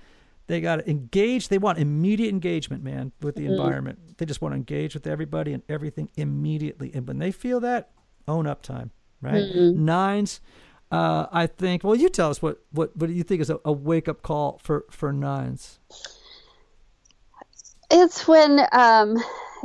they 0.48 0.60
got 0.60 0.78
to 0.78 0.90
engage. 0.90 1.48
They 1.48 1.58
want 1.58 1.80
immediate 1.80 2.30
engagement, 2.30 2.84
man, 2.84 3.14
with 3.22 3.36
the 3.36 3.46
environment. 3.46 4.18
They 4.18 4.26
just 4.26 4.42
want 4.42 4.52
to 4.54 4.58
engage 4.58 4.94
with 4.94 5.08
everybody 5.08 5.54
and 5.54 5.64
everything 5.70 6.10
immediately. 6.18 6.92
And 6.94 7.08
when 7.08 7.18
they 7.20 7.32
feel 7.32 7.60
that, 7.62 7.92
own 8.28 8.46
up 8.46 8.62
time, 8.62 8.92
right? 9.22 9.46
Nines, 9.56 10.42
uh, 10.92 11.28
I 11.32 11.48
think. 11.48 11.84
Well, 11.84 11.96
you 11.96 12.10
tell 12.10 12.30
us 12.30 12.42
what 12.42 12.62
what 12.72 12.96
what 12.98 13.08
do 13.08 13.14
you 13.14 13.24
think 13.24 13.42
is 13.42 13.50
a, 13.50 13.60
a 13.64 13.72
wake 13.72 14.08
up 14.10 14.22
call 14.22 14.60
for 14.64 14.86
for 14.90 15.14
nines? 15.14 15.80
It's 17.90 18.28
when 18.28 18.60
um, 18.72 19.18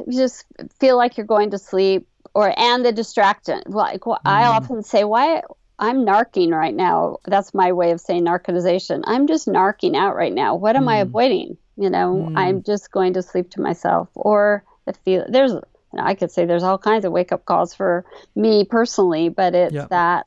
you 0.06 0.12
just 0.12 0.44
feel 0.78 0.96
like 0.96 1.16
you're 1.16 1.26
going 1.26 1.50
to 1.50 1.58
sleep 1.58 2.06
or 2.34 2.52
and 2.58 2.84
the 2.84 2.92
distractant. 2.92 3.68
Like 3.70 4.06
well, 4.06 4.20
I 4.24 4.44
Mm. 4.44 4.50
often 4.56 4.82
say, 4.82 5.04
why 5.04 5.42
I'm 5.78 6.04
narking 6.04 6.50
right 6.50 6.74
now. 6.74 7.18
That's 7.24 7.54
my 7.54 7.72
way 7.72 7.92
of 7.92 8.00
saying 8.00 8.24
narcotization. 8.24 9.02
I'm 9.04 9.26
just 9.26 9.46
narking 9.46 9.96
out 9.96 10.16
right 10.16 10.32
now. 10.32 10.56
What 10.56 10.76
am 10.76 10.88
I 10.88 10.98
Mm. 10.98 11.02
avoiding? 11.02 11.56
You 11.76 11.90
know, 11.90 12.30
I'm 12.34 12.62
just 12.64 12.90
going 12.90 13.12
to 13.14 13.22
sleep 13.22 13.50
to 13.50 13.60
myself. 13.60 14.08
Or 14.14 14.64
the 14.86 14.92
feel 14.92 15.24
there's, 15.28 15.52
you 15.52 15.60
know, 15.92 16.02
I 16.02 16.14
could 16.14 16.32
say 16.32 16.44
there's 16.44 16.64
all 16.64 16.78
kinds 16.78 17.04
of 17.04 17.12
wake 17.12 17.30
up 17.30 17.44
calls 17.44 17.74
for 17.74 18.04
me 18.34 18.64
personally, 18.64 19.28
but 19.28 19.54
it's 19.54 19.74
that 19.90 20.26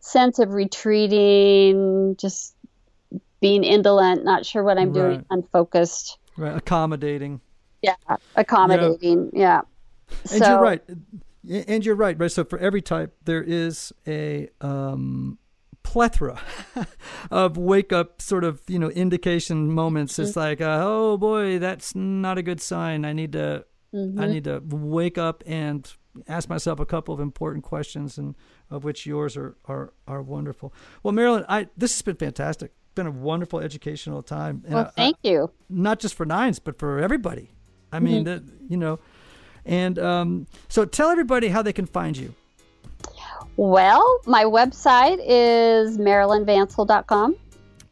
sense 0.00 0.38
of 0.38 0.52
retreating, 0.54 2.16
just 2.16 2.54
being 3.40 3.64
indolent, 3.64 4.24
not 4.24 4.46
sure 4.46 4.62
what 4.62 4.78
I'm 4.78 4.92
doing, 4.92 5.26
unfocused. 5.30 6.18
Right, 6.38 6.56
accommodating. 6.56 7.40
Yeah, 7.82 7.96
accommodating. 8.34 9.30
Yeah. 9.34 9.62
And 10.30 10.42
so, 10.42 10.52
you're 10.52 10.60
right. 10.60 10.82
And 11.48 11.84
you're 11.86 11.94
right, 11.94 12.18
right? 12.18 12.30
So 12.30 12.44
for 12.44 12.58
every 12.58 12.82
type, 12.82 13.14
there 13.24 13.42
is 13.42 13.92
a 14.06 14.48
um, 14.60 15.38
plethora 15.82 16.40
of 17.30 17.56
wake 17.56 17.92
up 17.92 18.20
sort 18.20 18.44
of, 18.44 18.60
you 18.66 18.78
know, 18.78 18.90
indication 18.90 19.70
moments. 19.72 20.18
It's 20.18 20.34
like, 20.36 20.60
uh, 20.60 20.80
oh 20.82 21.16
boy, 21.16 21.58
that's 21.58 21.94
not 21.94 22.38
a 22.38 22.42
good 22.42 22.60
sign. 22.60 23.04
I 23.04 23.12
need 23.12 23.32
to, 23.32 23.64
I 23.94 24.26
need 24.26 24.44
to 24.44 24.60
wake 24.66 25.16
up 25.18 25.42
and 25.46 25.90
ask 26.28 26.48
myself 26.48 26.80
a 26.80 26.86
couple 26.86 27.14
of 27.14 27.20
important 27.20 27.62
questions, 27.64 28.18
and 28.18 28.34
of 28.70 28.84
which 28.84 29.06
yours 29.06 29.36
are 29.36 29.56
are, 29.66 29.92
are 30.08 30.22
wonderful. 30.22 30.74
Well, 31.02 31.12
Marilyn, 31.12 31.44
I 31.48 31.68
this 31.76 31.92
has 31.94 32.02
been 32.02 32.16
fantastic. 32.16 32.72
Been 32.94 33.06
a 33.06 33.10
wonderful 33.10 33.60
educational 33.60 34.22
time. 34.22 34.62
And 34.64 34.74
Well, 34.74 34.86
I- 34.86 34.90
thank 34.90 35.16
you. 35.22 35.50
not 35.68 36.00
just 36.00 36.14
for 36.14 36.26
nines, 36.26 36.58
but 36.58 36.78
for 36.78 36.98
everybody. 36.98 37.52
I 37.92 38.00
mean, 38.00 38.24
that 38.24 38.42
you 38.68 38.76
know, 38.76 38.98
and 39.66 39.98
um, 39.98 40.46
so 40.68 40.84
tell 40.84 41.10
everybody 41.10 41.48
how 41.48 41.60
they 41.62 41.72
can 41.72 41.86
find 41.86 42.16
you. 42.16 42.34
Well, 43.56 44.20
my 44.26 44.44
website 44.44 45.18
is 45.26 45.98
marilynvancil.com. 45.98 47.36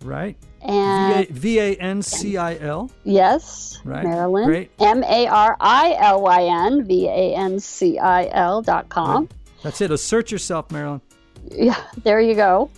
Right? 0.02 0.36
And 0.60 1.28
V 1.28 1.59
A 1.59 1.74
N 1.76 2.01
C 2.02 2.36
I 2.38 2.56
L. 2.56 2.90
yes, 3.05 3.80
Right. 3.84 4.02
Marilyn. 4.05 4.46
Great. 4.46 4.70
M 4.80 5.02
A 5.05 5.26
R 5.26 5.56
I 5.60 5.94
L 5.98 6.22
Y 6.22 6.42
N 6.66 6.84
V 6.84 7.06
A 7.06 7.34
N 7.34 7.60
C 7.60 7.98
I 7.98 8.28
L 8.28 8.62
dot 8.62 8.88
com. 8.88 9.28
That's 9.62 9.80
it. 9.82 9.90
Assert 9.90 10.30
yourself, 10.30 10.70
Marilyn. 10.70 11.01
Yeah, 11.51 11.76
there 12.02 12.20
you 12.20 12.34
go. 12.34 12.70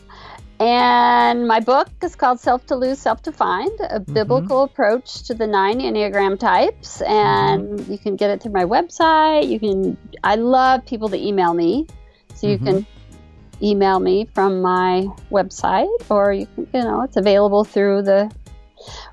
And 0.58 1.46
my 1.46 1.60
book 1.60 1.88
is 2.02 2.16
called 2.16 2.40
Self 2.40 2.64
to 2.66 2.76
Lose, 2.76 2.98
Self 2.98 3.22
to 3.22 3.32
Find 3.32 3.70
A 3.80 4.00
mm-hmm. 4.00 4.12
Biblical 4.12 4.62
Approach 4.62 5.22
to 5.24 5.34
the 5.34 5.46
Nine 5.46 5.80
Enneagram 5.80 6.38
Types. 6.38 7.02
And 7.02 7.78
mm-hmm. 7.78 7.92
you 7.92 7.98
can 7.98 8.16
get 8.16 8.30
it 8.30 8.42
through 8.42 8.52
my 8.52 8.64
website. 8.64 9.48
You 9.48 9.60
can, 9.60 9.98
I 10.24 10.36
love 10.36 10.86
people 10.86 11.08
to 11.10 11.16
email 11.16 11.52
me. 11.52 11.86
So 12.34 12.46
you 12.46 12.58
can 12.58 12.82
mm-hmm. 12.82 13.64
email 13.64 13.98
me 13.98 14.28
from 14.34 14.60
my 14.60 15.06
website, 15.30 15.88
or 16.10 16.32
you 16.32 16.46
can, 16.54 16.68
you 16.72 16.82
know, 16.82 17.02
it's 17.02 17.16
available 17.16 17.64
through 17.64 18.02
the 18.02 18.30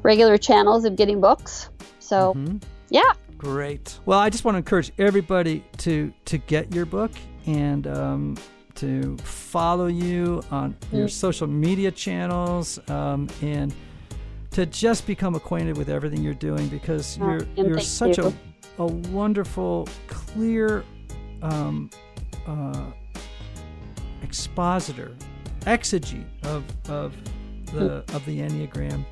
regular 0.02 0.38
channels 0.38 0.86
of 0.86 0.96
getting 0.96 1.22
books. 1.22 1.70
So, 2.00 2.36
yeah. 2.90 3.14
Great. 3.38 4.00
Well, 4.06 4.20
I 4.20 4.30
just 4.30 4.46
want 4.46 4.56
to 4.56 4.60
encourage 4.60 4.92
everybody 4.98 5.66
to 5.80 6.14
to 6.26 6.38
get 6.38 6.74
your 6.74 6.86
book 6.86 7.12
and 7.46 7.88
um, 7.88 8.38
to 8.76 9.18
follow 9.18 9.88
you 9.88 10.42
on 10.52 10.76
your 10.92 11.08
social 11.08 11.48
media 11.48 11.92
channels 11.92 12.80
um, 12.90 13.30
and 13.42 13.74
to 14.52 14.66
just 14.66 15.08
become 15.08 15.36
acquainted 15.36 15.78
with 15.78 15.90
everything 15.90 16.22
you're 16.22 16.34
doing 16.34 16.68
because 16.68 17.18
you're 17.18 17.46
and 17.58 17.68
you're 17.68 17.80
such 17.80 18.18
you. 18.18 18.28
a 18.28 18.34
a 18.80 18.86
wonderful, 18.86 19.88
clear 20.08 20.84
um, 21.42 21.90
uh, 22.48 22.86
expositor, 24.22 25.16
exegete 25.62 26.26
of 26.44 26.64
of 26.90 27.16
the 27.66 28.04
of 28.14 28.26
the 28.26 28.40
enneagram, 28.40 29.06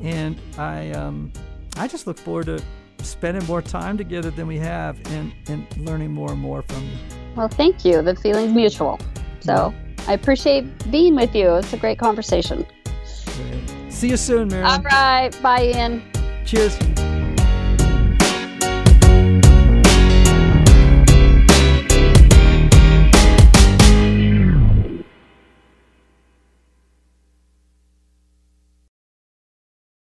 and 0.00 0.38
I 0.58 0.90
um, 0.92 1.32
I 1.76 1.88
just 1.88 2.06
look 2.06 2.18
forward 2.18 2.46
to 2.46 2.62
spending 3.02 3.44
more 3.46 3.62
time 3.62 3.98
together 3.98 4.30
than 4.30 4.46
we 4.46 4.58
have 4.58 4.98
and 5.12 5.32
and 5.48 5.66
learning 5.78 6.12
more 6.12 6.30
and 6.30 6.40
more 6.40 6.62
from 6.62 6.82
you. 6.82 7.21
Well, 7.36 7.48
thank 7.48 7.84
you. 7.84 8.02
The 8.02 8.14
feeling's 8.14 8.52
mutual. 8.52 8.98
So 9.40 9.52
mm-hmm. 9.52 10.10
I 10.10 10.14
appreciate 10.14 10.90
being 10.90 11.14
with 11.14 11.34
you. 11.34 11.54
It's 11.56 11.72
a 11.72 11.76
great 11.76 11.98
conversation. 11.98 12.66
See 13.88 14.08
you 14.08 14.16
soon, 14.16 14.48
Marilyn. 14.48 14.70
All 14.70 14.82
right. 14.82 15.30
Bye, 15.42 15.66
Ian. 15.66 16.02
Cheers. 16.44 16.76